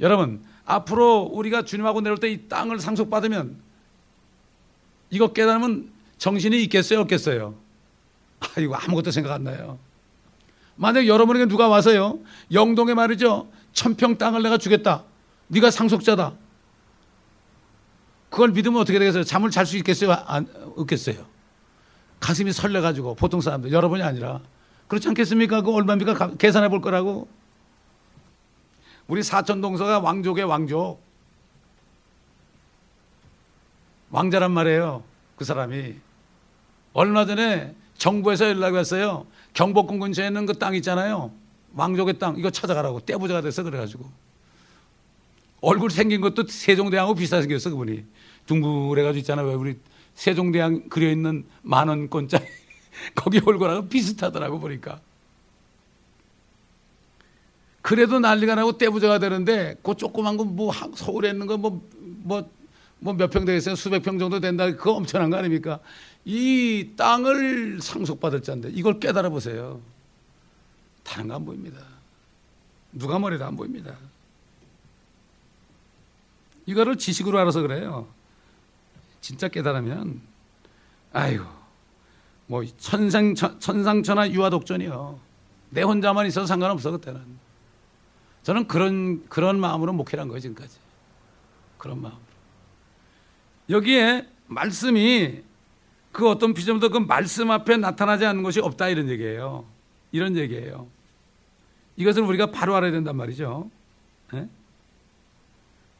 여러분 0.00 0.42
앞으로 0.64 1.22
우리가 1.32 1.64
주님하고 1.64 2.00
내려올 2.00 2.18
때 2.18 2.30
이 2.32 2.48
땅을 2.48 2.78
상속받으면 2.80 3.56
이거 5.10 5.32
깨달으면 5.32 5.90
정신이 6.18 6.62
있겠어요, 6.64 7.00
없겠어요? 7.00 7.54
아, 8.40 8.60
이거 8.60 8.74
아무것도 8.76 9.10
생각 9.10 9.32
안 9.32 9.44
나요. 9.44 9.78
만약 10.76 11.06
여러분에게 11.06 11.46
누가 11.46 11.68
와서요, 11.68 12.18
영동에 12.52 12.94
말이죠, 12.94 13.48
천평 13.72 14.18
땅을 14.18 14.42
내가 14.42 14.56
주겠다. 14.56 15.04
네가 15.48 15.70
상속자다. 15.70 16.32
그걸 18.30 18.50
믿으면 18.52 18.80
어떻게 18.80 18.98
되겠어요? 18.98 19.24
잠을 19.24 19.50
잘 19.50 19.66
수 19.66 19.76
있겠어요? 19.76 20.12
안, 20.12 20.46
없겠어요? 20.76 21.26
가슴이 22.20 22.52
설레가지고 22.52 23.16
보통 23.16 23.40
사람들 23.40 23.72
여러분이 23.72 24.02
아니라 24.02 24.40
그렇지 24.88 25.08
않겠습니까? 25.08 25.60
그 25.62 25.72
얼마입니까? 25.74 26.36
계산해 26.36 26.68
볼 26.70 26.80
거라고. 26.80 27.28
우리 29.12 29.22
사촌 29.22 29.60
동서가 29.60 30.00
왕족의 30.00 30.44
왕족. 30.44 30.98
왕자란 34.10 34.52
말이에요. 34.52 35.02
그 35.36 35.44
사람이. 35.44 35.96
얼마 36.94 37.26
전에 37.26 37.74
정부에서 37.98 38.48
연락이 38.48 38.74
왔어요. 38.74 39.26
경복궁 39.52 39.98
근처에 39.98 40.28
있는 40.28 40.46
그 40.46 40.54
땅 40.54 40.74
있잖아요. 40.76 41.30
왕족의 41.74 42.18
땅 42.18 42.38
이거 42.38 42.48
찾아가라고 42.48 43.00
떼부자가 43.00 43.42
돼서 43.42 43.62
그래가지고 43.62 44.10
얼굴 45.60 45.90
생긴 45.90 46.22
것도 46.22 46.46
세종대왕하고 46.48 47.14
비슷하게 47.14 47.42
생겼어 47.42 47.68
그분이 47.68 48.04
둥글해가지고 48.46 49.18
있잖아 49.20 49.42
왜 49.42 49.52
우리 49.52 49.78
세종대왕 50.14 50.88
그려 50.88 51.10
있는 51.10 51.44
만 51.60 51.88
원권짜리 51.88 52.46
거기 53.14 53.42
얼굴하고 53.44 53.88
비슷하더라고 53.88 54.58
보니까 54.58 55.00
그래도 57.82 58.20
난리가 58.20 58.54
나고 58.54 58.78
떼부자가 58.78 59.18
되는데 59.18 59.76
그 59.82 59.94
조그만 59.96 60.36
거 60.36 60.44
뭐 60.44 60.72
서울에 60.94 61.30
있는 61.30 61.46
거 61.46 61.56
뭐 61.56 61.80
뭐 62.24 62.44
뭐 63.00 63.14
몇 63.16 63.30
평 63.30 63.44
되겠어요 63.44 63.74
수백 63.74 64.02
평 64.02 64.18
정도 64.18 64.38
된다 64.38 64.66
그거 64.70 64.92
엄청난 64.92 65.28
거 65.30 65.36
아닙니까 65.36 65.80
이 66.24 66.90
땅을 66.96 67.80
상속받을 67.82 68.42
자인데 68.42 68.70
이걸 68.70 69.00
깨달아 69.00 69.28
보세요. 69.30 69.80
다른 71.02 71.26
거 71.28 71.34
안 71.34 71.44
보입니다. 71.44 71.78
누가 72.92 73.18
머리도 73.18 73.44
안 73.44 73.56
보입니다. 73.56 73.96
이거를 76.66 76.96
지식으로 76.96 77.38
알아서 77.40 77.60
그래요. 77.62 78.06
진짜 79.20 79.48
깨달으면 79.48 80.20
아이고 81.12 81.44
뭐 82.46 82.62
천상 82.78 83.34
천상천하 83.34 84.30
유아독존이요. 84.30 85.18
내 85.70 85.82
혼자만 85.82 86.26
있어도 86.26 86.46
상관없어 86.46 86.92
그때는. 86.92 87.20
저는 88.42 88.66
그런 88.66 89.26
그런 89.28 89.60
마음으로 89.60 89.92
목회한 89.92 90.28
거예요 90.28 90.40
지금까지. 90.40 90.78
그런 91.78 92.00
마음. 92.00 92.14
여기에 93.70 94.26
말씀이 94.46 95.42
그 96.10 96.28
어떤 96.28 96.52
피조물도 96.52 96.90
그 96.90 96.98
말씀 96.98 97.50
앞에 97.50 97.76
나타나지 97.76 98.26
않는 98.26 98.42
것이 98.42 98.60
없다 98.60 98.88
이런 98.88 99.08
얘기예요. 99.08 99.64
이런 100.10 100.36
얘기예요. 100.36 100.86
이것을 101.96 102.22
우리가 102.22 102.50
바로 102.50 102.74
알아야 102.76 102.90
된단 102.90 103.16
말이죠. 103.16 103.70
네? 104.32 104.48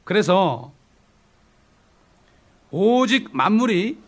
그래서 0.04 0.72
오직 2.70 3.28
만물이 3.32 3.98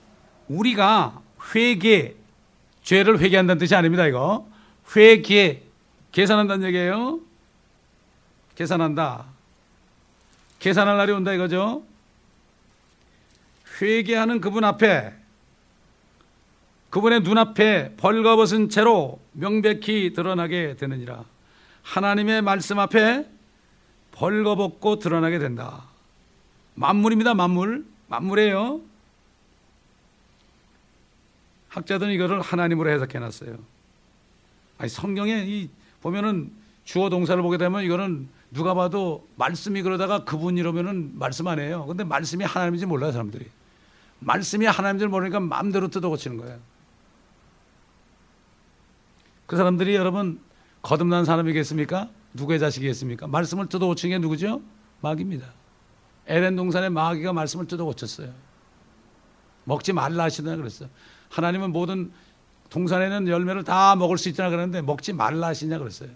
우리가 0.49 1.20
회개, 1.55 2.14
죄를 2.82 3.20
회개한다는 3.20 3.59
뜻이 3.59 3.74
아닙니다. 3.74 4.07
이거 4.07 4.47
회개, 4.95 5.62
계산한다는 6.12 6.66
얘기예요. 6.68 7.20
계산한다. 8.55 9.26
계산할 10.59 10.96
날이 10.96 11.12
온다 11.12 11.32
이거죠. 11.32 11.84
회개하는 13.80 14.40
그분 14.40 14.64
앞에 14.64 15.12
그분의 16.90 17.22
눈앞에 17.22 17.96
벌거벗은 17.96 18.68
채로 18.68 19.20
명백히 19.32 20.12
드러나게 20.12 20.76
되느니라. 20.76 21.24
하나님의 21.82 22.40
말씀 22.42 22.78
앞에 22.78 23.28
벌거벗고 24.12 25.00
드러나게 25.00 25.40
된다. 25.40 25.86
만물입니다, 26.74 27.34
만물. 27.34 27.84
만물이에요. 28.07 28.80
학자들은 31.68 32.12
이거를 32.12 32.40
하나님으로 32.40 32.88
해석해 32.90 33.18
놨어요. 33.18 33.59
아니 34.78 34.88
성경에 34.88 35.44
이 35.44 35.68
보면은 36.00 36.52
주어 36.84 37.11
동사를 37.11 37.42
보게 37.42 37.59
되면 37.59 37.82
이거는 37.82 38.28
누가 38.55 38.72
봐도 38.72 39.28
말씀이 39.34 39.82
그러다가 39.82 40.24
그분 40.24 40.57
이러면은 40.57 41.11
말씀 41.18 41.48
안 41.48 41.59
해요. 41.59 41.84
근데 41.86 42.05
말씀이 42.05 42.44
하나님인지 42.44 42.86
몰라요, 42.86 43.11
사람들이. 43.11 43.46
말씀이 44.20 44.64
하나님인지 44.64 45.09
모르니까 45.09 45.40
마음대로 45.40 45.88
뜯어 45.88 46.09
고치는 46.09 46.36
거예요. 46.36 46.59
그 49.46 49.57
사람들이 49.57 49.96
여러분 49.96 50.40
거듭난 50.82 51.24
사람이겠습니까? 51.24 52.09
누구의 52.32 52.61
자식이겠습니까? 52.61 53.26
말씀을 53.26 53.68
뜯어 53.68 53.86
고친 53.86 54.11
게 54.11 54.18
누구죠? 54.18 54.62
마귀입니다. 55.00 55.46
에덴 56.28 56.55
동산의 56.55 56.90
마귀가 56.90 57.32
말씀을 57.32 57.66
뜯어 57.66 57.84
고쳤어요. 57.84 58.32
먹지 59.64 59.92
말라 59.92 60.24
하시더라 60.24 60.57
그랬어요. 60.57 60.88
하나님은 61.28 61.72
모든 61.72 62.12
동산에는 62.70 63.26
열매를 63.26 63.64
다 63.64 63.96
먹을 63.96 64.16
수 64.16 64.28
있다나 64.28 64.50
그러는데 64.50 64.80
먹지 64.80 65.12
말라 65.12 65.48
하시냐 65.48 65.78
그랬어요. 65.78 66.11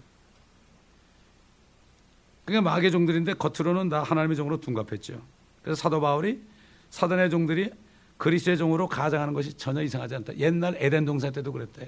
그게 2.49 2.61
마귀의 2.61 2.91
종들인데 2.91 3.35
겉으로는 3.35 3.89
다 3.89 4.01
하나님의 4.01 4.35
종으로 4.35 4.59
둔갑했죠. 4.59 5.21
그래서 5.61 5.79
사도 5.79 6.01
바울이 6.01 6.41
사단의 6.89 7.29
종들이 7.29 7.69
그리스도의 8.17 8.57
종으로 8.57 8.87
가장하는 8.87 9.35
것이 9.35 9.53
전혀 9.53 9.83
이상하지 9.83 10.15
않다. 10.15 10.35
옛날 10.37 10.75
에덴 10.79 11.05
동산 11.05 11.31
때도 11.31 11.51
그랬다. 11.51 11.83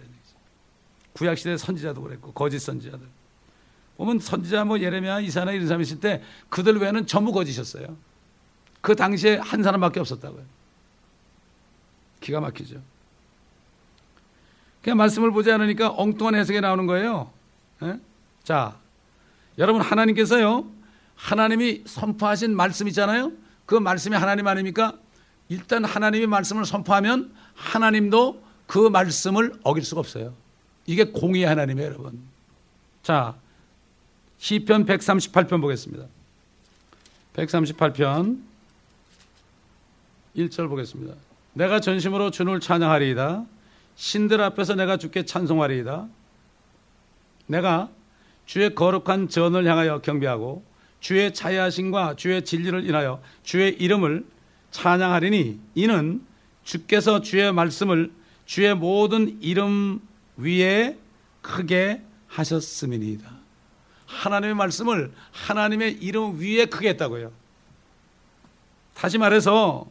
구약 1.14 1.40
시대 1.40 1.58
선지자도 1.58 2.04
그랬고 2.04 2.32
거짓 2.32 2.60
선지자들. 2.60 3.08
보면 3.98 4.20
선지자 4.20 4.64
뭐 4.66 4.80
예레미야 4.80 5.22
이사나 5.22 5.52
이런 5.52 5.66
사람 5.66 5.82
있을 5.82 6.00
때 6.00 6.22
그들 6.50 6.78
외에는 6.78 7.08
전부 7.08 7.32
거짓이었어요. 7.32 7.98
그 8.82 8.96
당시에 8.96 9.38
한 9.38 9.64
사람밖에 9.64 10.00
없었다고요. 10.00 10.44
기가 12.20 12.40
막히죠. 12.40 12.80
그냥 14.84 14.98
말씀을 14.98 15.32
보지 15.32 15.52
않으니까 15.52 15.90
엉뚱한 15.90 16.36
해석이 16.36 16.62
나오는 16.62 16.86
거예요. 16.86 17.32
예? 17.82 18.00
자, 18.44 18.80
여러분 19.62 19.82
하나님께서요. 19.82 20.66
하나님이 21.16 21.84
선포하신 21.86 22.56
말씀 22.56 22.88
있잖아요. 22.88 23.32
그 23.68 23.76
말씀이 23.76 24.16
하나님 24.16 24.48
아닙니까? 24.48 24.98
일단 25.50 25.86
하나님이 25.86 26.26
말씀을 26.26 26.66
선포하면 26.66 27.32
하나님도 27.54 28.42
그 28.66 28.90
말씀을 28.90 29.54
어길 29.62 29.84
수가 29.84 30.00
없어요. 30.00 30.34
이게 30.88 31.04
공의 31.04 31.44
하나님이에요, 31.44 31.90
여러분. 31.92 32.20
자, 33.04 33.36
시편 34.40 34.88
138편 34.88 35.62
보겠습니다. 35.62 36.08
138편 37.36 38.42
1절 40.38 40.70
보겠습니다. 40.70 41.14
내가 41.54 41.80
전심으로 41.80 42.32
주를 42.32 42.60
찬양하리이다. 42.60 43.46
신들 43.96 44.42
앞에서 44.42 44.74
내가 44.74 44.98
주께 44.98 45.24
찬송하리이다. 45.24 46.08
내가 47.46 47.90
주의 48.46 48.74
거룩한 48.76 49.30
전을 49.30 49.66
향하여 49.66 50.00
경배하고 50.00 50.66
주의 51.00 51.34
자애하심과 51.34 52.16
주의 52.16 52.44
진리를 52.44 52.88
인하여 52.88 53.22
주의 53.44 53.74
이름을 53.74 54.26
찬양하리니 54.72 55.60
이는 55.76 56.22
주께서 56.64 57.22
주의 57.22 57.52
말씀을 57.52 58.12
주의 58.46 58.74
모든 58.76 59.42
이름 59.42 60.00
위에 60.38 60.98
크게 61.42 62.02
하셨음이니이다. 62.28 63.30
하나님의 64.06 64.56
말씀을 64.56 65.12
하나님의 65.32 65.94
이름 66.02 66.40
위에 66.40 66.66
크게 66.66 66.90
했다고요. 66.90 67.32
다시 68.94 69.18
말해서 69.18 69.90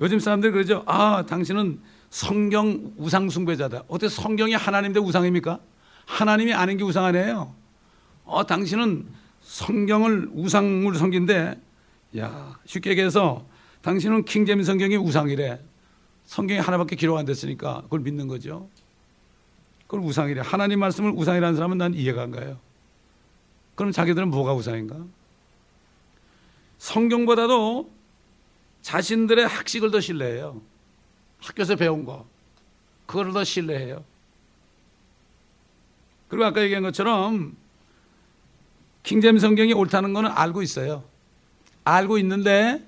요즘 0.00 0.18
사람들 0.18 0.52
그러죠. 0.52 0.82
아, 0.86 1.24
당신은 1.26 1.80
성경 2.10 2.92
우상 2.96 3.28
숭배자다. 3.30 3.84
어떻게 3.88 4.08
성경이 4.08 4.54
하나님인데 4.54 5.00
우상입니까? 5.00 5.58
하나님이 6.06 6.54
아닌 6.54 6.78
게 6.78 6.84
우상 6.84 7.04
아니에요. 7.04 7.54
어, 8.24 8.46
당신은 8.46 9.06
성경을 9.42 10.30
우상을 10.32 10.94
섬긴데, 10.94 11.60
야, 12.18 12.58
쉽게 12.64 12.90
얘기해서 12.90 13.46
당신은 13.82 14.24
킹제임 14.24 14.62
성경이 14.62 14.96
우상이래. 14.96 15.60
성경이 16.24 16.60
하나밖에 16.60 16.96
기록 16.96 17.18
안 17.18 17.24
됐으니까 17.24 17.82
그걸 17.82 18.00
믿는 18.00 18.26
거죠. 18.26 18.68
그걸 19.86 20.00
우상이래. 20.00 20.40
하나님 20.40 20.80
말씀을 20.80 21.12
우상이라는 21.14 21.54
사람은 21.54 21.78
난 21.78 21.94
이해가 21.94 22.22
안 22.22 22.30
가요. 22.32 22.58
그럼 23.76 23.92
자기들은 23.92 24.28
뭐가 24.28 24.54
우상인가? 24.54 24.96
성경보다도 26.78 27.90
자신들의 28.82 29.46
학식을 29.46 29.90
더 29.90 30.00
신뢰해요. 30.00 30.60
학교에서 31.38 31.76
배운 31.76 32.04
거. 32.04 32.26
그걸 33.06 33.32
더 33.32 33.44
신뢰해요. 33.44 34.02
그리고 36.28 36.44
아까 36.44 36.62
얘기한 36.62 36.82
것처럼 36.82 37.56
킹잼 39.02 39.38
성경이 39.38 39.72
옳다는 39.72 40.12
거는 40.12 40.30
알고 40.34 40.62
있어요. 40.62 41.04
알고 41.84 42.18
있는데 42.18 42.84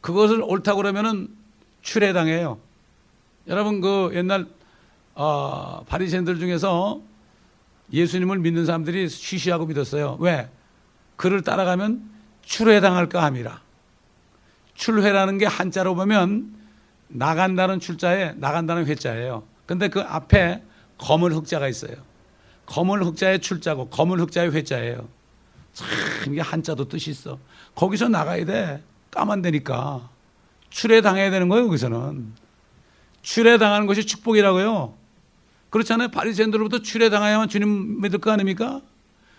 그것을 0.00 0.42
옳다고 0.42 0.78
그러면은 0.78 1.28
출애당해요. 1.82 2.58
여러분 3.46 3.80
그 3.80 4.10
옛날 4.14 4.46
어, 5.14 5.84
바리새인들 5.88 6.38
중에서 6.38 7.00
예수님을 7.92 8.38
믿는 8.38 8.66
사람들이 8.66 9.08
쉬쉬하고 9.08 9.66
믿었어요. 9.66 10.16
왜? 10.20 10.48
그를 11.16 11.42
따라가면 11.42 12.08
출애당할까 12.42 13.22
함이라. 13.22 13.60
출회라는 14.74 15.38
게 15.38 15.46
한자로 15.46 15.94
보면 15.94 16.54
나간다는 17.08 17.80
출자에 17.80 18.34
나간다는 18.36 18.86
회자예요. 18.86 19.42
근데 19.66 19.88
그 19.88 20.00
앞에 20.00 20.62
검을 20.98 21.34
흑자가 21.34 21.68
있어요. 21.68 22.07
검을 22.68 23.04
흑자의 23.04 23.40
출자고 23.40 23.88
검을 23.88 24.20
흑자의 24.20 24.52
회자예요. 24.52 25.08
참 25.72 25.88
이게 26.32 26.40
한자도 26.40 26.88
뜻이 26.88 27.10
있어. 27.10 27.38
거기서 27.74 28.08
나가야 28.08 28.44
돼. 28.44 28.82
까만 29.10 29.42
되니까. 29.42 30.08
출애당해야 30.70 31.30
되는 31.30 31.48
거예요, 31.48 31.64
거기서는. 31.66 32.32
출애당하는 33.22 33.86
것이 33.86 34.04
축복이라고요. 34.04 34.94
그렇잖아요. 35.70 36.08
바리새인들로부터 36.08 36.82
출애당해야만 36.82 37.48
주님 37.48 38.00
믿을 38.02 38.18
거 38.18 38.30
아닙니까? 38.30 38.80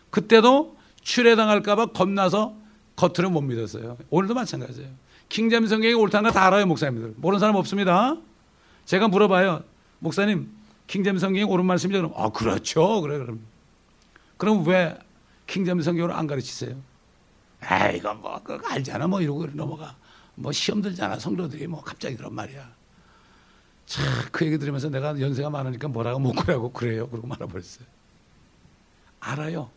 그때도 0.09 0.75
출애당할까 1.01 1.75
봐 1.75 1.85
겁나서 1.87 2.55
겉으로 2.95 3.29
못 3.29 3.41
믿었어요. 3.41 3.97
오늘도 4.09 4.33
마찬가지예요. 4.33 4.89
킹잼 5.29 5.67
성경이 5.67 5.93
옳다는 5.93 6.31
거 6.31 6.33
다 6.33 6.47
알아요, 6.47 6.65
목사님들. 6.65 7.13
모르는 7.17 7.39
사람 7.39 7.55
없습니다. 7.55 8.15
제가 8.85 9.07
물어봐요. 9.07 9.63
목사님, 9.99 10.49
킹잼 10.89 11.19
성경이 11.19 11.43
옳은 11.43 11.65
말씀이죠? 11.65 11.99
그럼, 11.99 12.13
아, 12.15 12.29
그렇죠. 12.29 13.01
그래, 13.01 13.19
그럼. 13.19 13.39
그럼 14.37 14.67
왜 14.67 14.97
킹잼 15.45 15.81
성경을 15.81 16.11
안 16.11 16.25
가르치세요? 16.25 16.75
에이, 17.63 17.97
이거 17.97 18.15
뭐, 18.15 18.41
그거 18.41 18.67
알잖아. 18.67 19.07
뭐 19.07 19.21
이러고 19.21 19.45
넘어가. 19.53 19.95
뭐 20.33 20.51
시험 20.51 20.81
들잖아. 20.81 21.19
성도들이 21.19 21.67
뭐 21.67 21.83
갑자기 21.83 22.15
그런 22.15 22.33
말이야. 22.33 22.67
참, 23.85 24.03
그 24.31 24.45
얘기 24.47 24.57
들으면서 24.57 24.89
내가 24.89 25.19
연세가 25.19 25.51
많으니까 25.51 25.87
뭐라고 25.89 26.19
묻고라고 26.19 26.71
그래요. 26.71 27.07
그러고 27.07 27.27
말아버렸어요. 27.27 27.85
알아요. 29.19 29.69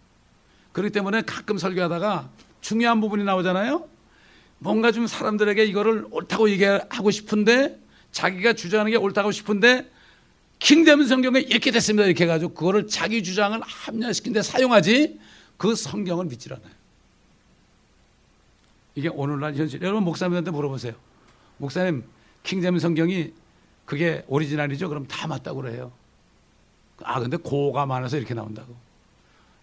그렇기 0.73 0.93
때문에 0.93 1.23
가끔 1.23 1.59
설교하다가 1.59 2.31
중요한 2.63 3.03
부분이 3.03 3.25
나오잖아요. 3.25 3.87
뭔가 4.61 4.93
좀 4.93 5.07
사람들에게 5.07 5.63
이거를 5.67 6.07
옳다고 6.11 6.49
얘기하고 6.49 7.11
싶은데 7.11 7.79
자기가 8.13 8.55
주장하는 8.55 8.93
게 8.93 8.97
옳다고 8.97 9.31
싶은데 9.31 9.91
킹제임스 10.63 11.05
성경에 11.05 11.41
이렇게 11.41 11.73
됐습니다. 11.73 12.07
이렇게 12.07 12.23
해가지고 12.23 12.55
그거를 12.55 12.87
자기 12.87 13.23
주장을 13.25 13.61
합리화시키는데 13.61 14.43
사용하지 14.43 15.19
그 15.57 15.75
성경을 15.75 16.27
믿질 16.27 16.53
않아요. 16.55 16.71
이게 18.95 19.09
오늘날 19.09 19.57
현실. 19.57 19.83
여러분 19.83 20.05
목사님한테 20.05 20.53
물어보세요. 20.53 20.95
목사님 21.59 22.05
킹제임스 22.45 22.79
성경이 22.79 23.33
그게 23.85 24.25
오리지널이죠? 24.29 24.89
그럼 24.89 25.07
다 25.09 25.27
맞다고 25.27 25.63
그래요. 25.63 25.91
아 27.03 27.19
근데 27.19 27.37
고어가 27.37 27.85
많아서 27.85 28.17
이렇게 28.17 28.33
나온다고. 28.33 28.77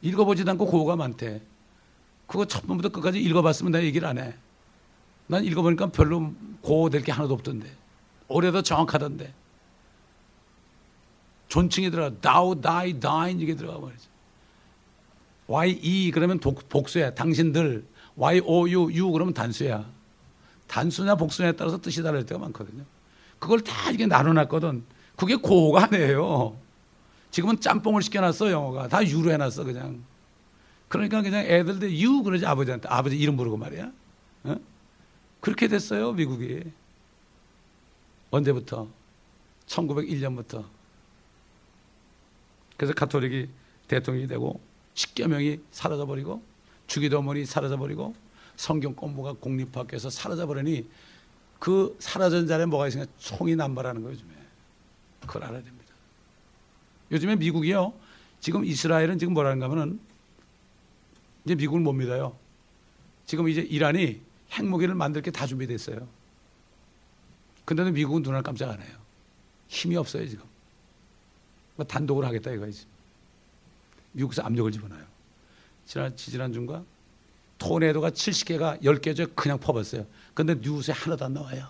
읽어보지도 0.02 0.52
않고 0.52 0.66
고어가 0.66 0.97
많대. 0.97 1.41
그거 2.28 2.45
첫 2.45 2.68
번부터 2.68 2.89
끝까지 2.89 3.22
읽어봤으면 3.22 3.72
내가 3.72 3.86
얘기를 3.86 4.06
안 4.06 4.18
해. 4.18 4.34
난 5.28 5.45
읽어보니까 5.45 5.88
별로 5.91 6.34
고될 6.62 7.04
게 7.04 7.14
하나도 7.14 7.34
없던데. 7.36 7.72
올해도 8.28 8.64
정확하던데. 8.64 9.39
존칭이 11.50 11.91
들어가. 11.91 12.16
thou, 12.22 12.62
thy, 12.62 13.00
thine 13.00 13.41
이게 13.41 13.56
들어가 13.56 13.80
말이죠. 13.80 14.08
y, 15.47 15.80
e 15.82 16.12
그러면 16.12 16.39
독, 16.39 16.70
복수야. 16.70 17.16
당신들. 17.16 17.84
y, 18.16 18.41
o, 18.45 18.68
u, 18.70 18.91
u 18.91 19.12
그러면 19.12 19.34
단수야. 19.34 19.86
단수냐 20.68 21.16
복수냐에 21.16 21.54
따라서 21.54 21.82
뜻이 21.82 22.04
다를 22.04 22.26
때가 22.26 22.39
많거든요. 22.39 22.84
그걸 23.39 23.62
다 23.62 23.91
이게 23.91 24.06
나눠놨거든. 24.06 24.84
그게 25.16 25.36
고가 25.36 25.86
아니에요. 25.86 26.56
지금은 27.32 27.60
짬뽕을 27.60 28.04
시켜놨어, 28.04 28.52
영어가. 28.52 28.88
다 28.88 29.06
유로 29.06 29.32
해놨어, 29.32 29.64
그냥. 29.64 30.04
그러니까 30.88 31.22
그냥 31.22 31.45
애들들 31.45 32.00
유 32.00 32.22
그러지 32.22 32.45
아버지한테. 32.45 32.88
아버지 32.89 33.18
이름 33.18 33.36
부르고 33.36 33.58
말이야. 33.58 33.91
어? 34.43 34.56
그렇게 35.39 35.68
됐어요, 35.68 36.14
미국이. 36.14 36.64
언제부터? 38.30 38.88
1901년부터. 39.68 40.78
그래서 42.80 42.93
가톨릭이 42.93 43.49
대통령이 43.89 44.25
되고 44.25 44.57
십계명이 44.93 45.59
사라져 45.69 46.05
버리고 46.05 46.41
주기도문이 46.88 47.45
사라져 47.45 47.75
버리고 47.75 48.15
성경 48.55 48.95
공부가 48.95 49.34
공립학교에서 49.34 50.09
사라져 50.09 50.47
버리니 50.47 50.89
그 51.59 51.93
사라진 51.99 52.47
자리에 52.47 52.65
뭐가 52.67 52.88
있으니까 52.88 53.11
총이 53.17 53.57
남발하는 53.57 54.01
거예요 54.01 54.15
요즘에. 54.15 54.32
그걸 55.19 55.43
알아야 55.43 55.61
됩니다. 55.61 55.93
요즘에 57.11 57.36
미국이요. 57.36 57.91
지금 58.39 58.63
이스라엘은 58.63 59.19
지금 59.19 59.34
뭐라는가 59.34 59.65
하면은 59.65 59.99
이제 61.43 61.55
미국을 61.55 61.82
못 61.82 61.91
믿어요. 61.91 62.34
지금 63.25 63.49
이제 63.49 63.59
이란이 63.59 64.21
핵무기를 64.53 64.95
만들 64.95 65.21
게 65.21 65.32
다 65.32 65.45
준비됐어요. 65.45 66.07
근데도 67.65 67.91
미국은 67.91 68.21
눈을 68.21 68.41
깜짝 68.41 68.69
안 68.69 68.82
해요. 68.82 68.95
힘이 69.67 69.97
없어요, 69.97 70.25
지금. 70.30 70.49
뭐 71.80 71.86
단독을 71.86 72.25
하겠다 72.25 72.51
이거지. 72.51 72.86
미국에서 74.11 74.41
압력을 74.41 74.69
집어넣어요. 74.69 75.05
지난, 75.86 76.13
지지난주인가? 76.13 76.84
토네도가 77.57 78.09
70개가 78.09 78.82
10개죠. 78.82 79.34
그냥 79.34 79.57
퍼봤어요. 79.57 80.05
근데 80.34 80.55
뉴스에 80.55 80.93
하나도 80.93 81.23
안 81.23 81.34
나와요. 81.36 81.67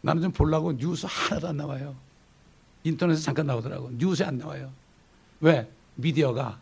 나는 0.00 0.22
좀 0.22 0.32
보려고 0.32 0.76
뉴스 0.76 1.06
하나도 1.08 1.48
안 1.48 1.56
나와요. 1.56 1.94
인터넷에 2.82 3.20
잠깐 3.20 3.46
나오더라고. 3.46 3.90
뉴스에 3.92 4.26
안 4.26 4.38
나와요. 4.38 4.72
왜? 5.40 5.70
미디어가 5.94 6.60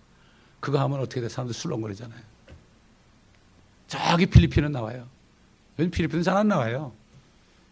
그거 0.61 0.79
하면 0.81 1.01
어떻게 1.01 1.23
돼? 1.23 1.31
사람들 1.31 1.55
술렁거리잖아요. 1.55 2.21
저기 3.87 4.27
필리핀은 4.27 4.71
나와요. 4.73 5.09
요즘 5.79 5.91
필리핀은 5.91 6.23
잘 6.23 6.37
안 6.37 6.49
나와요. 6.49 6.93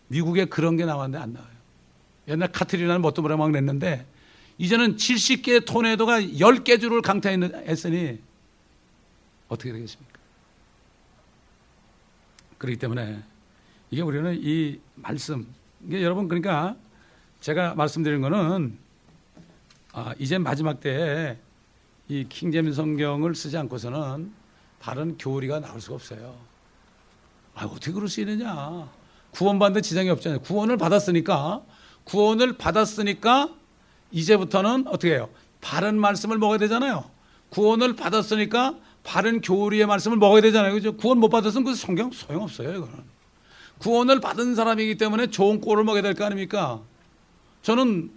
미국에 0.08 0.46
그런 0.46 0.78
게 0.78 0.86
나왔는데 0.86 1.22
안 1.22 1.32
나와요. 1.34 1.54
옛날 2.28 2.50
카트리나는 2.50 3.02
뭣도 3.02 3.20
모래 3.20 3.36
막 3.36 3.50
냈는데 3.50 4.06
이제는 4.58 4.96
70개의 4.96 5.66
토네도가 5.66 6.20
10개 6.20 6.80
주를 6.80 7.02
강타했으니 7.02 8.18
어떻게 9.48 9.72
되겠습니까? 9.72 10.14
그렇기 12.58 12.78
때문에 12.78 13.22
이게 13.90 14.02
우리는 14.02 14.38
이 14.40 14.80
말씀 14.94 15.46
이게 15.86 16.02
여러분 16.02 16.28
그러니까 16.28 16.76
제가 17.40 17.74
말씀드린 17.74 18.20
거는 18.20 18.78
아, 19.92 20.14
이제 20.18 20.38
마지막 20.38 20.80
때에 20.80 21.36
이 22.08 22.26
킹제임 22.28 22.72
성경을 22.72 23.34
쓰지 23.34 23.56
않고서는 23.58 24.32
다른 24.80 25.16
교리가 25.16 25.60
나올 25.60 25.80
수가 25.80 25.94
없어요. 25.94 26.36
아, 27.54 27.64
어떻게 27.64 27.92
그럴 27.92 28.08
수 28.08 28.20
있느냐? 28.20 28.90
구원받는데 29.30 29.82
지장이 29.82 30.10
없잖아요. 30.10 30.40
구원을 30.40 30.76
받았으니까 30.76 31.62
구원을 32.04 32.56
받았으니까 32.56 33.54
이제부터는 34.14 34.86
어떻게 34.86 35.14
해요? 35.14 35.28
바른 35.60 35.98
말씀을 35.98 36.38
먹어야 36.38 36.58
되잖아요. 36.58 37.04
구원을 37.50 37.96
받았으니까 37.96 38.76
바른 39.02 39.40
교리의 39.40 39.86
말씀을 39.86 40.16
먹어야 40.16 40.40
되잖아요. 40.40 40.72
그죠? 40.72 40.96
구원 40.96 41.18
못 41.18 41.28
받았으면 41.28 41.64
그 41.64 41.74
성경 41.74 42.10
소용없어요, 42.10 42.70
이거는. 42.70 42.94
구원을 43.78 44.20
받은 44.20 44.54
사람이기 44.54 44.96
때문에 44.96 45.26
좋은 45.26 45.60
꼴을 45.60 45.84
먹어야 45.84 46.00
될 46.02 46.14
거 46.14 46.24
아닙니까? 46.24 46.80
저는 47.62 48.10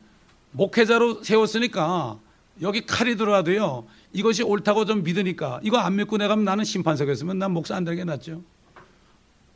목회자로 0.51 1.23
세웠으니까 1.23 2.19
여기 2.61 2.85
칼이 2.85 3.17
들어와도요. 3.17 3.85
이것이 4.13 4.43
옳다고 4.43 4.85
좀 4.85 5.03
믿으니까 5.03 5.59
이거 5.63 5.77
안 5.77 5.95
믿고 5.95 6.17
내가 6.17 6.35
나는 6.35 6.63
심판석에 6.63 7.11
있으면 7.11 7.39
난 7.39 7.51
목사 7.51 7.75
안 7.75 7.83
되게 7.83 8.03
놨죠. 8.03 8.41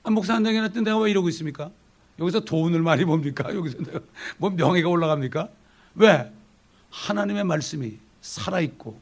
아, 0.03 0.09
목사 0.09 0.35
안 0.35 0.43
되게 0.43 0.59
놨던 0.59 0.83
내가 0.83 0.97
왜 0.97 1.11
이러고 1.11 1.29
있습니까? 1.29 1.69
여기서 2.19 2.41
돈을 2.41 2.81
많이 2.81 3.05
봅니까? 3.05 3.45
여기서 3.55 3.77
내가 3.77 3.99
뭐 4.37 4.49
명예가 4.49 4.89
올라갑니까? 4.89 5.49
왜? 5.95 6.31
하나님의 6.89 7.43
말씀이 7.43 7.97
살아있고 8.21 8.99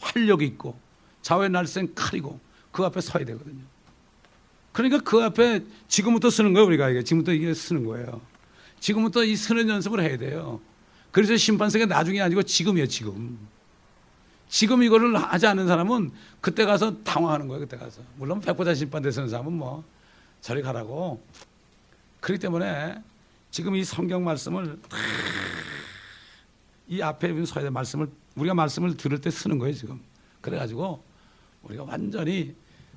활력이 0.00 0.44
있고 0.46 0.78
자외 1.22 1.48
날쌘 1.48 1.94
칼이고 1.94 2.38
그 2.72 2.84
앞에 2.84 3.00
서야 3.00 3.24
되거든요. 3.24 3.62
그러니까 4.72 5.00
그 5.00 5.22
앞에 5.22 5.64
지금부터 5.88 6.28
쓰는 6.28 6.52
거예요, 6.52 6.66
우리가 6.66 6.90
이게. 6.90 7.02
지금부터 7.02 7.32
이게 7.32 7.54
쓰는 7.54 7.86
거예요. 7.86 8.20
지금부터 8.78 9.24
이 9.24 9.34
쓰는 9.34 9.68
연습을 9.68 10.00
해야 10.00 10.18
돼요. 10.18 10.60
그래서 11.10 11.34
심판석에 11.36 11.86
나중이 11.86 12.20
아니고 12.20 12.42
지금이에요, 12.42 12.86
지금. 12.86 13.38
지금 14.50 14.82
이거를 14.82 15.16
하지 15.16 15.46
않는 15.46 15.66
사람은 15.66 16.12
그때 16.42 16.66
가서 16.66 17.02
당황하는 17.02 17.48
거예요, 17.48 17.60
그때 17.60 17.78
가서. 17.78 18.02
물론 18.16 18.40
백보자 18.40 18.74
심판대 18.74 19.10
서는 19.10 19.30
사람은 19.30 19.52
뭐 19.54 19.82
저리 20.42 20.60
가라고. 20.60 21.24
그렇기 22.20 22.40
때문에 22.40 23.02
지금 23.56 23.74
이 23.74 23.84
성경 23.84 24.22
말씀을 24.22 24.78
이 26.88 27.00
앞에 27.00 27.28
있는 27.28 27.46
서야 27.46 27.62
될 27.62 27.70
말씀을 27.70 28.10
우리가 28.34 28.52
말씀을 28.52 28.98
들을 28.98 29.18
때 29.18 29.30
쓰는 29.30 29.58
거예요, 29.58 29.74
지금. 29.74 29.98
그래가지고 30.42 31.02
우리가 31.62 31.84
완전히 31.84 32.54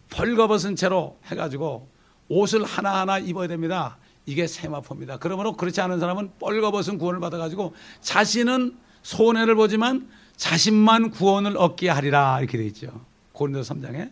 벌거벗은 0.10 0.76
채로 0.76 1.18
해가지고 1.28 1.88
옷을 2.28 2.66
하나하나 2.66 3.20
입어야 3.20 3.48
됩니다. 3.48 4.00
이게 4.26 4.48
세마포입니다. 4.48 5.16
그러므로 5.20 5.54
그렇지 5.54 5.80
않은 5.80 6.02
사람은 6.02 6.34
뻘거벗은 6.40 6.98
구원을 6.98 7.22
받아가지고 7.22 7.74
자신은 8.02 8.78
손해를 9.02 9.56
보지만 9.56 10.10
자신만 10.36 11.12
구원을 11.12 11.56
얻게 11.56 11.88
하리라 11.88 12.42
이렇게 12.42 12.58
되어 12.58 12.68
있죠. 12.68 13.06
고린도서 13.32 13.76
3장에 13.76 14.12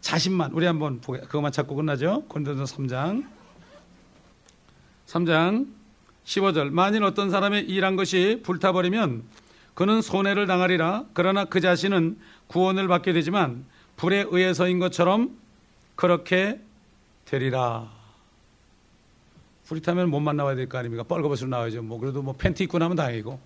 자신만 0.00 0.52
우리 0.52 0.64
한번 0.64 1.02
보게 1.02 1.20
그것만 1.20 1.52
찾고 1.52 1.74
끝나죠. 1.74 2.24
고린도서 2.28 2.74
3장 2.74 3.33
3장 5.06 5.66
15절 6.24 6.70
만일 6.70 7.04
어떤 7.04 7.30
사람의 7.30 7.66
일한 7.68 7.96
것이 7.96 8.40
불타버리면 8.42 9.22
그는 9.74 10.00
손해를 10.02 10.46
당하리라 10.46 11.04
그러나 11.12 11.44
그 11.44 11.60
자신은 11.60 12.18
구원을 12.46 12.88
받게 12.88 13.12
되지만 13.12 13.64
불에 13.96 14.24
의해서인 14.28 14.78
것처럼 14.78 15.36
그렇게 15.96 16.60
되리라. 17.24 17.90
불이 19.66 19.80
타면 19.80 20.10
몸만 20.10 20.36
나와야 20.36 20.54
될 20.56 20.68
거 20.68 20.78
아닙니까? 20.78 21.04
뻘거벗으로 21.04 21.48
나와야죠. 21.48 21.82
뭐 21.82 21.98
그래도 21.98 22.22
뭐 22.22 22.34
팬티 22.36 22.64
입고 22.64 22.78
나면 22.78 22.96
다행이고 22.96 23.38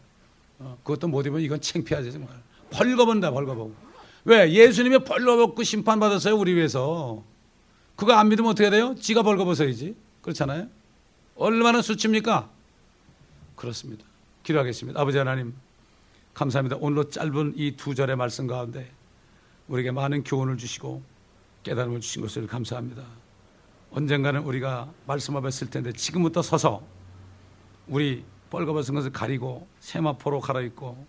어, 0.61 0.79
그것도 0.83 1.09
못 1.09 1.25
입으면 1.27 1.43
이건 1.43 1.61
창피하지 1.61 2.13
정말. 2.13 2.31
벌거벗는다 2.71 3.31
벌거벗고. 3.31 3.73
왜? 4.25 4.51
예수님이 4.53 4.99
벌거벗고 5.05 5.63
심판받았어요 5.63 6.37
우리 6.37 6.55
위해서. 6.55 7.23
그거 7.97 8.13
안 8.15 8.29
믿으면 8.29 8.51
어떻게 8.51 8.69
돼요? 8.71 8.95
지가 8.99 9.23
벌거벗어야지. 9.23 9.95
그렇잖아요. 10.23 10.67
얼마나 11.39 11.81
수치입니까? 11.83 12.51
그렇습니다. 13.55 14.05
기도하겠습니다. 14.43 15.01
아버지 15.01 15.19
하나님 15.19 15.55
감사합니다. 16.35 16.77
오늘로 16.81 17.09
짧은 17.09 17.55
이 17.57 17.77
두 17.77 17.95
절의 17.95 18.17
말씀 18.17 18.47
가운데 18.47 18.91
우리에게 19.69 19.91
많은 19.93 20.25
교훈을 20.25 20.57
주시고 20.57 21.01
깨달음을 21.63 22.01
주신 22.01 22.23
것을 22.23 22.47
감사합니다. 22.47 23.05
언젠가는 23.93 24.41
우리가 24.43 24.91
말씀 25.07 25.37
앞에 25.37 25.51
쓸 25.51 25.71
텐데 25.71 25.93
지금부터 25.93 26.43
서서 26.43 26.83
우리 27.87 28.25
뻘거벗은 28.51 28.95
것을 28.95 29.13
가리고 29.13 29.67
세마포로 29.81 30.41
갈아입고 30.41 31.07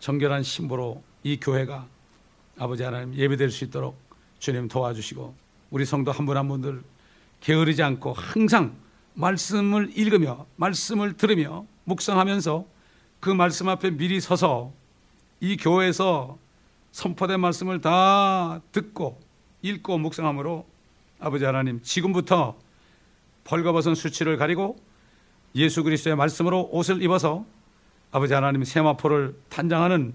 정결한 0.00 0.42
신부로 0.42 1.02
이 1.22 1.38
교회가 1.38 1.86
아버지 2.58 2.82
하나님 2.82 3.14
예배될 3.14 3.50
수 3.50 3.64
있도록 3.64 3.96
주님 4.38 4.68
도와주시고 4.68 5.34
우리 5.70 5.84
성도 5.84 6.12
한 6.12 6.24
분 6.26 6.36
한 6.36 6.48
분들 6.48 6.82
게으르지 7.40 7.82
않고 7.82 8.12
항상 8.14 8.74
말씀을 9.14 9.92
읽으며 9.96 10.46
말씀을 10.56 11.16
들으며 11.16 11.66
묵상하면서 11.84 12.66
그 13.20 13.30
말씀 13.30 13.68
앞에 13.68 13.90
미리 13.90 14.20
서서 14.20 14.72
이 15.40 15.56
교회에서 15.56 16.38
선포된 16.92 17.40
말씀을 17.40 17.80
다 17.80 18.60
듣고 18.72 19.20
읽고 19.62 19.98
묵상함으로 19.98 20.66
아버지 21.20 21.44
하나님 21.44 21.80
지금부터 21.82 22.56
벌거벗은 23.44 23.94
수치를 23.94 24.36
가리고 24.36 24.76
예수 25.54 25.82
그리스도의 25.82 26.16
말씀으로 26.16 26.68
옷을 26.72 27.02
입어서 27.02 27.44
아버지 28.10 28.34
하나님 28.34 28.64
세마포를 28.64 29.36
탄장하는 29.48 30.14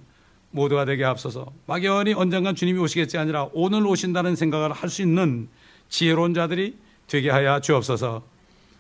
모두가 0.52 0.86
되게 0.86 1.06
앞서서. 1.06 1.52
막연히 1.68 2.14
언젠간 2.14 2.56
주님이 2.56 2.80
오시겠지 2.80 3.18
아니라 3.18 3.50
오늘 3.54 3.86
오신다는 3.86 4.36
생각을 4.36 4.72
할 4.72 4.89
수 4.89 5.02
있는 5.02 5.47
지혜로운 5.89 6.34
자들이 6.34 6.78
되게 7.08 7.30
하여 7.30 7.60
주옵소서 7.60 8.24